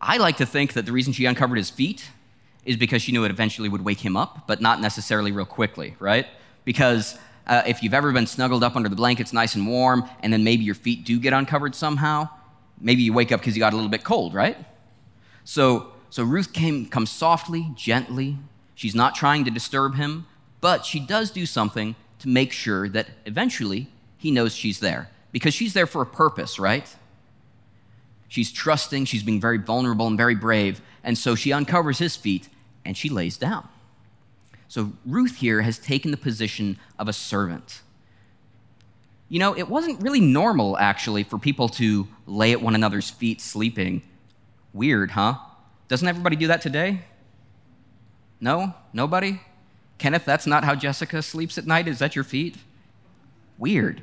I 0.00 0.16
like 0.16 0.38
to 0.38 0.46
think 0.46 0.72
that 0.72 0.86
the 0.86 0.92
reason 0.92 1.12
she 1.12 1.26
uncovered 1.26 1.58
his 1.58 1.70
feet 1.70 2.08
is 2.64 2.76
because 2.76 3.02
she 3.02 3.12
knew 3.12 3.24
it 3.24 3.30
eventually 3.30 3.68
would 3.68 3.84
wake 3.84 4.00
him 4.00 4.16
up, 4.16 4.46
but 4.46 4.60
not 4.60 4.80
necessarily 4.80 5.32
real 5.32 5.46
quickly, 5.46 5.96
right? 5.98 6.26
Because 6.64 7.18
uh, 7.46 7.62
if 7.66 7.82
you've 7.82 7.94
ever 7.94 8.12
been 8.12 8.26
snuggled 8.26 8.62
up 8.62 8.76
under 8.76 8.88
the 8.88 8.96
blankets 8.96 9.32
nice 9.32 9.54
and 9.54 9.66
warm, 9.66 10.08
and 10.22 10.32
then 10.32 10.44
maybe 10.44 10.64
your 10.64 10.74
feet 10.74 11.04
do 11.04 11.18
get 11.18 11.32
uncovered 11.32 11.74
somehow, 11.74 12.28
maybe 12.80 13.02
you 13.02 13.12
wake 13.12 13.32
up 13.32 13.40
because 13.40 13.56
you 13.56 13.60
got 13.60 13.72
a 13.72 13.76
little 13.76 13.90
bit 13.90 14.04
cold, 14.04 14.34
right? 14.34 14.56
So, 15.44 15.92
so 16.10 16.24
Ruth 16.24 16.52
came, 16.52 16.86
comes 16.86 17.10
softly, 17.10 17.70
gently. 17.74 18.38
She's 18.74 18.94
not 18.94 19.14
trying 19.14 19.44
to 19.44 19.50
disturb 19.50 19.94
him, 19.94 20.26
but 20.60 20.84
she 20.84 21.00
does 21.00 21.30
do 21.30 21.46
something 21.46 21.96
to 22.20 22.28
make 22.28 22.52
sure 22.52 22.88
that 22.90 23.08
eventually 23.24 23.88
he 24.18 24.30
knows 24.30 24.54
she's 24.54 24.80
there 24.80 25.08
because 25.32 25.54
she's 25.54 25.72
there 25.72 25.86
for 25.86 26.02
a 26.02 26.06
purpose, 26.06 26.58
right? 26.58 26.94
She's 28.28 28.52
trusting, 28.52 29.06
she's 29.06 29.22
being 29.22 29.40
very 29.40 29.58
vulnerable 29.58 30.06
and 30.06 30.16
very 30.16 30.34
brave, 30.34 30.80
and 31.02 31.16
so 31.16 31.34
she 31.34 31.52
uncovers 31.52 31.98
his 31.98 32.14
feet 32.16 32.48
and 32.84 32.96
she 32.96 33.08
lays 33.08 33.36
down. 33.36 33.68
So 34.68 34.92
Ruth 35.06 35.36
here 35.36 35.62
has 35.62 35.78
taken 35.78 36.10
the 36.10 36.16
position 36.18 36.78
of 36.98 37.08
a 37.08 37.12
servant. 37.12 37.80
You 39.30 39.38
know, 39.38 39.56
it 39.56 39.68
wasn't 39.68 40.02
really 40.02 40.20
normal, 40.20 40.78
actually, 40.78 41.22
for 41.22 41.38
people 41.38 41.68
to 41.70 42.08
lay 42.26 42.52
at 42.52 42.62
one 42.62 42.74
another's 42.74 43.10
feet 43.10 43.40
sleeping. 43.40 44.02
Weird, 44.72 45.12
huh? 45.12 45.34
Doesn't 45.88 46.06
everybody 46.06 46.36
do 46.36 46.46
that 46.48 46.60
today? 46.60 47.00
No? 48.40 48.74
Nobody? 48.92 49.40
Kenneth, 49.98 50.24
that's 50.24 50.46
not 50.46 50.64
how 50.64 50.74
Jessica 50.74 51.22
sleeps 51.22 51.58
at 51.58 51.66
night, 51.66 51.88
is 51.88 51.98
that 51.98 52.14
your 52.14 52.24
feet? 52.24 52.56
Weird. 53.58 54.02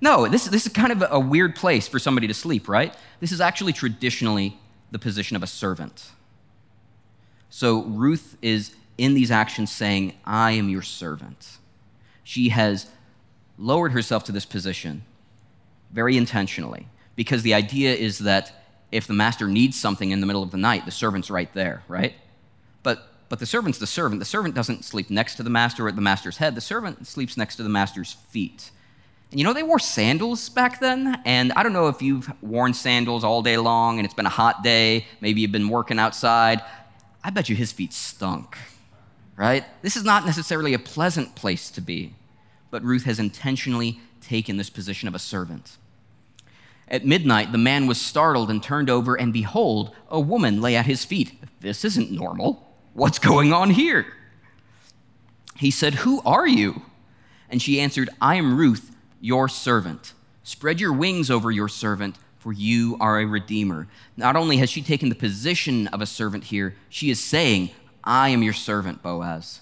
No, 0.00 0.28
this, 0.28 0.44
this 0.44 0.66
is 0.66 0.72
kind 0.72 0.92
of 0.92 1.04
a 1.10 1.18
weird 1.18 1.56
place 1.56 1.88
for 1.88 1.98
somebody 1.98 2.28
to 2.28 2.34
sleep, 2.34 2.68
right? 2.68 2.94
This 3.20 3.32
is 3.32 3.40
actually 3.40 3.72
traditionally 3.72 4.58
the 4.90 4.98
position 4.98 5.36
of 5.36 5.42
a 5.42 5.46
servant. 5.46 6.10
So 7.50 7.82
Ruth 7.82 8.36
is 8.40 8.74
in 8.96 9.14
these 9.14 9.30
actions 9.30 9.70
saying, 9.70 10.14
I 10.24 10.52
am 10.52 10.68
your 10.68 10.82
servant. 10.82 11.58
She 12.22 12.50
has 12.50 12.90
lowered 13.56 13.92
herself 13.92 14.24
to 14.24 14.32
this 14.32 14.44
position 14.44 15.04
very 15.90 16.16
intentionally 16.16 16.86
because 17.16 17.42
the 17.42 17.54
idea 17.54 17.94
is 17.94 18.18
that 18.18 18.52
if 18.92 19.06
the 19.06 19.14
master 19.14 19.48
needs 19.48 19.78
something 19.78 20.10
in 20.10 20.20
the 20.20 20.26
middle 20.26 20.42
of 20.42 20.50
the 20.50 20.56
night, 20.56 20.84
the 20.84 20.90
servant's 20.90 21.30
right 21.30 21.52
there, 21.54 21.82
right? 21.88 22.14
But, 22.82 23.08
but 23.28 23.38
the 23.38 23.46
servant's 23.46 23.78
the 23.78 23.86
servant. 23.86 24.20
The 24.20 24.26
servant 24.26 24.54
doesn't 24.54 24.84
sleep 24.84 25.10
next 25.10 25.34
to 25.36 25.42
the 25.42 25.50
master 25.50 25.86
or 25.86 25.88
at 25.88 25.96
the 25.96 26.02
master's 26.02 26.36
head, 26.36 26.54
the 26.54 26.60
servant 26.60 27.06
sleeps 27.06 27.36
next 27.36 27.56
to 27.56 27.62
the 27.62 27.68
master's 27.68 28.12
feet. 28.12 28.70
And 29.30 29.38
you 29.38 29.44
know, 29.44 29.52
they 29.52 29.62
wore 29.62 29.78
sandals 29.78 30.48
back 30.48 30.80
then. 30.80 31.20
And 31.24 31.52
I 31.52 31.62
don't 31.62 31.72
know 31.72 31.88
if 31.88 32.00
you've 32.00 32.30
worn 32.42 32.72
sandals 32.72 33.24
all 33.24 33.42
day 33.42 33.58
long 33.58 33.98
and 33.98 34.04
it's 34.04 34.14
been 34.14 34.26
a 34.26 34.30
hot 34.30 34.62
day, 34.62 35.06
maybe 35.20 35.40
you've 35.40 35.52
been 35.52 35.68
working 35.68 35.98
outside. 35.98 36.62
I 37.22 37.30
bet 37.30 37.48
you 37.48 37.56
his 37.56 37.72
feet 37.72 37.92
stunk, 37.92 38.56
right? 39.36 39.64
This 39.82 39.96
is 39.96 40.04
not 40.04 40.24
necessarily 40.24 40.72
a 40.72 40.78
pleasant 40.78 41.34
place 41.34 41.70
to 41.72 41.80
be, 41.80 42.14
but 42.70 42.82
Ruth 42.82 43.04
has 43.04 43.18
intentionally 43.18 44.00
taken 44.22 44.56
this 44.56 44.70
position 44.70 45.08
of 45.08 45.14
a 45.14 45.18
servant. 45.18 45.76
At 46.90 47.04
midnight, 47.04 47.52
the 47.52 47.58
man 47.58 47.86
was 47.86 48.00
startled 48.00 48.50
and 48.50 48.62
turned 48.62 48.88
over, 48.88 49.14
and 49.14 49.30
behold, 49.30 49.94
a 50.08 50.18
woman 50.18 50.62
lay 50.62 50.74
at 50.74 50.86
his 50.86 51.04
feet. 51.04 51.32
This 51.60 51.84
isn't 51.84 52.10
normal. 52.10 52.66
What's 52.94 53.18
going 53.18 53.52
on 53.52 53.70
here? 53.70 54.06
He 55.56 55.70
said, 55.70 55.96
Who 55.96 56.22
are 56.24 56.46
you? 56.46 56.82
And 57.50 57.60
she 57.60 57.80
answered, 57.80 58.08
I 58.22 58.36
am 58.36 58.56
Ruth 58.56 58.94
your 59.20 59.48
servant. 59.48 60.12
Spread 60.42 60.80
your 60.80 60.92
wings 60.92 61.30
over 61.30 61.50
your 61.50 61.68
servant, 61.68 62.16
for 62.38 62.52
you 62.52 62.96
are 63.00 63.20
a 63.20 63.26
redeemer. 63.26 63.88
Not 64.16 64.36
only 64.36 64.58
has 64.58 64.70
she 64.70 64.82
taken 64.82 65.08
the 65.08 65.14
position 65.14 65.88
of 65.88 66.00
a 66.00 66.06
servant 66.06 66.44
here, 66.44 66.76
she 66.88 67.10
is 67.10 67.22
saying, 67.22 67.70
I 68.04 68.30
am 68.30 68.42
your 68.42 68.52
servant, 68.52 69.02
Boaz. 69.02 69.60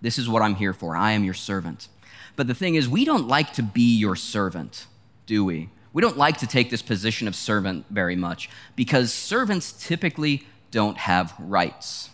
This 0.00 0.18
is 0.18 0.28
what 0.28 0.42
I'm 0.42 0.54
here 0.54 0.72
for. 0.72 0.96
I 0.96 1.12
am 1.12 1.24
your 1.24 1.34
servant. 1.34 1.88
But 2.36 2.46
the 2.46 2.54
thing 2.54 2.74
is, 2.74 2.88
we 2.88 3.04
don't 3.04 3.28
like 3.28 3.52
to 3.54 3.62
be 3.62 3.98
your 3.98 4.16
servant, 4.16 4.86
do 5.26 5.44
we? 5.44 5.68
We 5.92 6.02
don't 6.02 6.16
like 6.16 6.38
to 6.38 6.46
take 6.46 6.70
this 6.70 6.82
position 6.82 7.26
of 7.26 7.34
servant 7.34 7.86
very 7.90 8.16
much 8.16 8.48
because 8.76 9.12
servants 9.12 9.72
typically 9.72 10.46
don't 10.70 10.96
have 10.96 11.34
rights. 11.38 12.10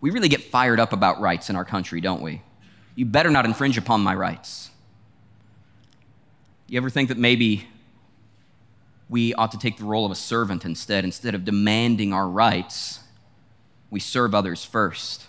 We 0.00 0.10
really 0.10 0.28
get 0.28 0.44
fired 0.44 0.78
up 0.78 0.92
about 0.92 1.20
rights 1.20 1.48
in 1.48 1.56
our 1.56 1.64
country, 1.64 2.00
don't 2.02 2.20
we? 2.20 2.42
You 2.94 3.06
better 3.06 3.30
not 3.30 3.46
infringe 3.46 3.78
upon 3.78 4.02
my 4.02 4.14
rights. 4.14 4.70
You 6.66 6.78
ever 6.78 6.90
think 6.90 7.08
that 7.08 7.18
maybe 7.18 7.66
we 9.08 9.34
ought 9.34 9.52
to 9.52 9.58
take 9.58 9.76
the 9.76 9.84
role 9.84 10.06
of 10.06 10.12
a 10.12 10.16
servant 10.16 10.64
instead? 10.64 11.04
Instead 11.04 11.34
of 11.34 11.44
demanding 11.44 12.12
our 12.12 12.28
rights, 12.28 13.00
we 13.90 14.00
serve 14.00 14.34
others 14.34 14.64
first. 14.64 15.26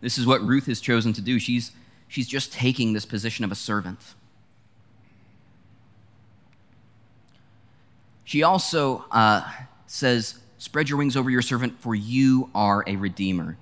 This 0.00 0.16
is 0.16 0.26
what 0.26 0.42
Ruth 0.42 0.66
has 0.66 0.80
chosen 0.80 1.12
to 1.14 1.20
do. 1.20 1.38
She's, 1.38 1.72
she's 2.08 2.28
just 2.28 2.52
taking 2.52 2.92
this 2.92 3.04
position 3.04 3.44
of 3.44 3.52
a 3.52 3.54
servant. 3.54 4.00
She 8.24 8.42
also 8.42 9.04
uh, 9.10 9.50
says, 9.86 10.38
Spread 10.58 10.90
your 10.90 10.98
wings 10.98 11.16
over 11.16 11.30
your 11.30 11.42
servant, 11.42 11.80
for 11.80 11.94
you 11.94 12.50
are 12.54 12.84
a 12.86 12.96
redeemer. 12.96 13.56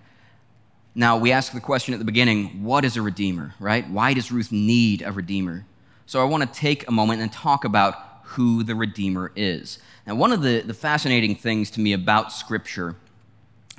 Now, 0.99 1.17
we 1.17 1.31
asked 1.31 1.55
the 1.55 1.61
question 1.61 1.95
at 1.95 2.01
the 2.01 2.05
beginning 2.05 2.65
what 2.65 2.85
is 2.85 2.97
a 2.97 3.03
redeemer, 3.03 3.55
right? 3.61 3.89
Why 3.89 4.15
does 4.15 4.33
Ruth 4.33 4.51
need 4.51 5.01
a 5.03 5.13
redeemer? 5.13 5.65
So 6.07 6.21
I 6.21 6.25
want 6.25 6.43
to 6.43 6.59
take 6.59 6.89
a 6.89 6.91
moment 6.91 7.23
and 7.23 7.33
talk 7.33 7.65
about 7.65 7.95
who 8.25 8.65
the 8.65 8.75
redeemer 8.75 9.31
is. 9.37 9.79
Now, 10.09 10.17
one 10.17 10.33
of 10.33 10.43
the, 10.43 10.61
the 10.63 10.75
fascinating 10.75 11.37
things 11.37 11.71
to 11.71 11.81
me 11.81 11.93
about 11.93 12.33
Scripture 12.33 12.97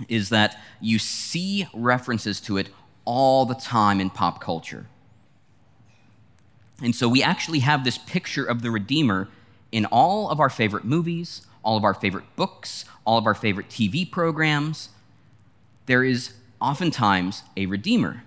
is 0.07 0.29
that 0.29 0.57
you 0.79 0.97
see 0.97 1.67
references 1.73 2.39
to 2.39 2.55
it 2.55 2.69
all 3.03 3.45
the 3.45 3.53
time 3.53 3.99
in 3.99 4.09
pop 4.09 4.39
culture. 4.39 4.85
And 6.81 6.95
so 6.95 7.09
we 7.09 7.21
actually 7.21 7.59
have 7.59 7.83
this 7.83 7.97
picture 7.97 8.45
of 8.45 8.61
the 8.61 8.71
Redeemer 8.71 9.27
in 9.73 9.83
all 9.87 10.29
of 10.29 10.39
our 10.39 10.49
favorite 10.49 10.85
movies, 10.85 11.45
all 11.63 11.75
of 11.75 11.83
our 11.83 11.93
favorite 11.93 12.33
books, 12.37 12.85
all 13.03 13.17
of 13.17 13.25
our 13.25 13.35
favorite 13.35 13.67
TV 13.67 14.09
programs. 14.09 14.87
There 15.85 16.05
is 16.05 16.35
oftentimes 16.61 17.43
a 17.57 17.65
redeemer. 17.65 18.23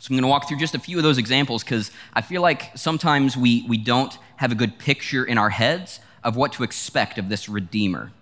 So 0.00 0.08
I'm 0.10 0.16
going 0.16 0.22
to 0.22 0.28
walk 0.28 0.48
through 0.48 0.58
just 0.58 0.74
a 0.74 0.78
few 0.78 0.98
of 0.98 1.02
those 1.02 1.16
examples 1.16 1.64
because 1.64 1.90
I 2.12 2.20
feel 2.20 2.42
like 2.42 2.76
sometimes 2.76 3.36
we, 3.36 3.64
we 3.68 3.78
don't 3.78 4.16
have 4.36 4.52
a 4.52 4.54
good 4.54 4.78
picture 4.78 5.24
in 5.24 5.38
our 5.38 5.50
heads 5.50 6.00
of 6.22 6.36
what 6.36 6.52
to 6.54 6.62
expect 6.62 7.16
of 7.16 7.28
this 7.28 7.48
redeemer. 7.48 8.12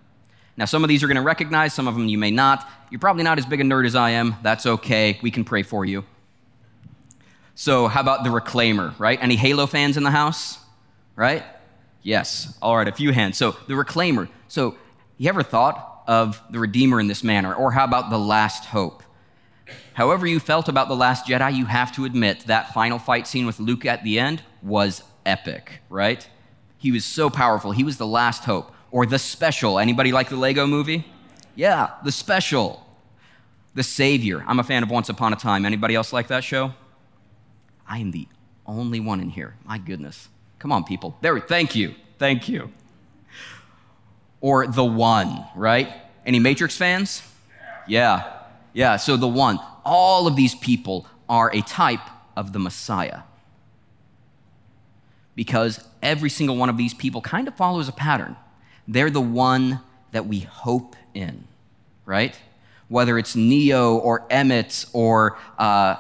Now, 0.57 0.67
some 0.67 0.85
of 0.85 0.89
these 0.89 1.03
are 1.03 1.07
going 1.07 1.17
to 1.17 1.23
recognize, 1.23 1.73
some 1.73 1.89
of 1.89 1.95
them 1.95 2.07
you 2.07 2.19
may 2.19 2.31
not. 2.31 2.69
You're 2.91 3.01
probably 3.01 3.25
not 3.25 3.39
as 3.39 3.47
big 3.47 3.61
a 3.61 3.65
nerd 3.65 3.87
as 3.87 3.95
I 3.95 4.11
am. 4.11 4.37
That's 4.43 4.67
okay. 4.67 5.19
We 5.23 5.31
can 5.31 5.45
pray 5.45 5.63
for 5.63 5.85
you. 5.85 6.05
So, 7.55 7.89
how 7.89 8.01
about 8.01 8.23
the 8.23 8.31
reclaimer, 8.31 8.97
right? 8.99 9.19
Any 9.21 9.37
Halo 9.37 9.67
fans 9.67 9.97
in 9.97 10.03
the 10.03 10.11
house? 10.11 10.59
Right? 11.17 11.43
Yes. 12.03 12.57
All 12.63 12.77
right, 12.77 12.89
a 12.89 12.93
few 12.93 13.13
hands. 13.13 13.37
So, 13.37 13.57
the 13.67 13.75
reclaimer. 13.75 14.29
So, 14.49 14.77
you 15.19 15.29
ever 15.29 15.43
thought 15.43 15.92
of 16.07 16.41
the 16.51 16.59
Redeemer 16.59 17.01
in 17.01 17.07
this 17.07 17.23
manner? 17.25 17.55
Or 17.55 17.73
how 17.73 17.85
about 17.85 18.11
the 18.11 18.19
last 18.19 18.67
hope? 18.67 19.03
However, 19.95 20.27
you 20.27 20.41
felt 20.41 20.69
about 20.69 20.89
The 20.89 20.97
Last 20.97 21.27
Jedi, 21.27 21.55
you 21.55 21.67
have 21.67 21.95
to 21.97 22.05
admit 22.05 22.47
that 22.47 22.73
final 22.73 22.99
fight 22.99 23.27
scene 23.27 23.47
with 23.47 23.61
Luke 23.61 23.85
at 23.85 24.03
the 24.05 24.19
end 24.19 24.43
was 24.63 25.03
epic, 25.27 25.81
right? 25.91 26.27
He 26.79 26.91
was 26.91 27.05
so 27.05 27.29
powerful. 27.31 27.73
He 27.73 27.85
was 27.85 27.99
the 27.99 28.07
last 28.07 28.45
hope. 28.45 28.73
Or 28.91 29.07
the 29.07 29.19
special. 29.19 29.79
Anybody 29.79 30.13
like 30.13 30.29
the 30.29 30.37
Lego 30.37 30.67
movie? 30.67 31.07
Yeah, 31.55 31.91
the 32.05 32.13
special. 32.13 32.87
The 33.75 33.83
Savior. 33.83 34.45
I'm 34.47 34.59
a 34.59 34.65
fan 34.65 34.83
of 34.83 34.91
Once 34.91 35.09
Upon 35.09 35.33
a 35.33 35.37
Time. 35.37 35.65
Anybody 35.65 35.95
else 35.95 36.13
like 36.13 36.29
that 36.29 36.45
show? 36.45 36.75
I 37.89 37.99
am 37.99 38.11
the 38.11 38.29
only 38.67 39.01
one 39.01 39.21
in 39.21 39.31
here. 39.31 39.55
My 39.65 39.79
goodness. 39.79 40.29
Come 40.59 40.73
on, 40.73 40.85
people. 40.85 41.17
There, 41.21 41.39
thank 41.41 41.75
you. 41.75 41.95
Thank 42.19 42.49
you 42.49 42.73
or 44.43 44.67
the 44.67 44.85
one, 44.85 45.47
right? 45.57 45.89
Any 46.27 46.41
Matrix 46.41 46.77
fans? 46.77 47.23
Yeah. 47.87 48.41
Yeah, 48.75 48.97
so 48.97 49.17
the 49.17 49.29
one. 49.29 49.59
All 49.85 50.27
of 50.27 50.37
these 50.37 50.55
people 50.55 51.07
are 51.29 51.51
a 51.55 51.63
type 51.63 52.07
of 52.37 52.53
the 52.53 52.59
Messiah. 52.59 53.21
Because 55.35 55.83
every 56.03 56.29
single 56.29 56.57
one 56.57 56.69
of 56.69 56.77
these 56.77 56.93
people 56.93 57.23
kind 57.23 57.49
of 57.49 57.55
follows 57.55 57.89
a 57.89 57.93
pattern. 57.93 58.37
They're 58.87 59.11
the 59.11 59.21
one 59.21 59.81
that 60.11 60.27
we 60.27 60.41
hope 60.41 60.97
in, 61.15 61.45
right? 62.05 62.39
Whether 62.89 63.19
it's 63.19 63.35
Neo 63.35 63.97
or 63.97 64.27
Emmett 64.29 64.85
or, 64.93 65.39
uh, 65.59 65.97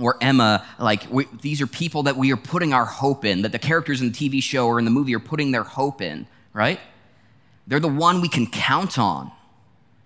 or 0.00 0.16
Emma, 0.20 0.66
like 0.78 1.06
we, 1.10 1.26
these 1.40 1.62
are 1.62 1.66
people 1.66 2.02
that 2.04 2.16
we 2.16 2.32
are 2.32 2.36
putting 2.36 2.74
our 2.74 2.84
hope 2.84 3.24
in, 3.24 3.42
that 3.42 3.52
the 3.52 3.58
characters 3.58 4.02
in 4.02 4.12
the 4.12 4.30
TV 4.30 4.42
show 4.42 4.66
or 4.66 4.78
in 4.78 4.84
the 4.84 4.90
movie 4.90 5.14
are 5.14 5.20
putting 5.20 5.52
their 5.52 5.64
hope 5.64 6.02
in, 6.02 6.26
right? 6.52 6.80
They're 7.66 7.80
the 7.80 7.88
one 7.88 8.20
we 8.20 8.28
can 8.28 8.46
count 8.46 8.98
on, 8.98 9.30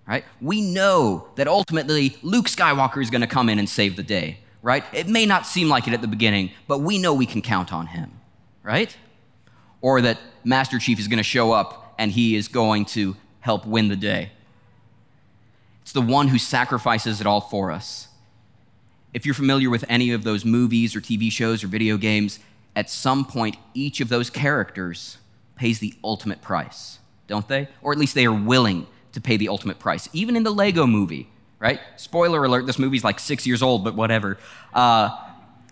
right? 0.07 0.23
We 0.41 0.61
know 0.61 1.27
that 1.35 1.47
ultimately 1.47 2.17
Luke 2.21 2.47
Skywalker 2.47 3.01
is 3.01 3.09
going 3.09 3.21
to 3.21 3.27
come 3.27 3.49
in 3.49 3.59
and 3.59 3.67
save 3.67 3.95
the 3.95 4.03
day, 4.03 4.39
right? 4.61 4.83
It 4.93 5.07
may 5.07 5.25
not 5.25 5.45
seem 5.45 5.69
like 5.69 5.87
it 5.87 5.93
at 5.93 6.01
the 6.01 6.07
beginning, 6.07 6.51
but 6.67 6.79
we 6.79 6.97
know 6.97 7.13
we 7.13 7.25
can 7.25 7.41
count 7.41 7.73
on 7.73 7.87
him, 7.87 8.11
right? 8.63 8.95
Or 9.81 10.01
that 10.01 10.19
Master 10.43 10.79
Chief 10.79 10.99
is 10.99 11.07
going 11.07 11.17
to 11.17 11.23
show 11.23 11.51
up 11.51 11.95
and 11.97 12.11
he 12.11 12.35
is 12.35 12.47
going 12.47 12.85
to 12.85 13.15
help 13.39 13.65
win 13.65 13.87
the 13.87 13.95
day. 13.95 14.31
It's 15.81 15.93
the 15.93 16.01
one 16.01 16.27
who 16.27 16.37
sacrifices 16.37 17.21
it 17.21 17.27
all 17.27 17.41
for 17.41 17.71
us. 17.71 18.09
If 19.13 19.25
you're 19.25 19.33
familiar 19.33 19.69
with 19.69 19.85
any 19.89 20.11
of 20.11 20.23
those 20.23 20.45
movies 20.45 20.95
or 20.95 21.01
TV 21.01 21.31
shows 21.31 21.63
or 21.63 21.67
video 21.67 21.97
games, 21.97 22.39
at 22.75 22.89
some 22.89 23.25
point, 23.25 23.57
each 23.73 24.01
of 24.01 24.09
those 24.09 24.29
characters 24.29 25.17
pays 25.55 25.79
the 25.79 25.95
ultimate 26.03 26.41
price 26.41 26.99
don't 27.27 27.47
they? 27.47 27.67
Or 27.81 27.91
at 27.91 27.97
least 27.97 28.15
they 28.15 28.25
are 28.25 28.33
willing 28.33 28.87
to 29.13 29.21
pay 29.21 29.37
the 29.37 29.49
ultimate 29.49 29.79
price. 29.79 30.09
Even 30.13 30.35
in 30.35 30.43
the 30.43 30.51
Lego 30.51 30.85
movie, 30.85 31.29
right? 31.59 31.79
Spoiler 31.95 32.43
alert, 32.43 32.65
this 32.65 32.79
movie's 32.79 33.03
like 33.03 33.19
six 33.19 33.45
years 33.45 33.61
old, 33.61 33.83
but 33.83 33.95
whatever. 33.95 34.37
Uh, 34.73 35.15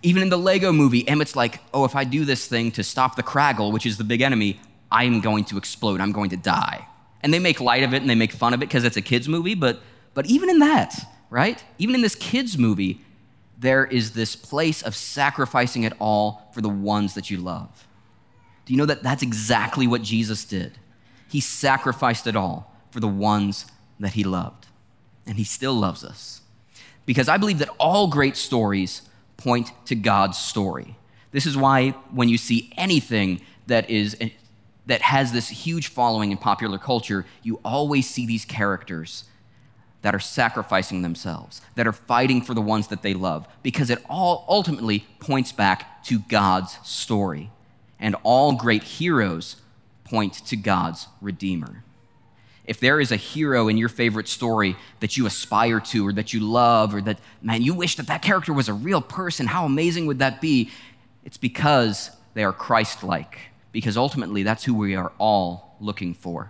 even 0.03 0.21
in 0.21 0.29
the 0.29 0.37
Lego 0.37 0.71
movie, 0.71 1.07
Emmett's 1.07 1.35
like, 1.35 1.61
oh, 1.73 1.85
if 1.85 1.95
I 1.95 2.03
do 2.03 2.25
this 2.25 2.47
thing 2.47 2.71
to 2.73 2.83
stop 2.83 3.15
the 3.15 3.23
Kragle, 3.23 3.71
which 3.71 3.85
is 3.85 3.97
the 3.97 4.03
big 4.03 4.21
enemy, 4.21 4.59
I 4.91 5.05
am 5.05 5.19
going 5.19 5.45
to 5.45 5.57
explode. 5.57 5.99
I'm 6.01 6.11
going 6.11 6.29
to 6.29 6.37
die. 6.37 6.87
And 7.21 7.33
they 7.33 7.39
make 7.39 7.59
light 7.59 7.83
of 7.83 7.93
it 7.93 8.01
and 8.01 8.09
they 8.09 8.15
make 8.15 8.31
fun 8.31 8.53
of 8.53 8.61
it 8.61 8.67
because 8.67 8.83
it's 8.83 8.97
a 8.97 9.01
kid's 9.01 9.27
movie, 9.27 9.55
but, 9.55 9.81
but 10.13 10.27
even 10.27 10.49
in 10.49 10.59
that, 10.59 10.93
right? 11.29 11.63
Even 11.79 11.95
in 11.95 12.01
this 12.01 12.15
kid's 12.15 12.57
movie, 12.57 13.01
there 13.57 13.85
is 13.85 14.11
this 14.11 14.35
place 14.35 14.83
of 14.83 14.95
sacrificing 14.95 15.83
it 15.83 15.93
all 15.99 16.49
for 16.53 16.61
the 16.61 16.69
ones 16.69 17.15
that 17.15 17.31
you 17.31 17.37
love. 17.37 17.87
Do 18.65 18.73
you 18.73 18.77
know 18.77 18.85
that 18.85 19.01
that's 19.01 19.23
exactly 19.23 19.87
what 19.87 20.01
Jesus 20.01 20.45
did? 20.45 20.77
He 21.35 21.41
sacrificed 21.41 22.27
it 22.27 22.37
all 22.37 22.71
for 22.91 23.01
the 23.01 23.09
ones 23.09 23.65
that 23.99 24.13
he 24.13 24.23
loved. 24.23 24.67
And 25.27 25.37
he 25.37 25.43
still 25.43 25.73
loves 25.73 26.01
us. 26.05 26.39
Because 27.05 27.27
I 27.27 27.35
believe 27.35 27.59
that 27.59 27.67
all 27.77 28.07
great 28.07 28.37
stories 28.37 29.01
point 29.35 29.73
to 29.87 29.95
God's 29.95 30.37
story. 30.37 30.95
This 31.31 31.45
is 31.45 31.57
why 31.57 31.89
when 32.11 32.29
you 32.29 32.37
see 32.37 32.71
anything 32.77 33.41
that 33.67 33.89
is 33.89 34.15
that 34.85 35.01
has 35.01 35.33
this 35.33 35.49
huge 35.49 35.87
following 35.87 36.31
in 36.31 36.37
popular 36.37 36.77
culture, 36.77 37.25
you 37.43 37.59
always 37.65 38.09
see 38.09 38.25
these 38.25 38.45
characters 38.45 39.25
that 40.03 40.15
are 40.15 40.21
sacrificing 40.21 41.01
themselves, 41.01 41.61
that 41.75 41.85
are 41.85 41.91
fighting 41.91 42.41
for 42.41 42.53
the 42.53 42.61
ones 42.61 42.87
that 42.87 43.01
they 43.01 43.13
love, 43.13 43.45
because 43.61 43.89
it 43.89 44.01
all 44.09 44.45
ultimately 44.47 45.05
points 45.19 45.51
back 45.51 46.01
to 46.05 46.19
God's 46.19 46.77
story. 46.87 47.51
And 47.99 48.15
all 48.23 48.53
great 48.53 48.83
heroes 48.83 49.57
point 50.05 50.33
to 50.47 50.55
God's 50.55 51.07
Redeemer. 51.21 51.83
If 52.65 52.79
there 52.79 52.99
is 52.99 53.11
a 53.11 53.17
hero 53.17 53.67
in 53.67 53.77
your 53.77 53.89
favorite 53.89 54.27
story 54.27 54.75
that 54.99 55.17
you 55.17 55.25
aspire 55.25 55.79
to 55.81 56.07
or 56.07 56.13
that 56.13 56.33
you 56.33 56.39
love 56.39 56.95
or 56.95 57.01
that, 57.01 57.19
man, 57.41 57.61
you 57.61 57.73
wish 57.73 57.95
that 57.97 58.07
that 58.07 58.21
character 58.21 58.53
was 58.53 58.69
a 58.69 58.73
real 58.73 59.01
person, 59.01 59.45
how 59.47 59.65
amazing 59.65 60.07
would 60.07 60.19
that 60.19 60.41
be? 60.41 60.71
It's 61.23 61.37
because 61.37 62.11
they 62.33 62.43
are 62.43 62.53
Christ 62.53 63.03
like, 63.03 63.37
because 63.71 63.97
ultimately 63.97 64.43
that's 64.43 64.63
who 64.63 64.73
we 64.73 64.95
are 64.95 65.11
all 65.19 65.75
looking 65.79 66.13
for. 66.13 66.49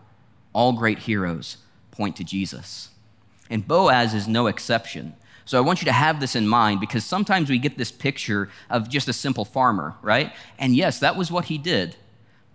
All 0.54 0.72
great 0.74 1.00
heroes 1.00 1.58
point 1.92 2.16
to 2.18 2.24
Jesus. 2.24 2.90
And 3.50 3.68
Boaz 3.68 4.14
is 4.14 4.28
no 4.28 4.48
exception. 4.48 5.16
So 5.44 5.58
I 5.58 5.62
want 5.62 5.82
you 5.82 5.86
to 5.86 5.92
have 5.92 6.20
this 6.20 6.36
in 6.36 6.48
mind 6.48 6.80
because 6.80 7.06
sometimes 7.06 7.50
we 7.50 7.60
get 7.60 7.78
this 7.78 7.92
picture 7.92 8.50
of 8.70 8.90
just 8.90 9.08
a 9.08 9.14
simple 9.14 9.46
farmer, 9.46 9.96
right? 10.02 10.34
And 10.58 10.76
yes, 10.76 11.00
that 11.00 11.16
was 11.16 11.32
what 11.32 11.46
he 11.46 11.58
did. 11.58 11.96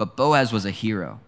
But 0.01 0.17
Boaz 0.17 0.51
was 0.51 0.65
a 0.65 0.71
hero. 0.71 1.21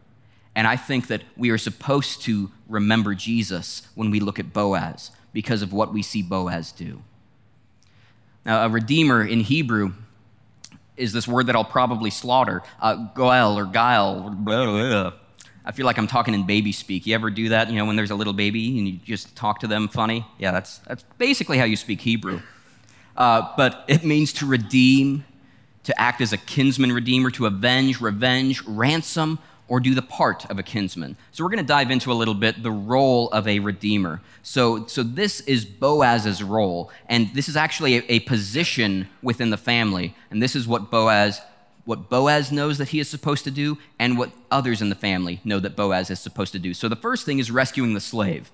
And 0.54 0.66
I 0.66 0.76
think 0.76 1.08
that 1.08 1.20
we 1.36 1.50
are 1.50 1.58
supposed 1.58 2.22
to 2.22 2.50
remember 2.66 3.14
Jesus 3.14 3.86
when 3.94 4.10
we 4.10 4.18
look 4.18 4.38
at 4.38 4.54
Boaz 4.54 5.10
because 5.34 5.60
of 5.60 5.74
what 5.74 5.92
we 5.92 6.00
see 6.00 6.22
Boaz 6.22 6.72
do. 6.72 7.02
Now, 8.46 8.64
a 8.64 8.70
redeemer 8.70 9.22
in 9.26 9.40
Hebrew 9.40 9.92
is 10.96 11.12
this 11.12 11.28
word 11.28 11.48
that 11.48 11.54
I'll 11.54 11.66
probably 11.66 12.08
slaughter, 12.08 12.62
uh, 12.80 12.94
goel 13.14 13.58
or 13.58 13.66
guile. 13.66 14.30
Blah, 14.30 14.64
blah. 14.64 15.12
I 15.66 15.72
feel 15.72 15.84
like 15.84 15.98
I'm 15.98 16.06
talking 16.06 16.32
in 16.32 16.46
baby 16.46 16.72
speak. 16.72 17.06
You 17.06 17.14
ever 17.14 17.28
do 17.28 17.50
that? 17.50 17.68
You 17.68 17.76
know, 17.76 17.84
when 17.84 17.96
there's 17.96 18.10
a 18.10 18.14
little 18.14 18.32
baby 18.32 18.78
and 18.78 18.88
you 18.88 19.00
just 19.04 19.36
talk 19.36 19.60
to 19.60 19.66
them 19.66 19.86
funny? 19.86 20.24
Yeah, 20.38 20.50
that's, 20.50 20.78
that's 20.78 21.04
basically 21.18 21.58
how 21.58 21.64
you 21.64 21.76
speak 21.76 22.00
Hebrew. 22.00 22.40
Uh, 23.18 23.52
but 23.54 23.84
it 23.86 24.02
means 24.02 24.32
to 24.32 24.46
redeem, 24.46 25.26
to 25.84 26.00
act 26.00 26.20
as 26.20 26.32
a 26.32 26.38
kinsman 26.38 26.92
redeemer, 26.92 27.30
to 27.32 27.46
avenge, 27.46 28.00
revenge, 28.00 28.62
ransom, 28.64 29.38
or 29.68 29.80
do 29.80 29.94
the 29.94 30.02
part 30.02 30.48
of 30.50 30.58
a 30.58 30.62
kinsman. 30.62 31.16
So 31.30 31.42
we're 31.42 31.50
going 31.50 31.64
to 31.64 31.66
dive 31.66 31.90
into 31.90 32.12
a 32.12 32.14
little 32.14 32.34
bit 32.34 32.62
the 32.62 32.70
role 32.70 33.30
of 33.30 33.48
a 33.48 33.58
redeemer. 33.58 34.20
So, 34.42 34.86
so 34.86 35.02
this 35.02 35.40
is 35.40 35.64
Boaz's 35.64 36.42
role, 36.42 36.90
and 37.08 37.32
this 37.34 37.48
is 37.48 37.56
actually 37.56 37.96
a, 37.96 38.02
a 38.08 38.20
position 38.20 39.08
within 39.22 39.50
the 39.50 39.56
family, 39.56 40.14
and 40.30 40.42
this 40.42 40.54
is 40.54 40.68
what 40.68 40.90
Boaz 40.90 41.40
what 41.84 42.08
Boaz 42.08 42.52
knows 42.52 42.78
that 42.78 42.90
he 42.90 43.00
is 43.00 43.08
supposed 43.08 43.44
to 43.44 43.50
do 43.50 43.78
and 43.98 44.16
what 44.16 44.30
others 44.50 44.82
in 44.82 44.88
the 44.88 44.94
family 44.94 45.40
know 45.44 45.58
that 45.58 45.74
Boaz 45.74 46.10
is 46.10 46.20
supposed 46.20 46.52
to 46.52 46.58
do. 46.58 46.74
So 46.74 46.88
the 46.88 46.96
first 46.96 47.26
thing 47.26 47.38
is 47.38 47.50
rescuing 47.50 47.94
the 47.94 48.00
slave. 48.00 48.50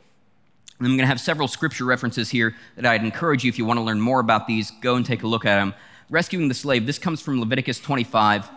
And 0.79 0.87
I'm 0.87 0.93
going 0.93 1.01
to 1.05 1.09
have 1.09 1.21
several 1.21 1.49
scripture 1.49 1.85
references 1.85 2.31
here 2.31 2.55
that 2.77 2.87
I'd 2.87 3.05
encourage 3.05 3.45
you, 3.45 3.49
if 3.49 3.59
you 3.59 3.65
want 3.65 3.79
to 3.79 3.83
learn 3.83 4.01
more 4.01 4.21
about 4.21 4.47
these, 4.47 4.71
go 4.81 4.97
and 4.97 5.05
take 5.05 5.25
a 5.25 5.27
look 5.27 5.45
at 5.45 5.57
them. 5.57 5.75
Rescuing 6.11 6.49
the 6.49 6.55
slave, 6.55 6.87
this 6.87 6.99
comes 6.99 7.21
from 7.21 7.39
Leviticus 7.39 7.81
25, 7.81 8.49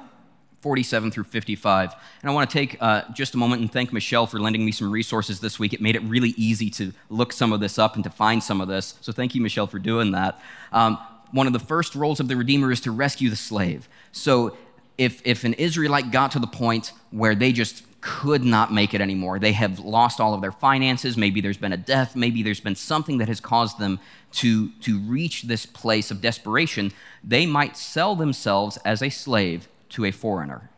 47 0.62 1.12
through 1.12 1.26
55. 1.26 1.94
And 2.22 2.32
I 2.32 2.34
want 2.34 2.50
to 2.50 2.54
take 2.54 2.78
uh, 2.80 3.02
just 3.14 3.34
a 3.34 3.38
moment 3.38 3.62
and 3.62 3.72
thank 3.72 3.92
Michelle 3.92 4.26
for 4.26 4.40
lending 4.40 4.64
me 4.64 4.72
some 4.72 4.90
resources 4.90 5.42
this 5.42 5.60
week. 5.60 5.74
It 5.74 5.82
made 5.82 5.96
it 5.96 6.04
really 6.04 6.30
easy 6.38 6.70
to 6.72 6.94
look 7.10 7.34
some 7.34 7.52
of 7.52 7.60
this 7.60 7.78
up 7.78 7.96
and 7.96 8.04
to 8.06 8.10
find 8.10 8.42
some 8.42 8.62
of 8.62 8.70
this. 8.70 8.96
So 9.02 9.12
thank 9.12 9.36
you, 9.36 9.42
Michelle, 9.42 9.68
for 9.68 9.80
doing 9.80 10.12
that. 10.12 10.40
Um, 10.72 10.98
one 11.32 11.48
of 11.48 11.54
the 11.54 11.60
first 11.60 11.94
roles 11.96 12.20
of 12.20 12.28
the 12.28 12.38
Redeemer 12.38 12.72
is 12.72 12.82
to 12.82 12.92
rescue 12.92 13.30
the 13.30 13.36
slave. 13.36 13.90
So 14.12 14.56
if, 14.98 15.22
if 15.26 15.44
an 15.44 15.54
Israelite 15.56 16.12
got 16.12 16.32
to 16.32 16.40
the 16.40 16.48
point 16.48 16.94
where 17.10 17.36
they 17.36 17.52
just 17.52 17.84
could 18.02 18.44
not 18.44 18.74
make 18.74 18.94
it 18.94 19.02
anymore, 19.02 19.40
they 19.40 19.52
have 19.52 19.80
lost 19.80 20.20
all 20.20 20.34
of 20.34 20.42
their 20.42 20.52
finances, 20.52 21.16
maybe 21.16 21.40
there's 21.40 21.58
been 21.58 21.72
a 21.72 21.78
death, 21.78 22.16
maybe 22.16 22.42
there's 22.42 22.60
been 22.60 22.76
something 22.76 23.20
that 23.20 23.28
has 23.28 23.40
caused 23.40 23.80
them 23.80 24.00
to, 24.32 24.70
to 24.82 25.00
reach 25.00 25.44
this 25.44 25.66
place 25.66 26.10
of 26.10 26.20
desperation, 26.20 26.92
they 27.24 27.46
might 27.46 27.78
sell 27.78 28.16
themselves 28.16 28.78
as 28.78 29.02
a 29.02 29.10
slave 29.10 29.68
to 29.90 30.06
a 30.06 30.12
foreigner. 30.12 30.70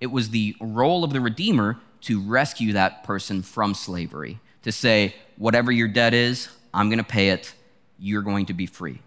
It 0.00 0.08
was 0.08 0.30
the 0.30 0.56
role 0.60 1.04
of 1.04 1.12
the 1.12 1.20
Redeemer 1.20 1.78
to 2.02 2.20
rescue 2.20 2.72
that 2.72 3.04
person 3.04 3.42
from 3.42 3.74
slavery, 3.74 4.40
to 4.62 4.72
say, 4.72 5.14
whatever 5.36 5.70
your 5.70 5.88
debt 5.88 6.14
is, 6.14 6.48
I'm 6.74 6.88
going 6.88 6.98
to 6.98 7.04
pay 7.04 7.30
it, 7.30 7.54
you're 7.98 8.22
going 8.22 8.46
to 8.46 8.54
be 8.54 8.66
free. 8.66 8.98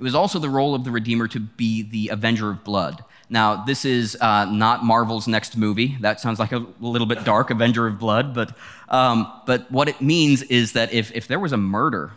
It 0.00 0.02
was 0.02 0.14
also 0.14 0.38
the 0.38 0.48
role 0.48 0.74
of 0.74 0.84
the 0.84 0.90
Redeemer 0.90 1.28
to 1.28 1.38
be 1.38 1.82
the 1.82 2.08
avenger 2.08 2.48
of 2.48 2.64
blood. 2.64 3.04
Now, 3.28 3.64
this 3.66 3.84
is 3.84 4.16
uh, 4.18 4.46
not 4.46 4.82
Marvel's 4.82 5.28
next 5.28 5.58
movie. 5.58 5.98
That 6.00 6.20
sounds 6.20 6.38
like 6.38 6.52
a 6.52 6.64
little 6.80 7.06
bit 7.06 7.22
dark, 7.22 7.50
Avenger 7.50 7.86
of 7.86 7.98
Blood. 7.98 8.32
But, 8.32 8.56
um, 8.88 9.30
but 9.44 9.70
what 9.70 9.90
it 9.90 10.00
means 10.00 10.40
is 10.44 10.72
that 10.72 10.94
if, 10.94 11.14
if 11.14 11.28
there 11.28 11.38
was 11.38 11.52
a 11.52 11.58
murder, 11.58 12.12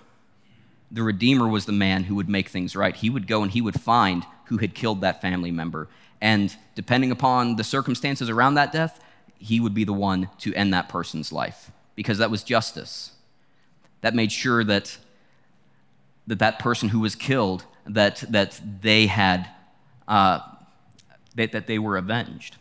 the 0.91 1.03
Redeemer 1.03 1.45
was 1.45 1.65
the 1.65 1.73
man 1.73 2.05
who 2.05 2.15
would 2.15 2.29
make 2.29 2.47
things 2.47 2.73
right. 2.73 2.95
He 2.95 3.09
would 3.09 3.27
go 3.27 3.43
and 3.43 3.51
he 3.51 3.59
would 3.59 3.81
find 3.81 4.25
who 4.45 4.59
had 4.59 4.73
killed 4.73 5.01
that 5.01 5.21
family 5.21 5.51
member. 5.51 5.89
And 6.21 6.55
depending 6.75 7.11
upon 7.11 7.57
the 7.57 7.65
circumstances 7.65 8.29
around 8.29 8.53
that 8.53 8.71
death, 8.71 9.03
he 9.38 9.59
would 9.59 9.73
be 9.73 9.84
the 9.84 9.91
one 9.91 10.29
to 10.39 10.53
end 10.53 10.73
that 10.73 10.88
person's 10.88 11.34
life 11.34 11.69
because 11.95 12.17
that 12.19 12.31
was 12.31 12.43
justice. 12.43 13.11
That 13.99 14.15
made 14.15 14.31
sure 14.31 14.63
that 14.63 14.97
that, 16.27 16.39
that 16.39 16.59
person 16.59 16.89
who 16.89 17.01
was 17.01 17.15
killed, 17.15 17.65
that, 17.86 18.23
that 18.29 18.59
they 18.81 19.07
had, 19.07 19.49
uh, 20.07 20.39
that, 21.36 21.51
that 21.51 21.67
they 21.67 21.79
were 21.79 21.97
avenged. 21.97 22.57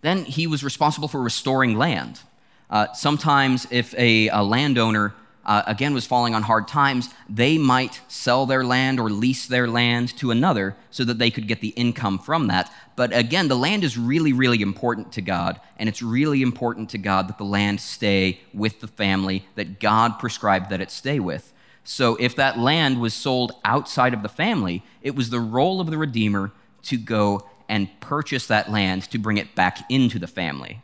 Then 0.00 0.24
he 0.24 0.46
was 0.46 0.64
responsible 0.64 1.08
for 1.08 1.22
restoring 1.22 1.78
land. 1.78 2.20
Uh, 2.68 2.92
sometimes, 2.92 3.66
if 3.70 3.94
a, 3.94 4.28
a 4.28 4.42
landowner 4.42 5.14
uh, 5.44 5.62
again 5.66 5.94
was 5.94 6.06
falling 6.06 6.34
on 6.34 6.42
hard 6.42 6.68
times, 6.68 7.08
they 7.28 7.58
might 7.58 8.00
sell 8.08 8.46
their 8.46 8.64
land 8.64 8.98
or 8.98 9.10
lease 9.10 9.46
their 9.46 9.68
land 9.68 10.16
to 10.16 10.30
another 10.30 10.76
so 10.90 11.04
that 11.04 11.18
they 11.18 11.30
could 11.30 11.46
get 11.46 11.60
the 11.60 11.68
income 11.68 12.18
from 12.18 12.46
that. 12.48 12.72
But 12.96 13.14
again, 13.14 13.48
the 13.48 13.56
land 13.56 13.84
is 13.84 13.98
really, 13.98 14.32
really 14.32 14.62
important 14.62 15.12
to 15.12 15.22
God, 15.22 15.60
and 15.78 15.88
it's 15.88 16.02
really 16.02 16.42
important 16.42 16.90
to 16.90 16.98
God 16.98 17.28
that 17.28 17.38
the 17.38 17.44
land 17.44 17.80
stay 17.80 18.40
with 18.54 18.80
the 18.80 18.88
family 18.88 19.46
that 19.54 19.80
God 19.80 20.18
prescribed 20.18 20.70
that 20.70 20.80
it 20.80 20.90
stay 20.90 21.20
with. 21.20 21.51
So 21.84 22.16
if 22.16 22.36
that 22.36 22.58
land 22.58 23.00
was 23.00 23.14
sold 23.14 23.52
outside 23.64 24.14
of 24.14 24.22
the 24.22 24.28
family, 24.28 24.84
it 25.02 25.16
was 25.16 25.30
the 25.30 25.40
role 25.40 25.80
of 25.80 25.90
the 25.90 25.98
Redeemer 25.98 26.52
to 26.84 26.96
go 26.96 27.48
and 27.68 27.88
purchase 28.00 28.46
that 28.46 28.70
land 28.70 29.04
to 29.10 29.18
bring 29.18 29.38
it 29.38 29.54
back 29.54 29.90
into 29.90 30.18
the 30.18 30.26
family. 30.26 30.80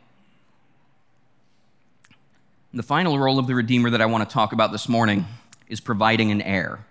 The 2.73 2.83
final 2.83 3.17
role 3.17 3.39
of 3.39 3.47
the 3.47 3.55
Redeemer 3.55 3.89
that 3.91 4.01
I 4.01 4.05
want 4.05 4.27
to 4.27 4.33
talk 4.33 4.53
about 4.53 4.71
this 4.71 4.89
morning 4.89 5.25
is 5.67 5.79
providing 5.79 6.31
an 6.31 6.41
heir. 6.41 6.85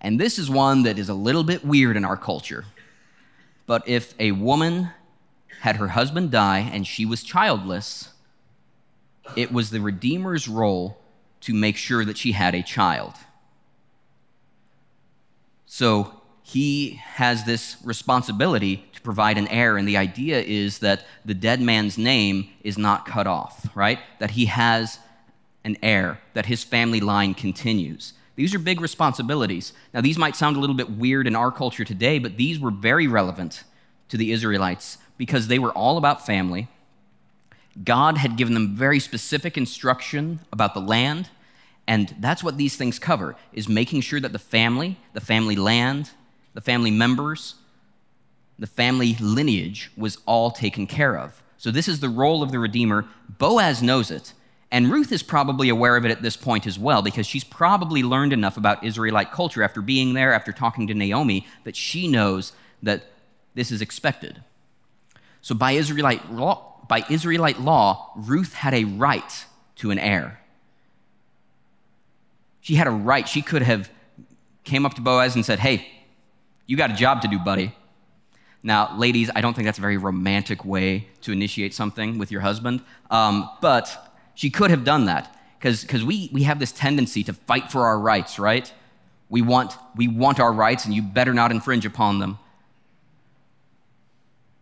And 0.00 0.20
this 0.20 0.38
is 0.38 0.50
one 0.50 0.82
that 0.82 0.98
is 0.98 1.08
a 1.08 1.14
little 1.14 1.44
bit 1.44 1.64
weird 1.64 1.96
in 1.96 2.04
our 2.04 2.16
culture. 2.16 2.66
But 3.66 3.88
if 3.88 4.14
a 4.20 4.32
woman 4.32 4.90
had 5.60 5.76
her 5.76 5.88
husband 5.88 6.30
die 6.30 6.58
and 6.58 6.86
she 6.86 7.06
was 7.06 7.22
childless, 7.22 8.10
it 9.34 9.50
was 9.50 9.70
the 9.70 9.80
Redeemer's 9.80 10.46
role 10.46 10.98
to 11.40 11.54
make 11.54 11.76
sure 11.76 12.04
that 12.04 12.18
she 12.18 12.32
had 12.32 12.54
a 12.54 12.62
child. 12.62 13.14
So 15.74 16.12
he 16.44 17.00
has 17.02 17.42
this 17.46 17.78
responsibility 17.82 18.84
to 18.92 19.00
provide 19.00 19.36
an 19.36 19.48
heir, 19.48 19.76
and 19.76 19.88
the 19.88 19.96
idea 19.96 20.40
is 20.40 20.78
that 20.78 21.04
the 21.24 21.34
dead 21.34 21.60
man's 21.60 21.98
name 21.98 22.48
is 22.62 22.78
not 22.78 23.06
cut 23.06 23.26
off, 23.26 23.66
right? 23.74 23.98
That 24.20 24.30
he 24.30 24.44
has 24.44 25.00
an 25.64 25.76
heir, 25.82 26.20
that 26.34 26.46
his 26.46 26.62
family 26.62 27.00
line 27.00 27.34
continues. 27.34 28.12
These 28.36 28.54
are 28.54 28.60
big 28.60 28.80
responsibilities. 28.80 29.72
Now, 29.92 30.00
these 30.00 30.16
might 30.16 30.36
sound 30.36 30.56
a 30.56 30.60
little 30.60 30.76
bit 30.76 30.90
weird 30.92 31.26
in 31.26 31.34
our 31.34 31.50
culture 31.50 31.84
today, 31.84 32.20
but 32.20 32.36
these 32.36 32.60
were 32.60 32.70
very 32.70 33.08
relevant 33.08 33.64
to 34.10 34.16
the 34.16 34.30
Israelites 34.30 34.98
because 35.18 35.48
they 35.48 35.58
were 35.58 35.72
all 35.72 35.98
about 35.98 36.24
family. 36.24 36.68
God 37.82 38.18
had 38.18 38.36
given 38.36 38.54
them 38.54 38.76
very 38.76 39.00
specific 39.00 39.56
instruction 39.56 40.38
about 40.52 40.74
the 40.74 40.80
land, 40.80 41.30
and 41.86 42.14
that's 42.18 42.42
what 42.42 42.56
these 42.56 42.76
things 42.76 42.98
cover 42.98 43.36
is 43.52 43.68
making 43.68 44.00
sure 44.00 44.20
that 44.20 44.32
the 44.32 44.38
family, 44.38 44.98
the 45.12 45.20
family 45.20 45.56
land, 45.56 46.10
the 46.54 46.60
family 46.60 46.90
members, 46.90 47.56
the 48.58 48.66
family 48.66 49.16
lineage 49.20 49.90
was 49.96 50.18
all 50.26 50.50
taken 50.50 50.86
care 50.86 51.16
of. 51.18 51.42
So 51.58 51.70
this 51.70 51.88
is 51.88 52.00
the 52.00 52.08
role 52.08 52.42
of 52.42 52.52
the 52.52 52.58
redeemer. 52.58 53.06
Boaz 53.38 53.82
knows 53.82 54.10
it. 54.10 54.32
And 54.70 54.90
Ruth 54.90 55.12
is 55.12 55.22
probably 55.22 55.68
aware 55.68 55.96
of 55.96 56.04
it 56.04 56.10
at 56.10 56.22
this 56.22 56.36
point 56.36 56.66
as 56.66 56.78
well, 56.78 57.00
because 57.00 57.26
she's 57.26 57.44
probably 57.44 58.02
learned 58.02 58.32
enough 58.32 58.56
about 58.56 58.82
Israelite 58.82 59.30
culture 59.30 59.62
after 59.62 59.80
being 59.80 60.14
there, 60.14 60.32
after 60.32 60.52
talking 60.52 60.86
to 60.88 60.94
Naomi, 60.94 61.46
that 61.64 61.76
she 61.76 62.08
knows 62.08 62.52
that 62.82 63.04
this 63.54 63.70
is 63.70 63.80
expected. 63.80 64.42
So 65.42 65.54
by 65.54 65.72
Israelite 65.72 66.32
law, 66.32 66.84
by 66.88 67.04
Israelite 67.08 67.60
law, 67.60 68.10
Ruth 68.16 68.54
had 68.54 68.74
a 68.74 68.84
right 68.84 69.46
to 69.76 69.90
an 69.90 69.98
heir. 69.98 70.40
She 72.64 72.74
had 72.74 72.88
a 72.88 72.90
right. 72.90 73.28
She 73.28 73.42
could 73.42 73.62
have 73.62 73.90
came 74.64 74.84
up 74.84 74.94
to 74.94 75.00
Boaz 75.00 75.36
and 75.36 75.44
said, 75.44 75.60
"Hey, 75.60 75.86
you 76.66 76.76
got 76.76 76.90
a 76.90 76.94
job 76.94 77.20
to 77.22 77.28
do, 77.28 77.38
buddy." 77.38 77.76
Now, 78.62 78.96
ladies, 78.96 79.30
I 79.36 79.42
don't 79.42 79.52
think 79.52 79.66
that's 79.66 79.76
a 79.76 79.82
very 79.82 79.98
romantic 79.98 80.64
way 80.64 81.08
to 81.20 81.32
initiate 81.32 81.74
something 81.74 82.16
with 82.16 82.32
your 82.32 82.40
husband, 82.40 82.80
um, 83.10 83.50
but 83.60 84.10
she 84.34 84.48
could 84.48 84.70
have 84.70 84.82
done 84.82 85.04
that 85.04 85.36
because 85.58 86.02
we, 86.02 86.30
we 86.32 86.44
have 86.44 86.58
this 86.58 86.72
tendency 86.72 87.22
to 87.24 87.34
fight 87.34 87.70
for 87.70 87.86
our 87.86 87.98
rights, 87.98 88.38
right? 88.38 88.72
We 89.28 89.42
want, 89.42 89.74
we 89.94 90.08
want 90.08 90.40
our 90.40 90.52
rights, 90.52 90.86
and 90.86 90.94
you 90.94 91.02
better 91.02 91.34
not 91.34 91.50
infringe 91.50 91.84
upon 91.84 92.18
them. 92.18 92.38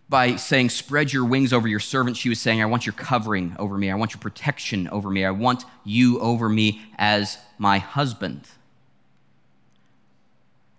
By 0.09 0.37
saying, 0.37 0.71
spread 0.71 1.13
your 1.13 1.25
wings 1.25 1.53
over 1.53 1.69
your 1.69 1.81
servant, 1.81 2.17
she 2.17 2.29
was 2.29 2.41
saying, 2.41 2.61
I 2.61 2.67
want 2.67 2.85
your 2.85 2.93
covering 2.93 3.55
over 3.59 3.79
me. 3.79 3.91
I 3.91 3.95
want 3.95 4.13
your 4.13 4.21
protection 4.21 4.89
over 4.89 5.09
me. 5.09 5.25
I 5.25 5.31
want 5.31 5.65
you 5.85 6.19
over 6.21 6.49
me 6.49 6.83
as 6.99 7.39
my 7.63 7.79
husband. 7.79 8.49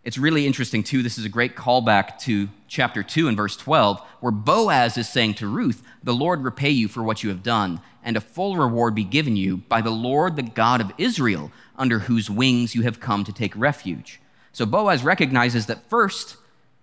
It's 0.04 0.18
really 0.18 0.46
interesting, 0.46 0.84
too. 0.84 1.02
This 1.02 1.18
is 1.18 1.24
a 1.24 1.30
great 1.30 1.56
callback 1.56 2.20
to 2.20 2.50
chapter 2.68 3.02
2 3.02 3.30
and 3.30 3.38
verse 3.38 3.56
12, 3.56 4.02
where 4.20 4.34
Boaz 4.34 4.98
is 4.98 5.08
saying 5.08 5.36
to 5.36 5.48
Ruth, 5.48 5.82
The 6.04 6.14
Lord 6.14 6.44
repay 6.44 6.72
you 6.72 6.90
for 6.90 7.02
what 7.02 7.24
you 7.24 7.30
have 7.30 7.42
done, 7.42 7.80
and 8.04 8.18
a 8.18 8.22
full 8.22 8.58
reward 8.58 8.96
be 8.96 9.06
given 9.06 9.38
you 9.38 9.58
by 9.70 9.80
the 9.80 9.92
Lord, 9.92 10.36
the 10.36 10.44
God 10.44 10.82
of 10.82 10.92
Israel, 10.98 11.54
under 11.78 12.00
whose 12.00 12.30
wings 12.30 12.76
you 12.76 12.82
have 12.82 13.00
come 13.00 13.24
to 13.24 13.32
take 13.32 13.56
refuge. 13.56 14.20
So 14.52 14.66
Boaz 14.66 15.06
recognizes 15.06 15.68
that 15.68 15.90
first, 15.90 16.36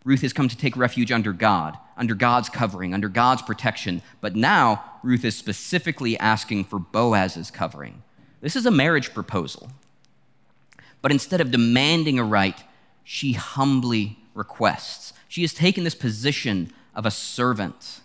Ruth 0.03 0.22
has 0.22 0.32
come 0.32 0.48
to 0.48 0.57
take 0.57 0.78
refuge 0.78 1.12
under 1.12 1.34
God, 1.34 1.76
under 1.98 2.14
God's 2.14 2.48
covering, 2.48 2.94
under 2.94 3.11
God's 3.11 3.42
protection. 3.42 4.01
But 4.22 4.34
now, 4.34 4.82
Ruth 5.03 5.26
is 5.26 5.36
specifically 5.36 6.18
asking 6.18 6.64
for 6.64 6.78
Boaz's 6.78 7.51
covering. 7.51 8.03
This 8.40 8.57
is 8.57 8.64
a 8.64 8.70
marriage 8.70 9.12
proposal. 9.12 9.70
But 11.03 11.12
instead 11.12 11.40
of 11.40 11.51
demanding 11.51 12.18
a 12.18 12.24
right, 12.24 12.59
she 13.05 13.32
humbly 13.32 14.18
requests. 14.34 15.12
She 15.28 15.42
has 15.42 15.55
taken 15.55 15.84
this 15.84 15.94
position 15.94 16.72
of 16.94 17.07
a 17.07 17.11
servant. 17.11 18.01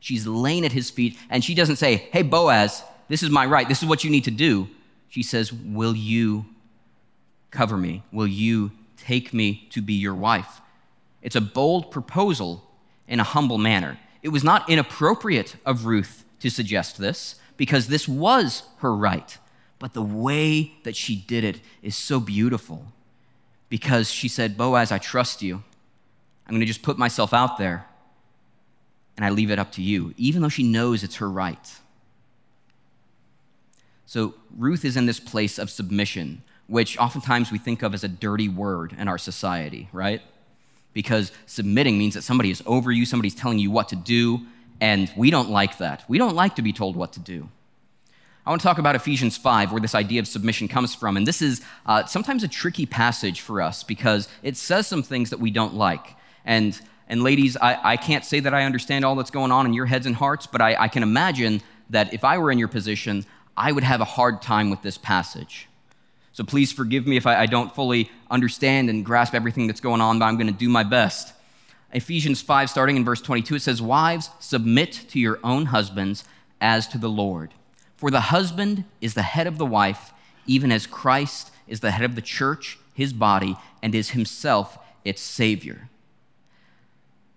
She's 0.00 0.26
laying 0.26 0.64
at 0.64 0.72
his 0.72 0.90
feet, 0.90 1.16
and 1.30 1.44
she 1.44 1.54
doesn't 1.54 1.76
say, 1.76 1.96
Hey, 2.12 2.22
Boaz, 2.22 2.82
this 3.08 3.22
is 3.22 3.30
my 3.30 3.46
right. 3.46 3.68
This 3.68 3.82
is 3.82 3.88
what 3.88 4.04
you 4.04 4.10
need 4.10 4.24
to 4.24 4.30
do. 4.30 4.68
She 5.08 5.22
says, 5.22 5.52
Will 5.52 5.94
you 5.94 6.46
cover 7.50 7.76
me? 7.76 8.02
Will 8.12 8.26
you 8.26 8.72
take 8.96 9.32
me 9.32 9.66
to 9.70 9.80
be 9.80 9.94
your 9.94 10.14
wife? 10.14 10.60
It's 11.22 11.36
a 11.36 11.40
bold 11.40 11.90
proposal 11.90 12.68
in 13.08 13.20
a 13.20 13.24
humble 13.24 13.58
manner. 13.58 13.98
It 14.22 14.28
was 14.28 14.44
not 14.44 14.68
inappropriate 14.68 15.56
of 15.64 15.86
Ruth 15.86 16.24
to 16.40 16.50
suggest 16.50 16.98
this 16.98 17.36
because 17.56 17.86
this 17.86 18.06
was 18.08 18.62
her 18.78 18.94
right. 18.94 19.38
But 19.78 19.92
the 19.92 20.02
way 20.02 20.72
that 20.84 20.96
she 20.96 21.16
did 21.16 21.44
it 21.44 21.60
is 21.82 21.96
so 21.96 22.18
beautiful 22.18 22.86
because 23.68 24.10
she 24.10 24.28
said, 24.28 24.56
Boaz, 24.56 24.90
I 24.90 24.98
trust 24.98 25.42
you. 25.42 25.62
I'm 26.46 26.52
going 26.52 26.60
to 26.60 26.66
just 26.66 26.82
put 26.82 26.98
myself 26.98 27.34
out 27.34 27.58
there 27.58 27.86
and 29.16 29.24
I 29.24 29.30
leave 29.30 29.50
it 29.50 29.58
up 29.58 29.72
to 29.72 29.82
you, 29.82 30.14
even 30.16 30.42
though 30.42 30.48
she 30.48 30.62
knows 30.62 31.02
it's 31.02 31.16
her 31.16 31.28
right. 31.28 31.74
So 34.06 34.34
Ruth 34.56 34.84
is 34.84 34.96
in 34.96 35.06
this 35.06 35.18
place 35.18 35.58
of 35.58 35.70
submission, 35.70 36.42
which 36.68 36.96
oftentimes 36.98 37.50
we 37.50 37.58
think 37.58 37.82
of 37.82 37.94
as 37.94 38.04
a 38.04 38.08
dirty 38.08 38.48
word 38.48 38.94
in 38.96 39.08
our 39.08 39.18
society, 39.18 39.88
right? 39.92 40.22
Because 40.92 41.32
submitting 41.46 41.98
means 41.98 42.14
that 42.14 42.22
somebody 42.22 42.50
is 42.50 42.62
over 42.66 42.92
you, 42.92 43.04
somebody's 43.04 43.34
telling 43.34 43.58
you 43.58 43.70
what 43.70 43.88
to 43.88 43.96
do, 43.96 44.46
and 44.80 45.10
we 45.16 45.30
don't 45.30 45.50
like 45.50 45.78
that. 45.78 46.04
We 46.08 46.18
don't 46.18 46.34
like 46.34 46.56
to 46.56 46.62
be 46.62 46.72
told 46.72 46.94
what 46.94 47.14
to 47.14 47.20
do. 47.20 47.48
I 48.46 48.50
want 48.50 48.62
to 48.62 48.68
talk 48.68 48.78
about 48.78 48.94
Ephesians 48.94 49.36
5, 49.36 49.72
where 49.72 49.80
this 49.80 49.96
idea 49.96 50.20
of 50.20 50.28
submission 50.28 50.68
comes 50.68 50.94
from. 50.94 51.16
And 51.16 51.26
this 51.26 51.42
is 51.42 51.62
uh, 51.84 52.04
sometimes 52.06 52.44
a 52.44 52.48
tricky 52.48 52.86
passage 52.86 53.40
for 53.40 53.60
us 53.60 53.82
because 53.82 54.28
it 54.44 54.56
says 54.56 54.86
some 54.86 55.02
things 55.02 55.30
that 55.30 55.40
we 55.40 55.50
don't 55.50 55.74
like. 55.74 56.14
And, 56.44 56.80
and 57.08 57.24
ladies, 57.24 57.56
I, 57.56 57.76
I 57.82 57.96
can't 57.96 58.24
say 58.24 58.38
that 58.38 58.54
I 58.54 58.62
understand 58.62 59.04
all 59.04 59.16
that's 59.16 59.32
going 59.32 59.50
on 59.50 59.66
in 59.66 59.72
your 59.72 59.86
heads 59.86 60.06
and 60.06 60.14
hearts, 60.14 60.46
but 60.46 60.60
I, 60.60 60.76
I 60.78 60.86
can 60.86 61.02
imagine 61.02 61.60
that 61.90 62.14
if 62.14 62.22
I 62.22 62.38
were 62.38 62.52
in 62.52 62.58
your 62.60 62.68
position, 62.68 63.26
I 63.56 63.72
would 63.72 63.82
have 63.82 64.00
a 64.00 64.04
hard 64.04 64.42
time 64.42 64.70
with 64.70 64.80
this 64.82 64.96
passage. 64.96 65.68
So 66.32 66.44
please 66.44 66.70
forgive 66.70 67.04
me 67.04 67.16
if 67.16 67.26
I, 67.26 67.40
I 67.40 67.46
don't 67.46 67.74
fully 67.74 68.12
understand 68.30 68.88
and 68.90 69.04
grasp 69.04 69.34
everything 69.34 69.66
that's 69.66 69.80
going 69.80 70.00
on, 70.00 70.20
but 70.20 70.26
I'm 70.26 70.36
going 70.36 70.46
to 70.46 70.52
do 70.52 70.68
my 70.68 70.84
best. 70.84 71.32
Ephesians 71.92 72.42
5, 72.42 72.70
starting 72.70 72.94
in 72.94 73.04
verse 73.04 73.22
22, 73.22 73.56
it 73.56 73.62
says, 73.62 73.82
Wives, 73.82 74.30
submit 74.38 74.92
to 75.08 75.18
your 75.18 75.40
own 75.42 75.66
husbands 75.66 76.24
as 76.60 76.86
to 76.88 76.98
the 76.98 77.08
Lord. 77.08 77.52
For 77.96 78.10
the 78.10 78.20
husband 78.20 78.84
is 79.00 79.14
the 79.14 79.22
head 79.22 79.46
of 79.46 79.58
the 79.58 79.66
wife, 79.66 80.12
even 80.46 80.70
as 80.70 80.86
Christ 80.86 81.50
is 81.66 81.80
the 81.80 81.90
head 81.90 82.04
of 82.04 82.14
the 82.14 82.22
church, 82.22 82.78
his 82.94 83.12
body, 83.12 83.56
and 83.82 83.94
is 83.94 84.10
himself 84.10 84.78
its 85.04 85.20
Savior. 85.22 85.88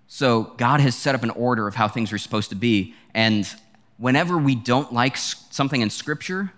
So 0.07 0.53
God 0.57 0.79
has 0.81 0.95
set 0.95 1.15
up 1.15 1.23
an 1.23 1.29
order 1.29 1.67
of 1.67 1.75
how 1.75 1.87
things 1.87 2.11
are 2.11 2.17
supposed 2.17 2.49
to 2.49 2.55
be. 2.55 2.95
And 3.13 3.47
whenever 3.97 4.37
we 4.37 4.55
don't 4.55 4.91
like 4.91 5.17
something 5.17 5.81
in 5.81 5.89
Scripture, 5.89 6.51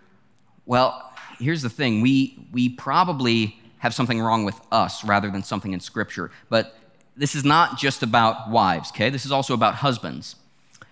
well, 0.65 1.13
here's 1.37 1.61
the 1.61 1.69
thing 1.69 2.01
we, 2.01 2.47
we 2.51 2.69
probably 2.69 3.59
have 3.79 3.93
something 3.93 4.21
wrong 4.21 4.45
with 4.45 4.59
us 4.71 5.03
rather 5.03 5.29
than 5.29 5.43
something 5.43 5.73
in 5.73 5.79
Scripture. 5.79 6.31
But 6.49 6.75
this 7.17 7.35
is 7.35 7.43
not 7.43 7.77
just 7.77 8.03
about 8.03 8.49
wives, 8.49 8.89
okay? 8.91 9.09
This 9.09 9.25
is 9.25 9.31
also 9.31 9.53
about 9.53 9.75
husbands. 9.75 10.35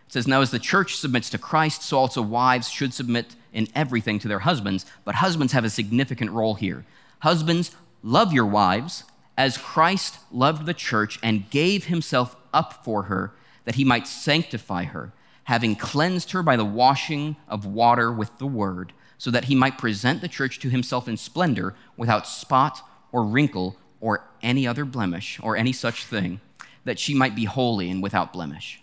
It 0.10 0.14
says, 0.14 0.28
Now 0.28 0.42
as 0.42 0.50
the 0.50 0.58
church 0.58 0.98
submits 0.98 1.30
to 1.30 1.38
Christ, 1.38 1.84
so 1.84 2.00
also 2.00 2.24
wives 2.24 2.68
should 2.68 2.96
submit 2.96 3.36
in 3.54 3.68
everything 3.76 4.18
to 4.18 4.28
their 4.28 4.40
husbands. 4.40 4.84
But 5.06 5.14
husbands 5.14 5.54
have 5.54 5.64
a 5.64 5.70
significant 5.70 6.32
role 6.32 6.56
here. 6.56 6.84
Husbands, 7.20 7.76
love 8.02 8.34
your 8.34 8.48
wives 8.48 9.04
as 9.38 9.56
Christ 9.56 10.18
loved 10.32 10.66
the 10.66 10.74
church 10.74 11.20
and 11.22 11.48
gave 11.52 11.86
himself 11.86 12.36
up 12.52 12.84
for 12.84 13.04
her 13.04 13.34
that 13.66 13.76
he 13.76 13.84
might 13.84 14.08
sanctify 14.08 14.86
her, 14.86 15.14
having 15.44 15.76
cleansed 15.76 16.32
her 16.32 16.42
by 16.42 16.56
the 16.56 16.66
washing 16.66 17.36
of 17.48 17.68
water 17.68 18.12
with 18.12 18.36
the 18.40 18.48
word, 18.48 18.94
so 19.20 19.30
that 19.30 19.44
he 19.44 19.54
might 19.54 19.78
present 19.78 20.22
the 20.22 20.28
church 20.28 20.58
to 20.58 20.70
himself 20.70 21.08
in 21.08 21.18
splendor 21.18 21.76
without 21.96 22.26
spot 22.26 22.82
or 23.12 23.24
wrinkle 23.24 23.78
or 24.02 24.24
any 24.42 24.66
other 24.66 24.86
blemish 24.86 25.40
or 25.44 25.56
any 25.56 25.72
such 25.72 26.04
thing, 26.04 26.42
that 26.84 26.98
she 26.98 27.14
might 27.14 27.36
be 27.36 27.46
holy 27.46 27.92
and 27.92 28.02
without 28.02 28.34
blemish. 28.34 28.82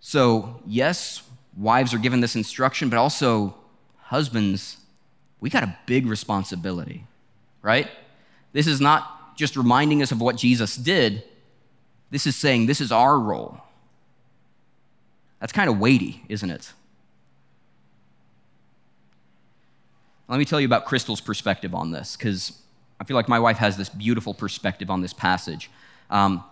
So, 0.00 0.60
yes, 0.66 1.22
wives 1.56 1.92
are 1.92 1.98
given 1.98 2.20
this 2.20 2.36
instruction, 2.36 2.88
but 2.88 2.98
also 2.98 3.54
husbands, 3.98 4.78
we 5.40 5.50
got 5.50 5.62
a 5.62 5.76
big 5.86 6.06
responsibility, 6.06 7.04
right? 7.62 7.88
This 8.52 8.66
is 8.66 8.80
not 8.80 9.36
just 9.36 9.56
reminding 9.56 10.02
us 10.02 10.12
of 10.12 10.20
what 10.20 10.36
Jesus 10.36 10.76
did, 10.76 11.22
this 12.10 12.26
is 12.26 12.36
saying 12.36 12.66
this 12.66 12.80
is 12.80 12.90
our 12.90 13.18
role. 13.18 13.60
That's 15.40 15.52
kind 15.52 15.68
of 15.68 15.78
weighty, 15.78 16.24
isn't 16.28 16.50
it? 16.50 16.72
Let 20.28 20.38
me 20.38 20.44
tell 20.44 20.60
you 20.60 20.66
about 20.66 20.84
Crystal's 20.84 21.20
perspective 21.20 21.74
on 21.74 21.90
this, 21.90 22.16
because 22.16 22.58
I 23.00 23.04
feel 23.04 23.14
like 23.16 23.28
my 23.28 23.38
wife 23.38 23.58
has 23.58 23.76
this 23.76 23.88
beautiful 23.88 24.34
perspective 24.34 24.90
on 24.90 25.00
this 25.00 25.12
passage. 25.12 25.70
Um, 26.10 26.44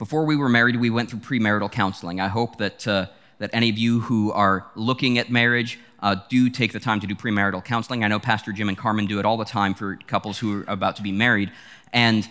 before 0.00 0.24
we 0.24 0.34
were 0.34 0.48
married, 0.48 0.76
we 0.76 0.88
went 0.88 1.10
through 1.10 1.20
premarital 1.20 1.70
counseling. 1.70 2.22
I 2.22 2.28
hope 2.28 2.56
that, 2.56 2.88
uh, 2.88 3.08
that 3.38 3.50
any 3.52 3.68
of 3.68 3.76
you 3.76 4.00
who 4.00 4.32
are 4.32 4.66
looking 4.74 5.18
at 5.18 5.30
marriage 5.30 5.78
uh, 6.00 6.16
do 6.30 6.48
take 6.48 6.72
the 6.72 6.80
time 6.80 7.00
to 7.00 7.06
do 7.06 7.14
premarital 7.14 7.62
counseling. 7.62 8.02
I 8.02 8.08
know 8.08 8.18
Pastor 8.18 8.50
Jim 8.50 8.70
and 8.70 8.78
Carmen 8.78 9.04
do 9.04 9.18
it 9.18 9.26
all 9.26 9.36
the 9.36 9.44
time 9.44 9.74
for 9.74 9.96
couples 10.06 10.38
who 10.38 10.60
are 10.60 10.64
about 10.68 10.96
to 10.96 11.02
be 11.02 11.12
married. 11.12 11.52
And 11.92 12.26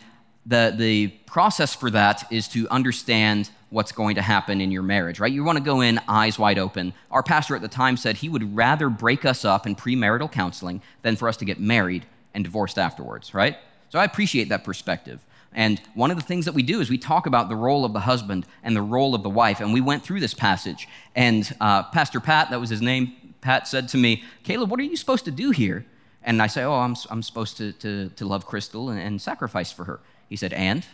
the, 0.47 0.73
the 0.75 1.09
process 1.27 1.75
for 1.75 1.91
that 1.91 2.25
is 2.31 2.47
to 2.49 2.67
understand 2.69 3.51
what's 3.69 3.91
going 3.91 4.15
to 4.15 4.23
happen 4.23 4.61
in 4.61 4.71
your 4.71 4.81
marriage, 4.81 5.19
right? 5.19 5.31
You 5.31 5.43
want 5.43 5.59
to 5.59 5.63
go 5.63 5.81
in 5.81 5.99
eyes 6.07 6.39
wide 6.39 6.57
open. 6.57 6.91
Our 7.11 7.21
pastor 7.21 7.55
at 7.55 7.61
the 7.61 7.67
time 7.67 7.97
said 7.97 8.17
he 8.17 8.29
would 8.29 8.55
rather 8.55 8.89
break 8.89 9.25
us 9.25 9.45
up 9.45 9.67
in 9.67 9.75
premarital 9.75 10.31
counseling 10.31 10.81
than 11.03 11.15
for 11.15 11.29
us 11.29 11.37
to 11.37 11.45
get 11.45 11.59
married 11.59 12.07
and 12.33 12.43
divorced 12.43 12.79
afterwards, 12.79 13.35
right? 13.35 13.57
So 13.89 13.99
I 13.99 14.05
appreciate 14.05 14.49
that 14.49 14.63
perspective. 14.63 15.23
And 15.53 15.81
one 15.95 16.11
of 16.11 16.17
the 16.17 16.23
things 16.23 16.45
that 16.45 16.53
we 16.53 16.61
do 16.61 16.79
is 16.79 16.89
we 16.89 16.97
talk 16.97 17.25
about 17.25 17.49
the 17.49 17.55
role 17.55 17.83
of 17.83 17.93
the 17.93 18.01
husband 18.01 18.45
and 18.63 18.75
the 18.75 18.81
role 18.81 19.15
of 19.15 19.23
the 19.23 19.29
wife. 19.29 19.59
And 19.59 19.73
we 19.73 19.81
went 19.81 20.03
through 20.03 20.19
this 20.19 20.33
passage. 20.33 20.87
And 21.15 21.51
uh, 21.59 21.83
Pastor 21.83 22.19
Pat, 22.19 22.51
that 22.51 22.59
was 22.59 22.69
his 22.69 22.81
name, 22.81 23.13
Pat 23.41 23.67
said 23.67 23.87
to 23.89 23.97
me, 23.97 24.23
Caleb, 24.43 24.69
what 24.69 24.79
are 24.79 24.83
you 24.83 24.95
supposed 24.97 25.25
to 25.25 25.31
do 25.31 25.51
here? 25.51 25.85
And 26.23 26.41
I 26.41 26.47
say, 26.47 26.63
Oh, 26.63 26.73
I'm, 26.73 26.95
I'm 27.09 27.23
supposed 27.23 27.57
to, 27.57 27.71
to, 27.73 28.09
to 28.09 28.25
love 28.25 28.45
Crystal 28.45 28.89
and, 28.89 28.99
and 28.99 29.21
sacrifice 29.21 29.71
for 29.71 29.85
her. 29.85 29.99
He 30.27 30.35
said, 30.35 30.53
And? 30.53 30.85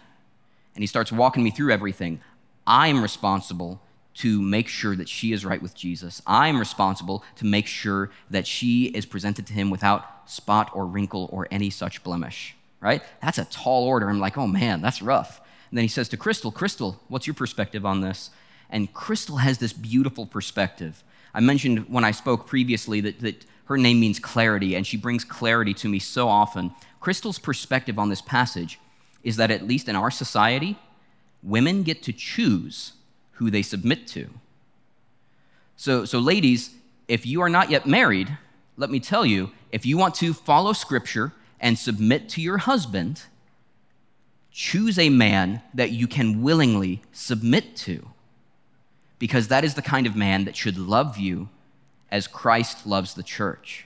And 0.75 0.83
he 0.83 0.87
starts 0.87 1.11
walking 1.11 1.43
me 1.43 1.51
through 1.51 1.71
everything. 1.71 2.21
I'm 2.67 3.01
responsible 3.01 3.81
to 4.15 4.41
make 4.41 4.67
sure 4.67 4.95
that 4.95 5.09
she 5.09 5.33
is 5.33 5.43
right 5.43 5.61
with 5.61 5.75
Jesus. 5.75 6.21
I'm 6.25 6.59
responsible 6.59 7.23
to 7.35 7.45
make 7.45 7.67
sure 7.67 8.11
that 8.29 8.47
she 8.47 8.85
is 8.85 9.05
presented 9.05 9.47
to 9.47 9.53
him 9.53 9.69
without 9.69 10.29
spot 10.29 10.71
or 10.73 10.85
wrinkle 10.85 11.29
or 11.31 11.47
any 11.51 11.69
such 11.69 12.03
blemish 12.03 12.55
right? 12.85 13.01
That's 13.19 13.39
a 13.39 13.45
tall 13.45 13.85
order. 13.85 14.07
I'm 14.07 14.19
like, 14.19 14.37
oh 14.37 14.45
man, 14.45 14.79
that's 14.79 15.01
rough. 15.01 15.41
And 15.71 15.77
then 15.77 15.83
he 15.83 15.89
says 15.89 16.07
to 16.09 16.17
Crystal, 16.17 16.51
Crystal, 16.51 17.01
what's 17.07 17.25
your 17.25 17.33
perspective 17.33 17.83
on 17.83 18.01
this? 18.01 18.29
And 18.69 18.93
Crystal 18.93 19.37
has 19.37 19.57
this 19.57 19.73
beautiful 19.73 20.27
perspective. 20.27 21.03
I 21.33 21.39
mentioned 21.39 21.89
when 21.89 22.05
I 22.05 22.11
spoke 22.11 22.45
previously 22.45 23.01
that, 23.01 23.19
that 23.21 23.43
her 23.65 23.77
name 23.77 23.99
means 23.99 24.19
clarity, 24.19 24.75
and 24.75 24.85
she 24.85 24.97
brings 24.97 25.23
clarity 25.23 25.73
to 25.73 25.89
me 25.89 25.97
so 25.97 26.29
often. 26.29 26.71
Crystal's 26.99 27.39
perspective 27.39 27.97
on 27.97 28.09
this 28.09 28.21
passage 28.21 28.79
is 29.23 29.37
that, 29.37 29.49
at 29.49 29.67
least 29.67 29.89
in 29.89 29.95
our 29.95 30.11
society, 30.11 30.77
women 31.41 31.81
get 31.81 32.03
to 32.03 32.13
choose 32.13 32.93
who 33.33 33.49
they 33.49 33.63
submit 33.63 34.05
to. 34.09 34.29
So, 35.75 36.05
so 36.05 36.19
ladies, 36.19 36.75
if 37.07 37.25
you 37.25 37.41
are 37.41 37.49
not 37.49 37.71
yet 37.71 37.87
married, 37.87 38.37
let 38.77 38.91
me 38.91 38.99
tell 38.99 39.25
you, 39.25 39.51
if 39.71 39.85
you 39.85 39.97
want 39.97 40.13
to 40.15 40.33
follow 40.33 40.73
Scripture 40.73 41.33
and 41.59 41.77
submit 41.77 42.29
to 42.29 42.41
your 42.41 42.59
husband, 42.59 43.23
choose 44.51 44.97
a 44.97 45.09
man 45.09 45.61
that 45.73 45.91
you 45.91 46.07
can 46.07 46.41
willingly 46.41 47.01
submit 47.11 47.75
to, 47.75 48.09
because 49.19 49.47
that 49.47 49.63
is 49.63 49.73
the 49.73 49.81
kind 49.81 50.07
of 50.07 50.15
man 50.15 50.45
that 50.45 50.55
should 50.55 50.77
love 50.77 51.17
you 51.17 51.49
as 52.11 52.27
Christ 52.27 52.85
loves 52.85 53.13
the 53.13 53.23
church. 53.23 53.85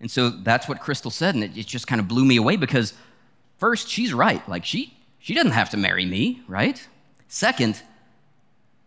And 0.00 0.10
so 0.10 0.30
that's 0.30 0.66
what 0.66 0.80
Crystal 0.80 1.10
said, 1.10 1.34
and 1.34 1.44
it, 1.44 1.66
just 1.66 1.86
kind 1.86 2.00
of 2.00 2.08
blew 2.08 2.24
me 2.24 2.36
away 2.36 2.56
because 2.56 2.94
first, 3.58 3.88
she's 3.88 4.14
right. 4.14 4.46
Like, 4.48 4.64
she, 4.64 4.96
she 5.18 5.34
doesn't 5.34 5.52
have 5.52 5.70
to 5.70 5.76
marry 5.76 6.06
me, 6.06 6.42
right? 6.48 6.88
Second, 7.28 7.82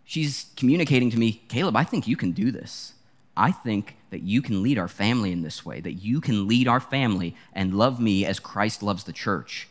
she's 0.04 0.48
communicating 0.56 1.12
to 1.12 1.18
me, 1.18 1.44
Caleb, 1.48 1.76
I 1.76 1.84
think 1.84 2.08
you 2.08 2.18
can 2.18 2.32
do 2.32 2.52
this. 2.52 2.94
I 3.36 3.52
think 3.52 3.98
that 4.12 4.22
you 4.22 4.42
can 4.42 4.62
lead 4.62 4.78
our 4.78 4.88
family 4.88 5.32
in 5.32 5.42
this 5.42 5.66
way, 5.66 5.82
that 5.82 5.94
you 5.94 6.22
can 6.22 6.48
lead 6.48 6.68
our 6.68 6.80
family 6.80 7.36
and 7.54 7.74
love 7.74 8.00
me 8.00 8.26
as 8.26 8.40
Christ 8.40 8.84
loves 8.84 9.04
the 9.06 9.14
church, 9.14 9.68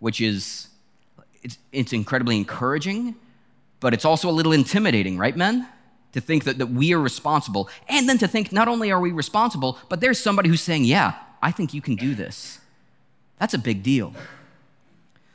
which 0.00 0.20
is, 0.20 0.68
it's, 1.42 1.58
it's 1.72 1.92
incredibly 1.92 2.36
encouraging, 2.36 3.14
but 3.80 3.94
it's 3.94 4.04
also 4.04 4.28
a 4.28 4.32
little 4.32 4.52
intimidating, 4.52 5.16
right, 5.16 5.36
men? 5.36 5.66
To 6.12 6.20
think 6.20 6.44
that, 6.44 6.58
that 6.58 6.66
we 6.66 6.92
are 6.92 7.00
responsible, 7.00 7.70
and 7.88 8.08
then 8.08 8.18
to 8.18 8.28
think 8.28 8.52
not 8.52 8.68
only 8.68 8.90
are 8.90 9.00
we 9.00 9.12
responsible, 9.12 9.78
but 9.88 10.00
there's 10.00 10.18
somebody 10.18 10.48
who's 10.48 10.60
saying, 10.60 10.84
Yeah, 10.84 11.14
I 11.40 11.52
think 11.52 11.72
you 11.72 11.80
can 11.80 11.94
do 11.94 12.14
this. 12.14 12.58
That's 13.38 13.54
a 13.54 13.58
big 13.58 13.82
deal. 13.82 14.12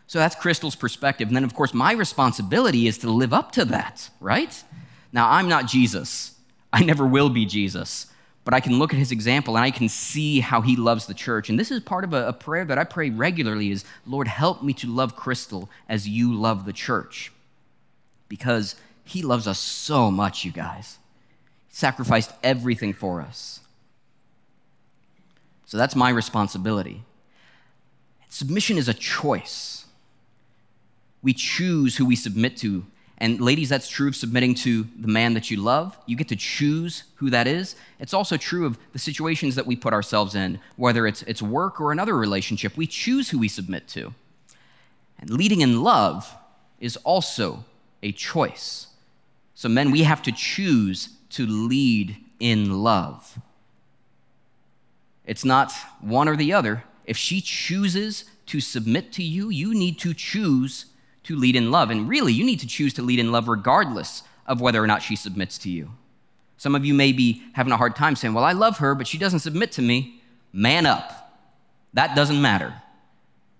So 0.07 0.19
that's 0.19 0.35
Crystal's 0.35 0.75
perspective. 0.75 1.29
And 1.29 1.35
then, 1.35 1.43
of 1.43 1.55
course, 1.55 1.73
my 1.73 1.93
responsibility 1.93 2.87
is 2.87 2.99
to 2.99 3.09
live 3.09 3.33
up 3.33 3.51
to 3.53 3.65
that, 3.65 4.09
right? 4.19 4.63
Now, 5.11 5.31
I'm 5.31 5.49
not 5.49 5.65
Jesus. 5.65 6.34
I 6.75 6.83
never 6.83 7.07
will 7.07 7.29
be 7.29 7.45
Jesus. 7.45 8.07
But 8.43 8.53
I 8.53 8.59
can 8.59 8.77
look 8.77 8.93
at 8.93 8.99
his 8.99 9.13
example 9.13 9.55
and 9.55 9.65
I 9.65 9.71
can 9.71 9.87
see 9.87 10.41
how 10.41 10.59
he 10.59 10.75
loves 10.75 11.07
the 11.07 11.13
church. 11.13 11.49
And 11.49 11.57
this 11.57 11.71
is 11.71 11.79
part 11.79 12.03
of 12.03 12.13
a, 12.13 12.27
a 12.27 12.33
prayer 12.33 12.65
that 12.65 12.77
I 12.77 12.83
pray 12.83 13.09
regularly 13.09 13.71
is, 13.71 13.85
Lord, 14.05 14.27
help 14.27 14.61
me 14.61 14.73
to 14.73 14.87
love 14.87 15.15
Crystal 15.15 15.69
as 15.87 16.07
you 16.07 16.33
love 16.33 16.65
the 16.65 16.73
church. 16.73 17.31
Because 18.27 18.75
he 19.05 19.21
loves 19.21 19.47
us 19.47 19.57
so 19.57 20.11
much, 20.11 20.43
you 20.43 20.51
guys. 20.51 20.99
He 21.69 21.75
sacrificed 21.75 22.33
everything 22.43 22.91
for 22.91 23.21
us. 23.21 23.61
So 25.65 25.77
that's 25.77 25.95
my 25.95 26.09
responsibility. 26.09 27.03
Submission 28.27 28.77
is 28.77 28.89
a 28.89 28.93
choice 28.93 29.85
we 31.21 31.33
choose 31.33 31.97
who 31.97 32.05
we 32.05 32.15
submit 32.15 32.57
to. 32.57 32.85
And 33.17 33.39
ladies, 33.39 33.69
that's 33.69 33.87
true 33.87 34.09
of 34.09 34.15
submitting 34.15 34.55
to 34.55 34.85
the 34.99 35.07
man 35.07 35.33
that 35.35 35.49
you 35.49 35.57
love. 35.57 35.97
You 36.05 36.17
get 36.17 36.27
to 36.29 36.35
choose 36.35 37.03
who 37.15 37.29
that 37.29 37.47
is. 37.47 37.75
It's 37.99 38.13
also 38.13 38.35
true 38.35 38.65
of 38.65 38.77
the 38.91 38.99
situations 38.99 39.55
that 39.55 39.65
we 39.65 39.75
put 39.75 39.93
ourselves 39.93 40.35
in, 40.35 40.59
whether 40.75 41.07
it's, 41.07 41.21
it's 41.23 41.41
work 41.41 41.79
or 41.79 41.91
another 41.91 42.17
relationship. 42.17 42.75
We 42.75 42.87
choose 42.87 43.29
who 43.29 43.39
we 43.39 43.47
submit 43.47 43.87
to. 43.89 44.13
And 45.19 45.29
leading 45.29 45.61
in 45.61 45.81
love 45.81 46.35
is 46.79 46.97
also 46.97 47.63
a 48.03 48.11
choice. 48.11 48.87
So, 49.53 49.69
men, 49.69 49.91
we 49.91 50.03
have 50.03 50.21
to 50.23 50.31
choose 50.33 51.09
to 51.31 51.45
lead 51.45 52.17
in 52.41 52.83
love. 52.83 53.39
It's 55.25 55.45
not 55.45 55.71
one 56.01 56.27
or 56.27 56.35
the 56.35 56.51
other. 56.51 56.83
If 57.05 57.15
she 57.17 57.39
chooses 57.39 58.25
to 58.47 58.59
submit 58.59 59.13
to 59.13 59.23
you, 59.23 59.49
you 59.49 59.73
need 59.73 59.97
to 59.99 60.13
choose 60.13 60.87
to 61.25 61.35
lead 61.35 61.55
in 61.55 61.71
love. 61.71 61.89
And 61.89 62.07
really, 62.07 62.33
you 62.33 62.45
need 62.45 62.59
to 62.61 62.67
choose 62.67 62.93
to 62.95 63.01
lead 63.01 63.19
in 63.19 63.31
love 63.31 63.47
regardless 63.47 64.23
of 64.47 64.61
whether 64.61 64.81
or 64.81 64.87
not 64.87 65.01
she 65.01 65.15
submits 65.15 65.57
to 65.59 65.69
you. 65.69 65.91
Some 66.57 66.75
of 66.75 66.85
you 66.85 66.93
may 66.93 67.11
be 67.11 67.43
having 67.53 67.73
a 67.73 67.77
hard 67.77 67.95
time 67.95 68.15
saying, 68.15 68.33
Well, 68.33 68.43
I 68.43 68.53
love 68.53 68.77
her, 68.77 68.95
but 68.95 69.07
she 69.07 69.17
doesn't 69.17 69.39
submit 69.39 69.71
to 69.73 69.81
me. 69.81 70.21
Man 70.53 70.85
up. 70.85 71.33
That 71.93 72.15
doesn't 72.15 72.41
matter. 72.41 72.73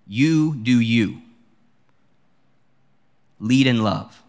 You 0.08 0.56
do 0.56 0.80
you. 0.80 1.22
Lead 3.40 3.68
in 3.68 3.84
love. 3.84 4.22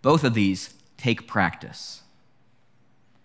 Both 0.00 0.24
of 0.24 0.34
these 0.34 0.74
take 0.96 1.26
practice. 1.26 2.02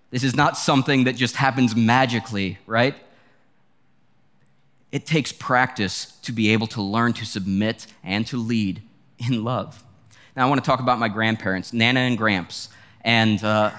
This 0.09 0.24
is 0.24 0.36
not 0.36 0.57
something 0.57 1.03
that 1.03 1.15
just 1.15 1.36
happens 1.36 1.76
magically, 1.76 2.57
right? 2.65 2.95
It 4.92 5.06
takes 5.06 5.32
practice 5.32 6.18
to 6.24 6.32
be 6.32 6.50
able 6.54 6.68
to 6.68 6.82
learn 6.82 7.14
to 7.14 7.26
submit 7.26 7.88
and 8.04 8.26
to 8.28 8.38
lead 8.38 8.82
in 9.18 9.44
love. 9.44 9.84
Now, 10.36 10.46
I 10.46 10.50
want 10.50 10.64
to 10.64 10.70
talk 10.70 10.80
about 10.80 11.00
my 11.00 11.10
grandparents, 11.10 11.74
Nana 11.74 12.02
and 12.02 12.18
Gramps. 12.18 12.70
And 13.02 13.44
uh, 13.44 13.72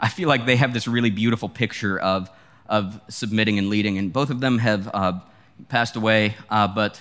I 0.00 0.08
feel 0.08 0.28
like 0.28 0.46
they 0.46 0.56
have 0.56 0.72
this 0.72 0.88
really 0.88 1.10
beautiful 1.10 1.48
picture 1.48 1.98
of, 1.98 2.30
of 2.68 3.00
submitting 3.08 3.58
and 3.58 3.68
leading. 3.68 3.98
And 3.98 4.12
both 4.12 4.30
of 4.30 4.40
them 4.40 4.58
have 4.58 4.88
uh, 4.92 5.20
passed 5.68 5.94
away. 5.96 6.34
Uh, 6.48 6.68
but 6.68 7.00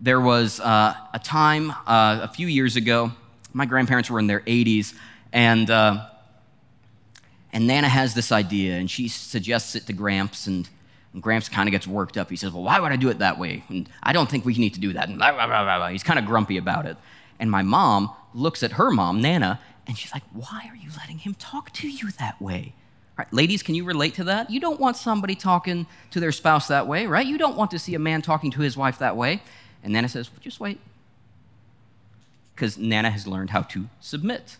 there 0.00 0.20
was 0.20 0.60
uh, 0.60 0.94
a 1.12 1.18
time 1.18 1.70
uh, 1.86 2.20
a 2.22 2.28
few 2.28 2.46
years 2.46 2.76
ago, 2.76 3.12
my 3.52 3.66
grandparents 3.66 4.10
were 4.10 4.18
in 4.18 4.26
their 4.26 4.40
80s. 4.40 4.94
And, 5.32 5.70
uh, 5.70 6.06
and 7.52 7.66
Nana 7.66 7.88
has 7.88 8.14
this 8.14 8.32
idea, 8.32 8.74
and 8.74 8.90
she 8.90 9.08
suggests 9.08 9.76
it 9.76 9.86
to 9.86 9.92
Gramps. 9.92 10.46
And 10.46 10.68
Gramps 11.20 11.48
kind 11.48 11.68
of 11.68 11.70
gets 11.70 11.86
worked 11.86 12.16
up. 12.16 12.28
He 12.30 12.36
says, 12.36 12.52
Well, 12.52 12.62
why 12.62 12.80
would 12.80 12.92
I 12.92 12.96
do 12.96 13.08
it 13.08 13.18
that 13.18 13.38
way? 13.38 13.64
And 13.68 13.88
I 14.02 14.12
don't 14.12 14.28
think 14.28 14.44
we 14.44 14.54
need 14.54 14.74
to 14.74 14.80
do 14.80 14.92
that. 14.94 15.08
And 15.08 15.18
blah, 15.18 15.32
blah, 15.32 15.46
blah, 15.46 15.88
he's 15.88 16.02
kind 16.02 16.18
of 16.18 16.26
grumpy 16.26 16.56
about 16.56 16.86
it. 16.86 16.96
And 17.38 17.50
my 17.50 17.62
mom 17.62 18.10
looks 18.32 18.62
at 18.62 18.72
her 18.72 18.90
mom, 18.90 19.20
Nana, 19.20 19.60
and 19.86 19.96
she's 19.96 20.12
like, 20.12 20.24
Why 20.32 20.68
are 20.68 20.76
you 20.76 20.90
letting 20.98 21.18
him 21.18 21.34
talk 21.34 21.72
to 21.74 21.88
you 21.88 22.10
that 22.12 22.40
way? 22.40 22.74
Right, 23.16 23.32
ladies, 23.32 23.62
can 23.62 23.76
you 23.76 23.84
relate 23.84 24.14
to 24.14 24.24
that? 24.24 24.50
You 24.50 24.58
don't 24.58 24.80
want 24.80 24.96
somebody 24.96 25.36
talking 25.36 25.86
to 26.10 26.18
their 26.18 26.32
spouse 26.32 26.66
that 26.66 26.88
way, 26.88 27.06
right? 27.06 27.24
You 27.24 27.38
don't 27.38 27.56
want 27.56 27.70
to 27.70 27.78
see 27.78 27.94
a 27.94 27.98
man 28.00 28.22
talking 28.22 28.50
to 28.52 28.60
his 28.60 28.76
wife 28.76 28.98
that 28.98 29.16
way. 29.16 29.40
And 29.84 29.92
Nana 29.92 30.08
says, 30.08 30.32
well, 30.32 30.40
Just 30.42 30.58
wait. 30.58 30.80
Because 32.54 32.76
Nana 32.76 33.10
has 33.10 33.26
learned 33.26 33.50
how 33.50 33.62
to 33.62 33.88
submit. 34.00 34.56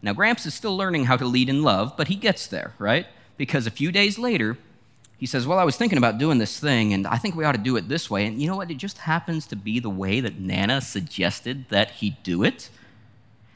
Now, 0.00 0.12
Gramps 0.12 0.46
is 0.46 0.54
still 0.54 0.76
learning 0.76 1.04
how 1.04 1.16
to 1.16 1.24
lead 1.24 1.48
in 1.48 1.62
love, 1.62 1.96
but 1.96 2.08
he 2.08 2.16
gets 2.16 2.48
there, 2.48 2.74
right? 2.78 3.06
Because 3.36 3.68
a 3.68 3.70
few 3.70 3.92
days 3.92 4.18
later, 4.18 4.58
he 5.22 5.26
says, 5.26 5.46
Well, 5.46 5.60
I 5.60 5.62
was 5.62 5.76
thinking 5.76 5.98
about 5.98 6.18
doing 6.18 6.38
this 6.38 6.58
thing, 6.58 6.92
and 6.92 7.06
I 7.06 7.16
think 7.16 7.36
we 7.36 7.44
ought 7.44 7.52
to 7.52 7.58
do 7.58 7.76
it 7.76 7.88
this 7.88 8.10
way. 8.10 8.26
And 8.26 8.42
you 8.42 8.48
know 8.48 8.56
what? 8.56 8.72
It 8.72 8.76
just 8.76 8.98
happens 8.98 9.46
to 9.46 9.54
be 9.54 9.78
the 9.78 9.88
way 9.88 10.18
that 10.18 10.40
Nana 10.40 10.80
suggested 10.80 11.68
that 11.68 11.92
he 11.92 12.16
do 12.24 12.42
it. 12.42 12.70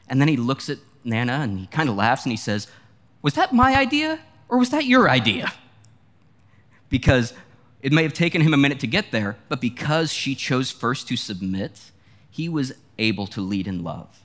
And 0.07 0.21
then 0.21 0.29
he 0.29 0.37
looks 0.37 0.69
at 0.69 0.77
Nana 1.03 1.33
and 1.33 1.59
he 1.59 1.67
kind 1.67 1.89
of 1.89 1.97
laughs 1.97 2.23
and 2.23 2.31
he 2.31 2.37
says, 2.37 2.69
Was 3.21 3.33
that 3.33 3.51
my 3.51 3.75
idea 3.75 4.17
or 4.47 4.57
was 4.57 4.69
that 4.69 4.85
your 4.85 5.09
idea? 5.09 5.51
Because 6.87 7.33
it 7.81 7.91
may 7.91 8.03
have 8.03 8.13
taken 8.13 8.39
him 8.39 8.53
a 8.53 8.57
minute 8.57 8.79
to 8.79 8.87
get 8.87 9.11
there, 9.11 9.35
but 9.49 9.59
because 9.59 10.13
she 10.13 10.35
chose 10.35 10.71
first 10.71 11.09
to 11.09 11.17
submit, 11.17 11.91
he 12.31 12.47
was 12.47 12.71
able 12.97 13.27
to 13.27 13.41
lead 13.41 13.67
in 13.67 13.83
love. 13.83 14.23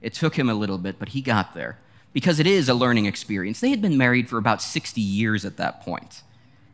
It 0.00 0.14
took 0.14 0.38
him 0.38 0.48
a 0.48 0.54
little 0.54 0.78
bit, 0.78 1.00
but 1.00 1.08
he 1.08 1.22
got 1.22 1.54
there 1.54 1.76
because 2.12 2.38
it 2.38 2.46
is 2.46 2.68
a 2.68 2.74
learning 2.74 3.06
experience. 3.06 3.58
They 3.58 3.70
had 3.70 3.82
been 3.82 3.98
married 3.98 4.28
for 4.28 4.38
about 4.38 4.62
60 4.62 5.00
years 5.00 5.44
at 5.44 5.56
that 5.56 5.80
point. 5.80 6.22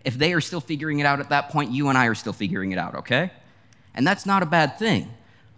If 0.04 0.16
they 0.16 0.32
are 0.32 0.40
still 0.40 0.60
figuring 0.60 0.98
it 0.98 1.06
out 1.06 1.20
at 1.20 1.28
that 1.28 1.50
point, 1.50 1.70
you 1.70 1.88
and 1.88 1.98
I 1.98 2.06
are 2.06 2.14
still 2.14 2.32
figuring 2.32 2.72
it 2.72 2.78
out, 2.78 2.94
okay? 2.94 3.30
And 3.94 4.06
that's 4.06 4.24
not 4.24 4.42
a 4.42 4.46
bad 4.46 4.78
thing, 4.78 5.08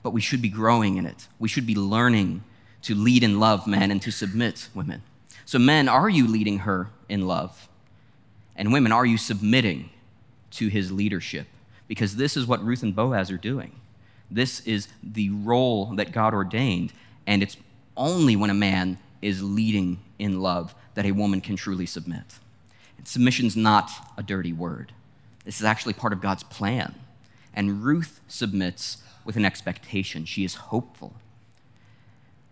but 0.02 0.10
we 0.10 0.20
should 0.20 0.42
be 0.42 0.48
growing 0.48 0.96
in 0.96 1.06
it. 1.06 1.28
We 1.38 1.48
should 1.48 1.66
be 1.66 1.74
learning 1.74 2.42
to 2.82 2.94
lead 2.94 3.22
in 3.22 3.38
love 3.38 3.66
men 3.66 3.90
and 3.90 4.02
to 4.02 4.10
submit 4.10 4.68
women. 4.74 5.02
So, 5.44 5.58
men, 5.58 5.88
are 5.88 6.08
you 6.08 6.26
leading 6.26 6.60
her 6.60 6.88
in 7.08 7.26
love? 7.26 7.68
And 8.56 8.72
women, 8.72 8.92
are 8.92 9.06
you 9.06 9.18
submitting 9.18 9.90
to 10.52 10.68
his 10.68 10.90
leadership? 10.90 11.46
Because 11.88 12.16
this 12.16 12.36
is 12.36 12.46
what 12.46 12.64
Ruth 12.64 12.82
and 12.82 12.94
Boaz 12.94 13.30
are 13.30 13.36
doing. 13.36 13.72
This 14.30 14.60
is 14.60 14.88
the 15.02 15.30
role 15.30 15.94
that 15.96 16.12
God 16.12 16.32
ordained, 16.34 16.92
and 17.26 17.42
it's 17.42 17.56
only 17.96 18.34
when 18.34 18.50
a 18.50 18.54
man 18.54 18.98
is 19.20 19.42
leading 19.42 20.00
in 20.18 20.40
love 20.40 20.74
that 20.94 21.06
a 21.06 21.12
woman 21.12 21.40
can 21.40 21.56
truly 21.56 21.86
submit. 21.86 22.24
Submission's 23.04 23.56
not 23.56 23.90
a 24.16 24.22
dirty 24.22 24.52
word. 24.52 24.92
This 25.44 25.58
is 25.58 25.64
actually 25.64 25.94
part 25.94 26.12
of 26.12 26.20
God's 26.20 26.42
plan. 26.44 26.94
And 27.54 27.84
Ruth 27.84 28.20
submits 28.28 28.98
with 29.24 29.36
an 29.36 29.44
expectation. 29.44 30.24
She 30.24 30.44
is 30.44 30.54
hopeful. 30.54 31.14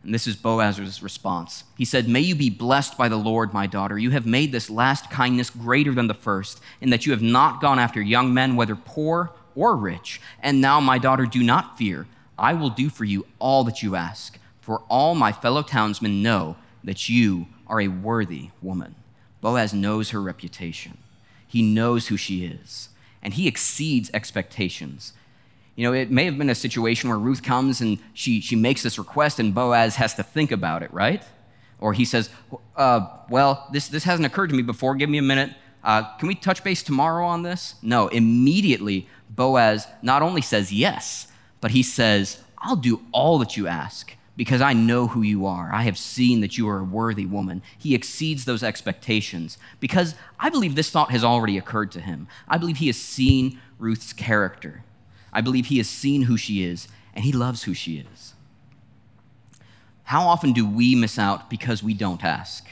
And 0.03 0.14
this 0.14 0.26
is 0.26 0.36
Boaz's 0.36 1.03
response. 1.03 1.64
He 1.76 1.84
said, 1.84 2.09
May 2.09 2.20
you 2.20 2.34
be 2.34 2.48
blessed 2.48 2.96
by 2.96 3.09
the 3.09 3.16
Lord, 3.16 3.53
my 3.53 3.66
daughter. 3.66 3.98
You 3.98 4.11
have 4.11 4.26
made 4.26 4.51
this 4.51 4.70
last 4.70 5.11
kindness 5.11 5.51
greater 5.51 5.92
than 5.92 6.07
the 6.07 6.14
first, 6.14 6.61
in 6.80 6.90
that 6.90 7.05
you 7.05 7.12
have 7.12 7.22
not 7.22 7.61
gone 7.61 7.78
after 7.78 8.01
young 8.01 8.32
men, 8.32 8.57
whether 8.57 8.76
poor 8.76 9.32
or 9.55 9.76
rich. 9.76 10.20
And 10.42 10.61
now, 10.61 10.80
my 10.80 10.98
daughter, 10.98 11.26
do 11.26 11.42
not 11.42 11.76
fear. 11.76 12.07
I 12.38 12.55
will 12.55 12.70
do 12.70 12.88
for 12.88 13.05
you 13.05 13.26
all 13.38 13.64
that 13.64 13.82
you 13.82 13.94
ask, 13.94 14.38
for 14.62 14.82
all 14.88 15.14
my 15.14 15.32
fellow 15.32 15.62
townsmen 15.62 16.22
know 16.22 16.57
that 16.82 17.11
you 17.11 17.46
are 17.66 17.80
a 17.80 17.88
worthy 17.88 18.51
woman. 18.62 18.94
Boaz 19.41 19.72
knows 19.72 20.11
her 20.11 20.20
reputation, 20.20 20.99
he 21.47 21.62
knows 21.62 22.09
who 22.09 22.16
she 22.16 22.45
is, 22.45 22.91
and 23.22 23.34
he 23.34 23.49
exceeds 23.49 24.11
expectations. 24.12 25.12
You 25.76 25.86
know, 25.86 25.93
it 25.95 26.11
may 26.11 26.24
have 26.26 26.36
been 26.36 26.51
a 26.51 26.55
situation 26.55 27.09
where 27.09 27.18
Ruth 27.18 27.43
comes 27.43 27.80
and 27.80 27.99
she, 28.12 28.41
she 28.41 28.55
makes 28.55 28.82
this 28.82 28.99
request 28.99 29.38
and 29.38 29.55
Boaz 29.55 29.97
has 29.97 30.14
to 30.16 30.22
think 30.22 30.53
about 30.53 30.82
it, 30.82 30.93
right? 30.93 31.22
Or 31.78 31.95
he 31.95 32.05
says, 32.05 32.28
uh, 32.76 33.07
Well, 33.30 33.66
this, 33.72 33.88
this 33.88 34.05
hasn't 34.05 34.26
occurred 34.26 34.51
to 34.51 34.55
me 34.55 34.62
before. 34.62 34.95
Give 34.95 35.09
me 35.09 35.16
a 35.16 35.22
minute. 35.22 35.53
Uh, 35.82 36.03
can 36.18 36.28
we 36.28 36.34
touch 36.34 36.62
base 36.62 36.82
tomorrow 36.82 37.24
on 37.24 37.43
this? 37.43 37.76
No, 37.80 38.09
immediately 38.09 39.09
Boaz 39.30 39.86
not 40.03 40.20
only 40.20 40.43
says 40.43 40.72
yes, 40.72 41.28
but 41.61 41.70
he 41.70 41.82
says, 41.82 42.43
I'll 42.59 42.76
do 42.76 43.01
all 43.12 43.38
that 43.38 43.57
you 43.57 43.66
ask 43.66 44.14
because 44.37 44.61
I 44.61 44.72
know 44.72 45.09
who 45.09 45.22
you 45.22 45.45
are. 45.47 45.70
I 45.72 45.83
have 45.83 45.99
seen 45.99 46.41
that 46.41 46.57
you 46.57 46.68
are 46.68 46.78
a 46.78 46.85
worthy 46.85 47.26
woman. 47.26 47.62
He 47.78 47.95
exceeds 47.95 48.45
those 48.45 48.62
expectations 48.62 49.59
because 49.81 50.14
I 50.39 50.51
believe 50.51 50.74
this 50.74 50.91
thought 50.91 51.11
has 51.11 51.24
already 51.24 51.59
occurred 51.59 51.93
to 51.93 52.01
him. 52.01 52.28
I 52.49 52.57
believe 52.57 52.78
he 52.78 52.87
has 52.87 52.97
seen 52.97 53.61
Ruth's 53.78 54.12
character. 54.12 54.83
I 55.33 55.41
believe 55.41 55.66
he 55.66 55.78
has 55.78 55.89
seen 55.89 56.22
who 56.22 56.37
she 56.37 56.64
is, 56.64 56.89
and 57.14 57.24
he 57.24 57.33
loves 57.33 57.64
who 57.64 57.74
she 57.74 57.99
is. 57.99 58.35
How 60.05 60.22
often 60.22 60.53
do 60.53 60.66
we 60.66 60.95
miss 60.95 61.18
out 61.18 61.49
because 61.49 61.83
we 61.83 61.95
don't 61.95 62.24
ask? 62.24 62.66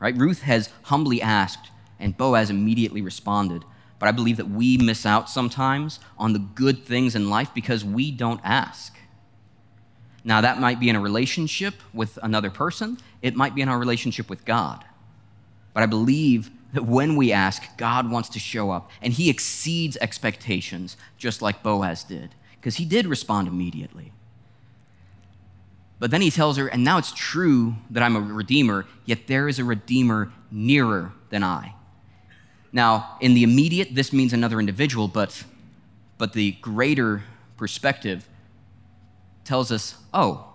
Right? 0.00 0.16
Ruth 0.16 0.42
has 0.42 0.70
humbly 0.84 1.22
asked, 1.22 1.70
and 2.00 2.16
Boaz 2.16 2.50
immediately 2.50 3.00
responded. 3.00 3.64
But 3.98 4.08
I 4.08 4.12
believe 4.12 4.36
that 4.38 4.50
we 4.50 4.76
miss 4.76 5.06
out 5.06 5.30
sometimes 5.30 6.00
on 6.18 6.32
the 6.32 6.40
good 6.40 6.84
things 6.84 7.14
in 7.14 7.30
life 7.30 7.50
because 7.54 7.84
we 7.84 8.10
don't 8.10 8.40
ask. 8.42 8.93
Now, 10.24 10.40
that 10.40 10.58
might 10.58 10.80
be 10.80 10.88
in 10.88 10.96
a 10.96 11.00
relationship 11.00 11.74
with 11.92 12.18
another 12.22 12.50
person, 12.50 12.98
it 13.20 13.36
might 13.36 13.54
be 13.54 13.60
in 13.60 13.68
our 13.68 13.78
relationship 13.78 14.30
with 14.30 14.44
God. 14.44 14.84
But 15.74 15.82
I 15.82 15.86
believe 15.86 16.50
that 16.72 16.84
when 16.84 17.14
we 17.14 17.30
ask, 17.30 17.62
God 17.76 18.10
wants 18.10 18.30
to 18.30 18.38
show 18.38 18.70
up, 18.70 18.90
and 19.02 19.12
He 19.12 19.28
exceeds 19.28 19.98
expectations, 20.00 20.96
just 21.18 21.42
like 21.42 21.62
Boaz 21.62 22.04
did, 22.04 22.34
because 22.56 22.76
he 22.76 22.86
did 22.86 23.06
respond 23.06 23.46
immediately. 23.46 24.12
But 25.98 26.10
then 26.10 26.22
he 26.22 26.30
tells 26.30 26.56
her, 26.56 26.66
and 26.66 26.82
now 26.82 26.98
it's 26.98 27.12
true 27.12 27.76
that 27.90 28.02
I'm 28.02 28.16
a 28.16 28.20
redeemer, 28.20 28.86
yet 29.04 29.26
there 29.26 29.48
is 29.48 29.58
a 29.58 29.64
redeemer 29.64 30.32
nearer 30.50 31.12
than 31.30 31.42
I. 31.44 31.74
Now, 32.72 33.16
in 33.20 33.34
the 33.34 33.44
immediate, 33.44 33.94
this 33.94 34.12
means 34.12 34.32
another 34.32 34.58
individual, 34.58 35.08
but, 35.08 35.44
but 36.18 36.32
the 36.32 36.52
greater 36.52 37.22
perspective 37.56 38.28
tells 39.44 39.70
us, 39.70 39.96
oh, 40.12 40.52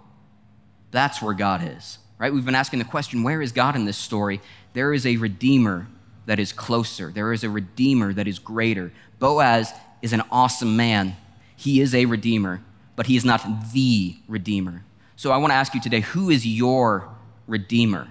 that's 0.91 1.21
where 1.21 1.33
God 1.33 1.61
is, 1.77 1.99
right? 2.17 2.33
We've 2.33 2.45
been 2.45 2.55
asking 2.55 2.79
the 2.79 2.85
question, 2.85 3.23
where 3.23 3.41
is 3.41 3.51
God 3.51 3.75
in 3.75 3.85
this 3.85 3.97
story? 3.97 4.41
There 4.73 4.93
is 4.93 5.05
a 5.05 5.17
redeemer 5.17 5.87
that 6.25 6.39
is 6.39 6.53
closer, 6.53 7.11
there 7.11 7.33
is 7.33 7.43
a 7.43 7.49
redeemer 7.49 8.13
that 8.13 8.27
is 8.27 8.37
greater. 8.37 8.91
Boaz 9.17 9.73
is 10.01 10.13
an 10.13 10.21
awesome 10.31 10.77
man. 10.77 11.15
He 11.55 11.81
is 11.81 11.95
a 11.95 12.05
redeemer, 12.05 12.61
but 12.95 13.07
he 13.07 13.17
is 13.17 13.25
not 13.25 13.71
the 13.73 14.15
redeemer. 14.27 14.83
So 15.15 15.31
I 15.31 15.37
want 15.37 15.51
to 15.51 15.55
ask 15.55 15.73
you 15.73 15.81
today 15.81 16.01
who 16.01 16.29
is 16.29 16.45
your 16.45 17.09
redeemer? 17.47 18.07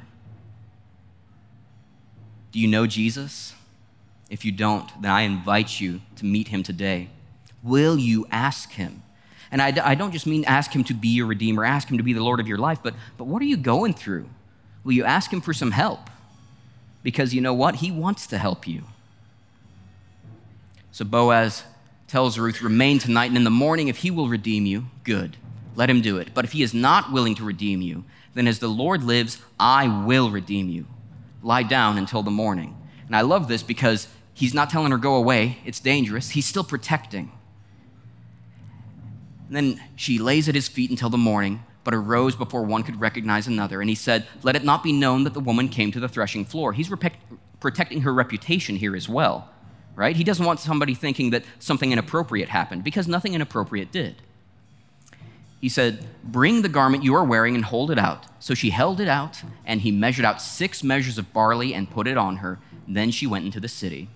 Do 2.53 2.59
you 2.59 2.67
know 2.67 2.87
Jesus? 2.87 3.55
If 4.31 4.45
you 4.45 4.53
don't, 4.53 4.91
then 5.01 5.11
I 5.11 5.23
invite 5.23 5.81
you 5.81 6.01
to 6.17 6.25
meet 6.25 6.49
him 6.49 6.63
today. 6.63 7.09
Will 7.63 7.99
you 7.99 8.27
ask 8.31 8.73
him? 8.73 9.03
And 9.51 9.63
I, 9.63 9.73
I, 9.83 9.95
don't 9.95 10.13
just 10.13 10.27
mean 10.27 10.45
ask 10.45 10.73
him 10.73 10.85
to 10.85 10.95
be 10.95 11.09
your 11.09 11.27
redeemer, 11.27 11.65
ask 11.65 11.91
him 11.91 11.97
to 11.97 12.03
be 12.03 12.13
the 12.13 12.23
Lord 12.23 12.39
of 12.39 12.47
your 12.47 12.59
life, 12.59 12.81
but, 12.83 12.95
but 13.17 13.25
what 13.25 13.41
are 13.41 13.47
you 13.47 13.57
going 13.57 13.95
through? 13.95 14.29
Will 14.85 14.93
you 14.93 15.05
ask 15.05 15.33
him 15.33 15.41
for 15.41 15.55
some 15.55 15.71
help? 15.71 16.11
because 17.03 17.35
you 17.35 17.41
know 17.41 17.55
what? 17.55 17.77
He 17.77 17.91
wants 17.91 18.27
to 18.29 18.39
help 18.39 18.67
you. 18.67 18.85
So 20.93 21.05
Boaz 21.05 21.63
tells 22.07 22.39
Ruth, 22.39 22.61
Remain 22.61 22.99
tonight, 22.99 23.27
and 23.27 23.37
in 23.37 23.45
the 23.45 23.51
morning, 23.51 23.89
if 23.89 23.99
he 23.99 24.11
will 24.11 24.29
redeem 24.29 24.67
you, 24.67 24.87
good. 25.05 25.37
Let 25.75 25.89
him 25.89 26.01
do 26.01 26.19
it. 26.19 26.35
But 26.35 26.45
if 26.45 26.53
he 26.53 26.63
is 26.63 26.75
not 26.75 27.13
willing 27.13 27.35
to 27.37 27.45
redeem 27.45 27.81
you, 27.83 28.05
then 28.35 28.49
as 28.49 28.59
the 28.59 28.69
Lord 28.69 29.05
lives, 29.05 29.41
I 29.59 30.05
will 30.05 30.31
redeem 30.31 30.69
you. 30.69 30.87
Lie 31.43 31.63
down 31.63 31.99
until 31.99 32.23
the 32.23 32.31
morning. 32.31 32.77
And 33.07 33.15
I 33.15 33.21
love 33.21 33.49
this 33.49 33.63
because 33.63 34.09
he's 34.35 34.55
not 34.55 34.71
telling 34.71 34.91
her, 34.91 34.99
Go 34.99 35.15
away. 35.15 35.59
It's 35.65 35.81
dangerous. 35.81 36.31
He's 36.31 36.47
still 36.47 36.65
protecting. 36.65 37.31
And 39.49 39.57
then 39.57 39.83
she 39.97 40.19
lays 40.19 40.49
at 40.49 40.55
his 40.55 40.69
feet 40.69 40.91
until 40.91 41.11
the 41.11 41.19
morning 41.19 41.65
but 41.89 41.95
arose 41.95 42.37
before 42.37 42.65
one 42.65 42.83
could 42.83 43.01
recognize 43.01 43.47
another. 43.47 43.81
And 43.81 43.89
he 43.89 43.97
said, 43.97 44.27
Let 44.43 44.57
it 44.57 44.63
not 44.63 44.83
be 44.83 44.93
known 44.93 45.25
that 45.25 45.33
the 45.33 45.41
woman 45.41 45.71
came 45.71 45.91
to 45.93 45.99
the 45.99 46.07
threshing 46.07 46.45
floor. 46.45 46.75
He's 46.75 46.91
protecting 47.61 48.03
her 48.03 48.13
reputation 48.13 48.77
here 48.77 48.95
as 48.95 49.09
well, 49.09 49.49
right? 49.97 50.15
He 50.15 50.23
doesn't 50.23 50.45
want 50.45 50.61
somebody 50.61 50.93
thinking 50.93 51.31
that 51.31 51.45
something 51.59 51.91
inappropriate 51.91 52.51
happened 52.51 52.85
because 52.85 53.09
nothing 53.09 53.33
inappropriate 53.33 53.91
did. 53.91 54.17
He 55.63 55.71
said, 55.71 56.07
Bring 56.23 56.61
the 56.61 56.69
garment 56.69 57.05
you 57.05 57.15
are 57.15 57.25
wearing 57.25 57.55
and 57.55 57.65
hold 57.65 57.91
it 57.91 57.99
out. 57.99 58.27
So 58.39 58.53
she 58.53 58.69
held 58.69 59.01
it 59.01 59.09
out, 59.09 59.43
and 59.65 59.81
he 59.81 59.91
measured 59.91 60.27
out 60.27 60.43
six 60.43 60.85
measures 60.85 61.17
of 61.17 61.33
barley 61.33 61.73
and 61.73 61.91
put 61.91 62.07
it 62.07 62.19
on 62.19 62.37
her. 62.37 62.59
Then 62.87 63.11
she 63.11 63.27
went 63.27 63.47
into 63.47 63.61
the 63.61 63.69
city. 63.69 64.11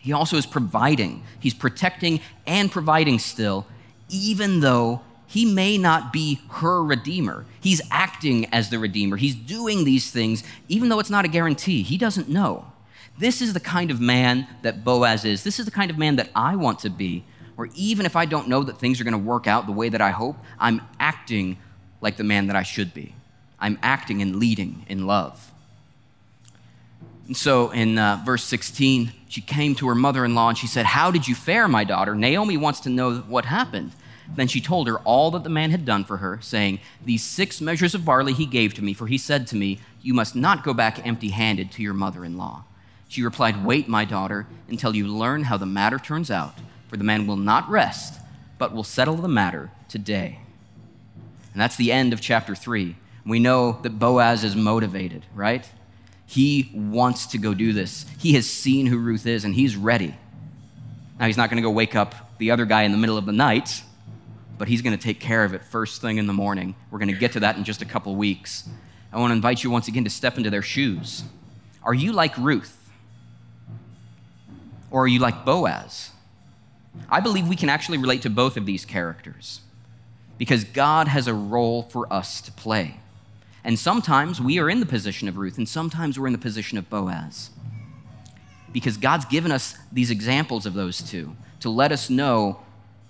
He 0.00 0.12
also 0.12 0.36
is 0.36 0.46
providing, 0.46 1.22
he's 1.38 1.54
protecting 1.54 2.20
and 2.44 2.72
providing 2.72 3.20
still, 3.20 3.68
even 4.08 4.60
though 4.60 5.02
he 5.26 5.44
may 5.44 5.76
not 5.76 6.12
be 6.12 6.40
her 6.50 6.82
redeemer. 6.82 7.44
He's 7.60 7.82
acting 7.90 8.46
as 8.46 8.70
the 8.70 8.78
redeemer. 8.78 9.18
He's 9.18 9.34
doing 9.34 9.84
these 9.84 10.10
things, 10.10 10.42
even 10.68 10.88
though 10.88 11.00
it's 11.00 11.10
not 11.10 11.26
a 11.26 11.28
guarantee. 11.28 11.82
He 11.82 11.98
doesn't 11.98 12.30
know. 12.30 12.72
This 13.18 13.42
is 13.42 13.52
the 13.52 13.60
kind 13.60 13.90
of 13.90 14.00
man 14.00 14.46
that 14.62 14.84
Boaz 14.84 15.26
is. 15.26 15.44
This 15.44 15.58
is 15.58 15.66
the 15.66 15.70
kind 15.70 15.90
of 15.90 15.98
man 15.98 16.16
that 16.16 16.30
I 16.34 16.56
want 16.56 16.78
to 16.80 16.90
be, 16.90 17.24
where 17.56 17.68
even 17.74 18.06
if 18.06 18.16
I 18.16 18.24
don't 18.24 18.48
know 18.48 18.62
that 18.62 18.78
things 18.78 19.00
are 19.00 19.04
going 19.04 19.12
to 19.12 19.18
work 19.18 19.46
out 19.46 19.66
the 19.66 19.72
way 19.72 19.90
that 19.90 20.00
I 20.00 20.10
hope, 20.10 20.36
I'm 20.58 20.80
acting 20.98 21.58
like 22.00 22.16
the 22.16 22.24
man 22.24 22.46
that 22.46 22.56
I 22.56 22.62
should 22.62 22.94
be. 22.94 23.14
I'm 23.60 23.78
acting 23.82 24.22
and 24.22 24.36
leading 24.36 24.86
in 24.88 25.06
love. 25.06 25.52
And 27.26 27.36
so 27.36 27.70
in 27.70 27.98
uh, 27.98 28.22
verse 28.24 28.44
16, 28.44 29.12
she 29.28 29.42
came 29.42 29.74
to 29.74 29.88
her 29.88 29.94
mother 29.94 30.24
in 30.24 30.34
law 30.34 30.48
and 30.48 30.56
she 30.56 30.66
said, 30.66 30.86
How 30.86 31.10
did 31.10 31.28
you 31.28 31.34
fare, 31.34 31.68
my 31.68 31.84
daughter? 31.84 32.14
Naomi 32.14 32.56
wants 32.56 32.80
to 32.80 32.88
know 32.88 33.16
what 33.16 33.44
happened. 33.44 33.92
Then 34.34 34.48
she 34.48 34.60
told 34.60 34.86
her 34.88 34.98
all 35.00 35.30
that 35.32 35.42
the 35.42 35.50
man 35.50 35.70
had 35.70 35.84
done 35.84 36.04
for 36.04 36.18
her, 36.18 36.38
saying, 36.42 36.80
These 37.04 37.24
six 37.24 37.60
measures 37.60 37.94
of 37.94 38.04
barley 38.04 38.32
he 38.32 38.46
gave 38.46 38.74
to 38.74 38.82
me, 38.82 38.92
for 38.92 39.06
he 39.06 39.18
said 39.18 39.46
to 39.48 39.56
me, 39.56 39.80
You 40.02 40.14
must 40.14 40.36
not 40.36 40.64
go 40.64 40.74
back 40.74 41.04
empty 41.06 41.30
handed 41.30 41.72
to 41.72 41.82
your 41.82 41.94
mother 41.94 42.24
in 42.24 42.36
law. 42.36 42.64
She 43.08 43.22
replied, 43.22 43.64
Wait, 43.64 43.88
my 43.88 44.04
daughter, 44.04 44.46
until 44.68 44.94
you 44.94 45.08
learn 45.08 45.44
how 45.44 45.56
the 45.56 45.66
matter 45.66 45.98
turns 45.98 46.30
out, 46.30 46.54
for 46.88 46.96
the 46.96 47.04
man 47.04 47.26
will 47.26 47.36
not 47.36 47.68
rest, 47.68 48.20
but 48.58 48.74
will 48.74 48.84
settle 48.84 49.16
the 49.16 49.28
matter 49.28 49.70
today. 49.88 50.40
And 51.52 51.60
that's 51.60 51.76
the 51.76 51.90
end 51.90 52.12
of 52.12 52.20
chapter 52.20 52.54
three. 52.54 52.96
We 53.24 53.40
know 53.40 53.78
that 53.82 53.98
Boaz 53.98 54.44
is 54.44 54.54
motivated, 54.54 55.24
right? 55.34 55.68
He 56.26 56.70
wants 56.74 57.26
to 57.28 57.38
go 57.38 57.54
do 57.54 57.72
this. 57.72 58.04
He 58.18 58.34
has 58.34 58.48
seen 58.48 58.86
who 58.86 58.98
Ruth 58.98 59.26
is, 59.26 59.44
and 59.44 59.54
he's 59.54 59.76
ready. 59.76 60.14
Now, 61.18 61.26
he's 61.26 61.36
not 61.36 61.50
going 61.50 61.56
to 61.56 61.66
go 61.66 61.70
wake 61.70 61.96
up 61.96 62.36
the 62.38 62.50
other 62.50 62.66
guy 62.66 62.82
in 62.82 62.92
the 62.92 62.98
middle 62.98 63.18
of 63.18 63.26
the 63.26 63.32
night 63.32 63.82
but 64.58 64.68
He's 64.68 64.82
going 64.82 64.96
to 64.96 65.02
take 65.02 65.20
care 65.20 65.44
of 65.44 65.54
it 65.54 65.64
first 65.64 66.02
thing 66.02 66.18
in 66.18 66.26
the 66.26 66.32
morning. 66.32 66.74
We're 66.90 66.98
going 66.98 67.12
to 67.12 67.18
get 67.18 67.32
to 67.32 67.40
that 67.40 67.56
in 67.56 67.64
just 67.64 67.80
a 67.80 67.86
couple 67.86 68.14
weeks. 68.16 68.68
I 69.12 69.18
want 69.18 69.30
to 69.30 69.34
invite 69.34 69.64
you 69.64 69.70
once 69.70 69.88
again 69.88 70.04
to 70.04 70.10
step 70.10 70.36
into 70.36 70.50
their 70.50 70.62
shoes. 70.62 71.24
Are 71.82 71.94
you 71.94 72.12
like 72.12 72.36
Ruth? 72.36 72.74
Or 74.90 75.04
are 75.04 75.08
you 75.08 75.20
like 75.20 75.44
Boaz? 75.44 76.10
I 77.08 77.20
believe 77.20 77.48
we 77.48 77.56
can 77.56 77.68
actually 77.68 77.98
relate 77.98 78.22
to 78.22 78.30
both 78.30 78.56
of 78.56 78.66
these 78.66 78.84
characters 78.84 79.60
because 80.36 80.64
God 80.64 81.08
has 81.08 81.26
a 81.26 81.34
role 81.34 81.82
for 81.84 82.10
us 82.12 82.40
to 82.42 82.52
play. 82.52 83.00
And 83.64 83.78
sometimes 83.78 84.40
we 84.40 84.58
are 84.58 84.70
in 84.70 84.80
the 84.80 84.86
position 84.86 85.28
of 85.28 85.36
Ruth, 85.36 85.58
and 85.58 85.68
sometimes 85.68 86.18
we're 86.18 86.28
in 86.28 86.32
the 86.32 86.38
position 86.38 86.78
of 86.78 86.88
Boaz. 86.88 87.50
Because 88.72 88.96
God's 88.96 89.24
given 89.24 89.50
us 89.50 89.76
these 89.90 90.10
examples 90.10 90.64
of 90.64 90.74
those 90.74 91.02
two 91.02 91.36
to 91.60 91.68
let 91.68 91.90
us 91.90 92.08
know 92.08 92.60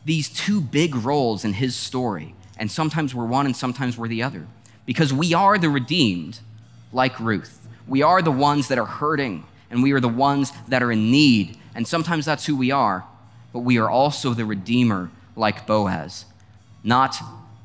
these 0.08 0.30
two 0.30 0.62
big 0.62 0.94
roles 0.94 1.44
in 1.44 1.52
his 1.52 1.76
story. 1.76 2.34
And 2.58 2.70
sometimes 2.70 3.14
we're 3.14 3.26
one 3.26 3.44
and 3.44 3.54
sometimes 3.54 3.98
we're 3.98 4.08
the 4.08 4.22
other. 4.22 4.46
Because 4.86 5.12
we 5.12 5.34
are 5.34 5.58
the 5.58 5.68
redeemed, 5.68 6.40
like 6.94 7.20
Ruth. 7.20 7.68
We 7.86 8.00
are 8.00 8.22
the 8.22 8.32
ones 8.32 8.68
that 8.68 8.78
are 8.78 8.86
hurting, 8.86 9.44
and 9.70 9.82
we 9.82 9.92
are 9.92 10.00
the 10.00 10.08
ones 10.08 10.50
that 10.68 10.82
are 10.82 10.90
in 10.90 11.10
need. 11.10 11.58
And 11.74 11.86
sometimes 11.86 12.24
that's 12.24 12.46
who 12.46 12.56
we 12.56 12.70
are. 12.70 13.04
But 13.52 13.60
we 13.60 13.76
are 13.76 13.90
also 13.90 14.32
the 14.32 14.46
redeemer, 14.46 15.10
like 15.36 15.66
Boaz. 15.66 16.24
Not 16.82 17.16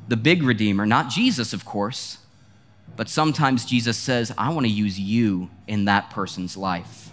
the 0.09 0.17
big 0.17 0.43
redeemer, 0.43 0.85
not 0.85 1.09
Jesus, 1.09 1.53
of 1.53 1.63
course. 1.63 2.17
But 2.97 3.07
sometimes 3.07 3.63
Jesus 3.63 3.95
says, 3.95 4.33
I 4.37 4.49
want 4.49 4.65
to 4.65 4.71
use 4.71 4.99
you 4.99 5.49
in 5.65 5.85
that 5.85 6.09
person's 6.09 6.57
life. 6.57 7.09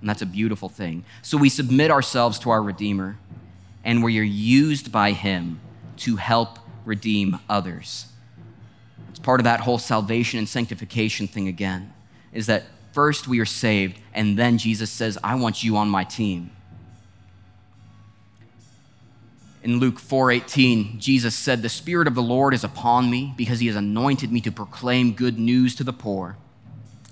And 0.00 0.08
that's 0.08 0.22
a 0.22 0.26
beautiful 0.26 0.68
thing. 0.68 1.04
So 1.22 1.36
we 1.36 1.48
submit 1.48 1.90
ourselves 1.90 2.38
to 2.40 2.50
our 2.50 2.62
Redeemer 2.62 3.16
and 3.84 4.02
where 4.02 4.10
you're 4.10 4.24
used 4.24 4.90
by 4.90 5.12
Him 5.12 5.60
to 5.98 6.16
help 6.16 6.58
redeem 6.84 7.38
others. 7.48 8.06
It's 9.10 9.18
part 9.18 9.40
of 9.40 9.44
that 9.44 9.60
whole 9.60 9.78
salvation 9.78 10.38
and 10.38 10.48
sanctification 10.48 11.28
thing 11.28 11.48
again, 11.48 11.92
is 12.32 12.46
that 12.46 12.64
first 12.92 13.28
we 13.28 13.40
are 13.40 13.46
saved, 13.46 13.98
and 14.12 14.38
then 14.38 14.58
Jesus 14.58 14.90
says, 14.90 15.18
I 15.22 15.34
want 15.34 15.62
you 15.62 15.76
on 15.76 15.88
my 15.88 16.04
team. 16.04 16.50
In 19.62 19.78
Luke 19.78 19.98
4:18, 19.98 20.98
Jesus 20.98 21.34
said, 21.34 21.62
"The 21.62 21.70
spirit 21.70 22.06
of 22.06 22.14
the 22.14 22.22
Lord 22.22 22.52
is 22.52 22.64
upon 22.64 23.10
me 23.10 23.32
because 23.34 23.60
he 23.60 23.66
has 23.68 23.76
anointed 23.76 24.30
me 24.30 24.42
to 24.42 24.52
proclaim 24.52 25.12
good 25.12 25.38
news 25.38 25.74
to 25.76 25.84
the 25.84 25.92
poor. 25.92 26.36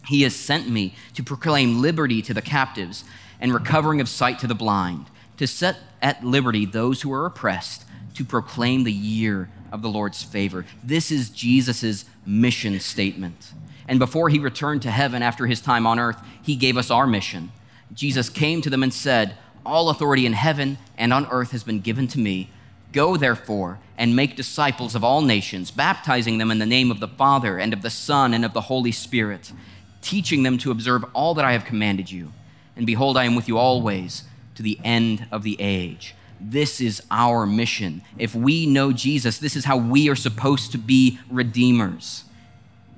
He 0.07 0.21
has 0.23 0.37
sent 0.37 0.69
me 0.69 0.95
to 1.15 1.23
proclaim 1.23 1.81
liberty 1.81 2.21
to 2.21 2.35
the 2.35 2.43
captives 2.43 3.05
and 3.41 3.55
recovering 3.55 4.03
of 4.03 4.09
sight 4.09 4.39
to 4.41 4.47
the 4.47 4.55
blind, 4.55 5.07
to 5.37 5.47
set 5.47 5.79
at 6.01 6.25
liberty 6.25 6.65
those 6.65 7.03
who 7.03 7.13
are 7.13 7.27
oppressed, 7.27 7.85
to 8.15 8.25
proclaim 8.25 8.85
the 8.85 8.93
year 8.93 9.49
of 9.71 9.83
the 9.83 9.89
Lord's 9.89 10.23
favor." 10.23 10.67
This 10.83 11.11
is 11.11 11.31
Jesus' 11.31 12.05
mission 12.27 12.79
statement. 12.81 13.53
And 13.89 13.99
before 13.99 14.29
he 14.29 14.39
returned 14.39 14.83
to 14.83 14.91
heaven 14.91 15.23
after 15.23 15.47
his 15.47 15.61
time 15.61 15.87
on 15.87 15.99
earth, 15.99 16.19
he 16.41 16.57
gave 16.57 16.77
us 16.77 16.91
our 16.91 17.07
mission. 17.07 17.51
Jesus 17.93 18.29
came 18.29 18.63
to 18.63 18.71
them 18.71 18.83
and 18.83 18.93
said, 18.93 19.37
all 19.65 19.91
authority 19.91 20.27
in 20.27 20.33
heaven 20.33 20.79
and 20.99 21.13
on 21.13 21.27
earth 21.31 21.53
has 21.53 21.63
been 21.63 21.81
given 21.81 22.09
to 22.09 22.19
me. 22.19 22.51
Go, 22.93 23.17
therefore, 23.17 23.79
and 23.97 24.17
make 24.17 24.37
disciples 24.37 24.95
of 24.95 25.05
all 25.05 25.23
nations, 25.23 25.71
baptizing 25.71 26.39
them 26.39 26.51
in 26.51 26.59
the 26.59 26.67
name 26.67 26.91
of 26.91 27.01
the 27.01 27.09
Father, 27.09 27.59
and 27.59 27.73
of 27.73 27.83
the 27.83 27.91
Son, 27.91 28.35
and 28.35 28.45
of 28.45 28.53
the 28.53 28.63
Holy 28.63 28.93
Spirit, 28.93 29.53
teaching 30.01 30.43
them 30.43 30.59
to 30.59 30.71
observe 30.71 31.05
all 31.15 31.35
that 31.35 31.45
I 31.45 31.53
have 31.53 31.65
commanded 31.65 32.11
you. 32.11 32.33
And 32.77 32.87
behold, 32.87 33.17
I 33.17 33.25
am 33.25 33.35
with 33.35 33.49
you 33.49 33.57
always 33.57 34.25
to 34.55 34.63
the 34.63 34.79
end 34.85 35.27
of 35.31 35.43
the 35.43 35.57
age. 35.61 36.15
This 36.41 36.81
is 36.81 37.03
our 37.11 37.47
mission. 37.47 38.03
If 38.19 38.35
we 38.35 38.67
know 38.67 38.93
Jesus, 38.93 39.39
this 39.39 39.55
is 39.55 39.65
how 39.65 39.77
we 39.77 40.09
are 40.09 40.17
supposed 40.17 40.73
to 40.73 40.79
be 40.79 41.19
redeemers. 41.31 42.25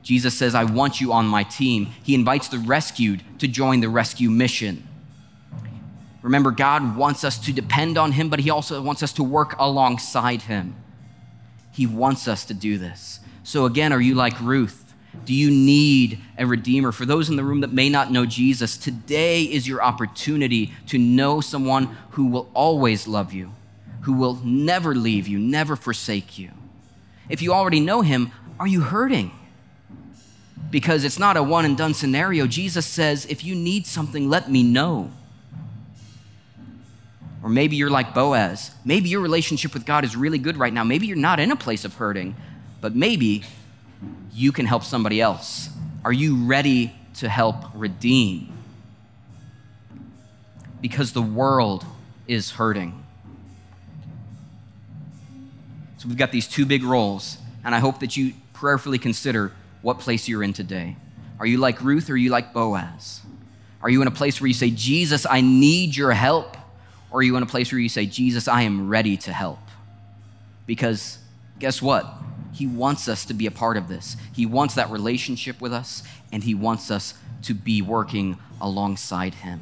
Jesus 0.03 0.37
says, 0.37 0.55
I 0.55 0.65
want 0.65 1.01
you 1.01 1.13
on 1.13 1.27
my 1.27 1.43
team. 1.43 1.87
He 2.03 2.15
invites 2.15 2.49
the 2.49 2.59
rescued 2.59 3.23
to 3.39 3.49
join 3.49 3.81
the 3.81 3.89
rescue 3.89 4.31
mission. 4.31 4.87
Remember, 6.23 6.51
God 6.51 6.97
wants 6.97 7.23
us 7.25 7.39
to 7.39 7.53
depend 7.53 7.99
on 7.99 8.13
Him, 8.13 8.31
but 8.31 8.41
He 8.41 8.51
also 8.51 8.81
wants 8.81 9.03
us 9.03 9.13
to 9.15 9.23
work 9.23 9.55
alongside 9.59 10.43
Him. 10.43 10.75
He 11.73 11.87
wants 11.87 12.29
us 12.29 12.45
to 12.47 12.55
do 12.55 12.79
this. 12.79 13.21
So, 13.43 13.67
again, 13.67 13.93
are 13.93 14.01
you 14.01 14.15
like 14.15 14.41
Ruth? 14.41 14.84
Do 15.25 15.33
you 15.33 15.51
need 15.51 16.19
a 16.37 16.47
Redeemer? 16.47 16.93
For 16.93 17.07
those 17.07 17.31
in 17.31 17.37
the 17.37 17.45
room 17.45 17.61
that 17.61 17.73
may 17.73 17.89
not 17.89 18.11
know 18.11 18.27
Jesus, 18.27 18.77
today 18.77 19.43
is 19.43 19.67
your 19.67 19.83
opportunity 19.83 20.73
to 20.89 20.99
know 20.99 21.41
someone 21.41 21.97
who 22.11 22.27
will 22.27 22.51
always 22.53 23.09
love 23.09 23.33
you, 23.33 23.53
who 24.03 24.13
will 24.13 24.35
never 24.45 24.95
leave 24.95 25.27
you, 25.27 25.39
never 25.39 25.77
forsake 25.77 26.39
you. 26.39 26.51
If 27.29 27.41
you 27.41 27.53
already 27.53 27.81
know 27.81 28.03
Him, 28.03 28.33
are 28.61 28.67
you 28.67 28.83
hurting? 28.83 29.31
Because 30.71 31.05
it's 31.05 31.19
not 31.19 31.37
a 31.37 31.43
one 31.43 31.65
and 31.65 31.77
done 31.77 31.95
scenario. 31.95 32.47
Jesus 32.47 32.85
says, 32.85 33.27
if 33.27 33.45
you 33.45 33.55
need 33.55 33.87
something, 33.87 34.29
let 34.29 34.51
me 34.51 34.63
know. 34.63 35.11
Or 37.43 37.49
maybe 37.49 37.77
you're 37.77 37.91
like 37.91 38.15
Boaz. 38.15 38.71
Maybe 38.85 39.09
your 39.09 39.21
relationship 39.21 39.75
with 39.75 39.85
God 39.85 40.05
is 40.05 40.17
really 40.17 40.39
good 40.39 40.57
right 40.57 40.73
now. 40.73 40.83
Maybe 40.83 41.07
you're 41.07 41.17
not 41.17 41.41
in 41.41 41.51
a 41.51 41.57
place 41.57 41.85
of 41.85 41.95
hurting, 41.95 42.35
but 42.81 42.95
maybe 42.95 43.43
you 44.33 44.53
can 44.53 44.67
help 44.67 44.83
somebody 44.83 45.21
else. 45.21 45.71
Are 46.05 46.13
you 46.13 46.45
ready 46.45 46.95
to 47.15 47.29
help 47.29 47.57
redeem? 47.75 48.53
Because 50.81 51.13
the 51.13 51.23
world 51.23 51.85
is 52.27 52.51
hurting. 52.53 53.03
So 55.99 56.09
we've 56.09 56.19
got 56.19 56.33
these 56.33 56.47
two 56.47 56.67
big 56.67 56.83
roles, 56.83 57.39
and 57.65 57.75
I 57.75 57.79
hope 57.79 58.01
that 58.01 58.17
you 58.17 58.35
prayerfully 58.53 58.99
consider 58.99 59.53
what 59.83 59.99
place 59.99 60.29
you're 60.29 60.43
in 60.43 60.53
today. 60.53 60.97
Are 61.39 61.47
you 61.47 61.59
like 61.59 61.81
Ruth 61.81 62.11
or 62.11 62.15
are 62.15 62.17
you 62.17 62.31
like 62.31 62.53
Boaz? 62.53 63.21
Are 63.83 63.91
you 63.91 64.01
in 64.03 64.09
a 64.09 64.11
place 64.11 64.41
where 64.41 64.49
you 64.49 64.55
say, 64.55 64.71
Jesus, 64.71 65.27
I 65.29 65.41
need 65.41 65.95
your 65.95 66.13
help? 66.13 66.57
Or 67.11 67.21
are 67.21 67.23
you 67.23 67.37
in 67.37 67.43
a 67.43 67.47
place 67.47 67.71
where 67.71 67.79
you 67.79 67.89
say, 67.89 68.07
Jesus, 68.07 68.49
I 68.49 68.63
am 68.63 68.89
ready 68.89 69.17
to 69.19 69.33
help? 69.33 69.59
Because 70.67 71.19
guess 71.59 71.83
what? 71.83 72.07
He 72.55 72.67
wants 72.69 73.09
us 73.09 73.25
to 73.27 73.35
be 73.35 73.47
a 73.47 73.51
part 73.51 73.77
of 73.77 73.89
this. 73.89 74.17
He 74.33 74.47
wants 74.47 74.77
that 74.77 74.91
relationship 74.91 75.61
with 75.61 75.73
us, 75.73 76.05
and 76.33 76.45
He 76.45 76.55
wants 76.55 76.91
us 76.91 77.15
to 77.43 77.53
be 77.53 77.83
working 77.83 78.39
alongside 78.61 79.35
Him. 79.35 79.61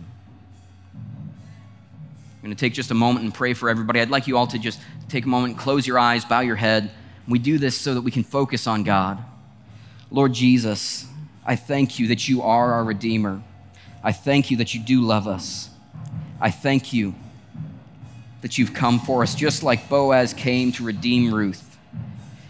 I'm 0.94 2.48
going 2.48 2.54
to 2.54 2.60
take 2.60 2.74
just 2.74 2.90
a 2.90 2.94
moment 2.94 3.24
and 3.24 3.32
pray 3.32 3.54
for 3.54 3.70
everybody. 3.70 4.00
I'd 4.00 4.10
like 4.10 4.26
you 4.26 4.36
all 4.36 4.46
to 4.48 4.58
just 4.58 4.78
take 5.08 5.24
a 5.24 5.28
moment, 5.28 5.56
close 5.56 5.86
your 5.86 5.98
eyes, 5.98 6.24
bow 6.24 6.40
your 6.40 6.56
head. 6.56 6.90
We 7.26 7.38
do 7.38 7.56
this 7.56 7.80
so 7.80 7.94
that 7.94 8.02
we 8.02 8.10
can 8.10 8.24
focus 8.24 8.66
on 8.66 8.82
God. 8.82 9.18
Lord 10.10 10.34
Jesus, 10.34 11.06
I 11.46 11.56
thank 11.56 11.98
you 11.98 12.08
that 12.08 12.28
you 12.28 12.42
are 12.42 12.74
our 12.74 12.84
Redeemer. 12.84 13.42
I 14.04 14.12
thank 14.12 14.50
you 14.50 14.58
that 14.58 14.74
you 14.74 14.80
do 14.80 15.00
love 15.00 15.26
us. 15.26 15.70
I 16.40 16.50
thank 16.50 16.92
you 16.92 17.14
that 18.42 18.58
you've 18.58 18.74
come 18.74 18.98
for 18.98 19.22
us, 19.22 19.34
just 19.34 19.62
like 19.62 19.88
Boaz 19.88 20.34
came 20.34 20.72
to 20.72 20.84
redeem 20.84 21.32
Ruth. 21.32 21.71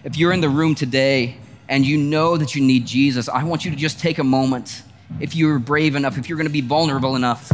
If 0.04 0.16
you're 0.16 0.32
in 0.32 0.40
the 0.40 0.48
room 0.48 0.74
today 0.74 1.36
and 1.68 1.86
you 1.86 1.96
know 1.96 2.36
that 2.36 2.56
you 2.56 2.62
need 2.62 2.86
Jesus, 2.86 3.28
I 3.28 3.44
want 3.44 3.64
you 3.64 3.70
to 3.70 3.76
just 3.76 4.00
take 4.00 4.18
a 4.18 4.24
moment, 4.24 4.82
if 5.20 5.36
you're 5.36 5.60
brave 5.60 5.94
enough, 5.94 6.18
if 6.18 6.28
you're 6.28 6.36
going 6.36 6.48
to 6.48 6.52
be 6.52 6.60
vulnerable 6.60 7.14
enough, 7.14 7.52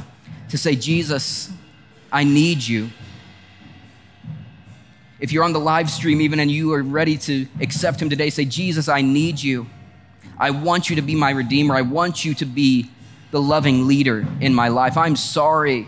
to 0.48 0.56
say, 0.56 0.74
Jesus, 0.74 1.50
I 2.10 2.24
need 2.24 2.66
you. 2.66 2.88
If 5.20 5.30
you're 5.30 5.44
on 5.44 5.52
the 5.52 5.60
live 5.60 5.90
stream 5.90 6.22
even 6.22 6.40
and 6.40 6.50
you 6.50 6.72
are 6.72 6.82
ready 6.82 7.18
to 7.18 7.46
accept 7.60 8.00
him 8.00 8.08
today, 8.08 8.30
say, 8.30 8.46
Jesus, 8.46 8.88
I 8.88 9.02
need 9.02 9.42
you. 9.42 9.66
I 10.38 10.50
want 10.50 10.88
you 10.88 10.96
to 10.96 11.02
be 11.02 11.14
my 11.14 11.30
redeemer. 11.30 11.74
I 11.74 11.82
want 11.82 12.24
you 12.24 12.32
to 12.34 12.46
be 12.46 12.90
the 13.30 13.42
loving 13.42 13.86
leader 13.86 14.26
in 14.40 14.54
my 14.54 14.68
life. 14.68 14.96
I'm 14.96 15.16
sorry 15.16 15.86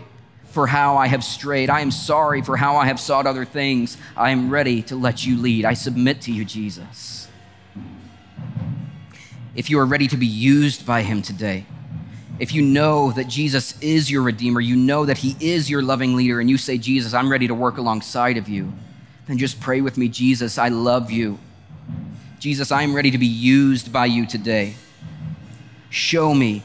for 0.51 0.67
how 0.67 0.97
I 0.97 1.07
have 1.07 1.23
strayed. 1.23 1.69
I 1.69 1.79
am 1.79 1.91
sorry 1.91 2.41
for 2.41 2.57
how 2.57 2.75
I 2.75 2.85
have 2.85 2.99
sought 2.99 3.25
other 3.25 3.45
things. 3.45 3.97
I 4.15 4.31
am 4.31 4.49
ready 4.49 4.81
to 4.83 4.95
let 4.95 5.25
you 5.25 5.37
lead. 5.37 5.65
I 5.65 5.73
submit 5.73 6.21
to 6.21 6.31
you, 6.31 6.45
Jesus. 6.45 7.27
If 9.55 9.69
you 9.69 9.79
are 9.79 9.85
ready 9.85 10.07
to 10.07 10.17
be 10.17 10.27
used 10.27 10.85
by 10.85 11.01
Him 11.01 11.21
today, 11.21 11.65
if 12.39 12.53
you 12.53 12.61
know 12.61 13.11
that 13.11 13.27
Jesus 13.27 13.79
is 13.81 14.09
your 14.09 14.23
Redeemer, 14.23 14.59
you 14.61 14.75
know 14.75 15.05
that 15.05 15.19
He 15.19 15.35
is 15.39 15.69
your 15.69 15.81
loving 15.81 16.15
leader, 16.15 16.39
and 16.39 16.49
you 16.49 16.57
say, 16.57 16.77
Jesus, 16.77 17.13
I'm 17.13 17.31
ready 17.31 17.47
to 17.47 17.53
work 17.53 17.77
alongside 17.77 18.37
of 18.37 18.49
you, 18.49 18.73
then 19.27 19.37
just 19.37 19.59
pray 19.59 19.81
with 19.81 19.97
me, 19.97 20.07
Jesus, 20.07 20.57
I 20.57 20.69
love 20.69 21.11
you. 21.11 21.37
Jesus, 22.39 22.71
I'm 22.71 22.95
ready 22.95 23.11
to 23.11 23.17
be 23.17 23.27
used 23.27 23.93
by 23.93 24.07
you 24.07 24.25
today. 24.25 24.73
Show 25.89 26.33
me 26.33 26.63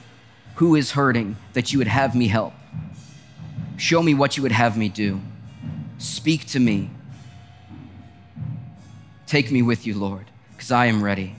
who 0.56 0.74
is 0.74 0.92
hurting 0.92 1.36
that 1.52 1.72
you 1.72 1.78
would 1.78 1.88
have 1.88 2.14
me 2.14 2.28
help. 2.28 2.54
Show 3.76 4.02
me 4.02 4.14
what 4.14 4.36
you 4.36 4.42
would 4.42 4.52
have 4.52 4.76
me 4.76 4.88
do. 4.88 5.20
Speak 5.98 6.46
to 6.48 6.60
me. 6.60 6.90
Take 9.26 9.50
me 9.50 9.62
with 9.62 9.86
you, 9.86 9.94
Lord, 9.94 10.26
because 10.52 10.70
I 10.70 10.86
am 10.86 11.02
ready. 11.02 11.34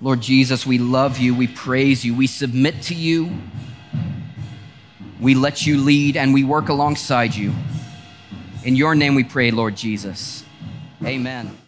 Lord 0.00 0.20
Jesus, 0.20 0.66
we 0.66 0.78
love 0.78 1.18
you. 1.18 1.34
We 1.34 1.46
praise 1.46 2.04
you. 2.04 2.14
We 2.14 2.26
submit 2.26 2.82
to 2.82 2.94
you. 2.94 3.30
We 5.20 5.34
let 5.34 5.64
you 5.64 5.78
lead 5.78 6.16
and 6.16 6.34
we 6.34 6.42
work 6.42 6.68
alongside 6.68 7.34
you. 7.34 7.52
In 8.64 8.74
your 8.76 8.94
name 8.94 9.14
we 9.14 9.24
pray, 9.24 9.52
Lord 9.52 9.76
Jesus. 9.76 10.44
Amen. 11.04 11.61